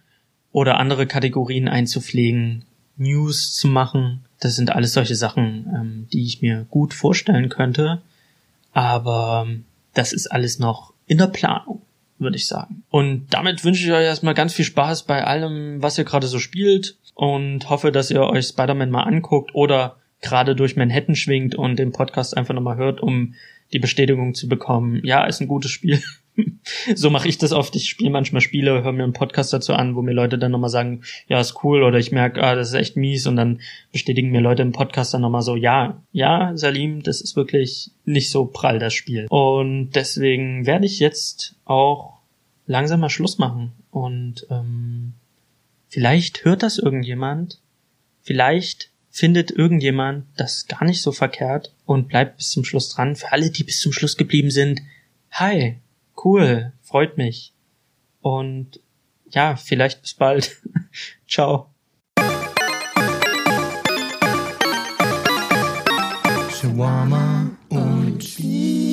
Oder 0.51 0.77
andere 0.77 1.07
Kategorien 1.07 1.69
einzupflegen, 1.69 2.65
News 2.97 3.55
zu 3.55 3.69
machen. 3.69 4.25
Das 4.41 4.57
sind 4.57 4.71
alles 4.71 4.91
solche 4.91 5.15
Sachen, 5.15 5.65
ähm, 5.73 6.07
die 6.11 6.25
ich 6.25 6.41
mir 6.41 6.65
gut 6.69 6.93
vorstellen 6.93 7.47
könnte. 7.47 8.01
Aber 8.73 9.45
ähm, 9.47 9.63
das 9.93 10.11
ist 10.11 10.27
alles 10.27 10.59
noch 10.59 10.93
in 11.07 11.19
der 11.19 11.27
Planung. 11.27 11.81
würde 12.19 12.35
ich 12.35 12.47
sagen. 12.47 12.83
Und 12.89 13.27
damit 13.29 13.63
wünsche 13.63 13.85
ich 13.85 13.91
euch 13.91 14.03
erstmal 14.03 14.33
ganz 14.33 14.53
viel 14.53 14.65
Spaß 14.65 15.03
bei 15.03 15.23
allem, 15.23 15.81
was 15.81 15.97
ihr 15.97 16.03
gerade 16.03 16.27
so 16.27 16.37
spielt 16.37 16.97
und 17.15 17.69
hoffe, 17.69 17.93
dass 17.93 18.11
ihr 18.11 18.21
euch 18.21 18.47
Spider-Man 18.47 18.91
mal 18.91 19.03
anguckt 19.03 19.55
oder 19.55 19.95
gerade 20.21 20.55
durch 20.55 20.75
Manhattan 20.75 21.15
schwingt 21.15 21.55
und 21.55 21.77
den 21.77 21.91
Podcast 21.91 22.37
einfach 22.37 22.53
nochmal 22.53 22.77
hört, 22.77 23.01
um 23.01 23.33
die 23.73 23.79
Bestätigung 23.79 24.33
zu 24.33 24.47
bekommen, 24.47 25.01
ja, 25.03 25.25
ist 25.25 25.41
ein 25.41 25.47
gutes 25.47 25.71
Spiel. 25.71 26.01
so 26.95 27.09
mache 27.09 27.27
ich 27.27 27.37
das 27.37 27.51
oft. 27.51 27.75
Ich 27.75 27.89
spiele 27.89 28.09
manchmal 28.09 28.41
Spiele, 28.41 28.83
höre 28.83 28.91
mir 28.91 29.03
einen 29.03 29.13
Podcast 29.13 29.53
dazu 29.53 29.73
an, 29.73 29.95
wo 29.95 30.01
mir 30.01 30.13
Leute 30.13 30.37
dann 30.37 30.51
nochmal 30.51 30.69
sagen, 30.69 31.03
ja, 31.27 31.39
ist 31.39 31.63
cool, 31.63 31.83
oder 31.83 31.97
ich 31.97 32.11
merke, 32.11 32.43
ah, 32.43 32.55
das 32.55 32.69
ist 32.69 32.73
echt 32.73 32.97
mies, 32.97 33.27
und 33.27 33.35
dann 33.35 33.61
bestätigen 33.91 34.31
mir 34.31 34.41
Leute 34.41 34.61
im 34.61 34.71
Podcast 34.71 35.13
dann 35.13 35.21
nochmal 35.21 35.41
so, 35.41 35.55
ja, 35.55 36.01
ja, 36.11 36.51
Salim, 36.55 37.01
das 37.03 37.21
ist 37.21 37.35
wirklich 37.35 37.91
nicht 38.05 38.29
so 38.29 38.45
prall, 38.45 38.79
das 38.79 38.93
Spiel. 38.93 39.27
Und 39.29 39.91
deswegen 39.91 40.65
werde 40.65 40.85
ich 40.85 40.99
jetzt 40.99 41.55
auch 41.65 42.19
langsam 42.65 42.99
mal 42.99 43.09
Schluss 43.09 43.37
machen. 43.37 43.73
Und 43.89 44.47
ähm, 44.49 45.13
vielleicht 45.87 46.45
hört 46.45 46.63
das 46.63 46.77
irgendjemand. 46.77 47.59
Vielleicht 48.21 48.90
findet 49.11 49.51
irgendjemand 49.51 50.25
das 50.37 50.67
gar 50.67 50.83
nicht 50.85 51.01
so 51.01 51.11
verkehrt 51.11 51.75
und 51.85 52.07
bleibt 52.07 52.37
bis 52.37 52.49
zum 52.51 52.63
Schluss 52.63 52.89
dran. 52.89 53.15
Für 53.15 53.31
alle, 53.31 53.51
die 53.51 53.63
bis 53.63 53.81
zum 53.81 53.91
Schluss 53.91 54.17
geblieben 54.17 54.49
sind, 54.49 54.81
hi, 55.29 55.77
cool, 56.23 56.71
freut 56.81 57.17
mich. 57.17 57.53
Und 58.21 58.79
ja, 59.29 59.55
vielleicht 59.55 60.01
bis 60.01 60.13
bald. 60.13 60.57
Ciao. 61.27 61.67
Shawarma 66.49 67.51
und 67.69 68.23
Spiel. 68.23 68.90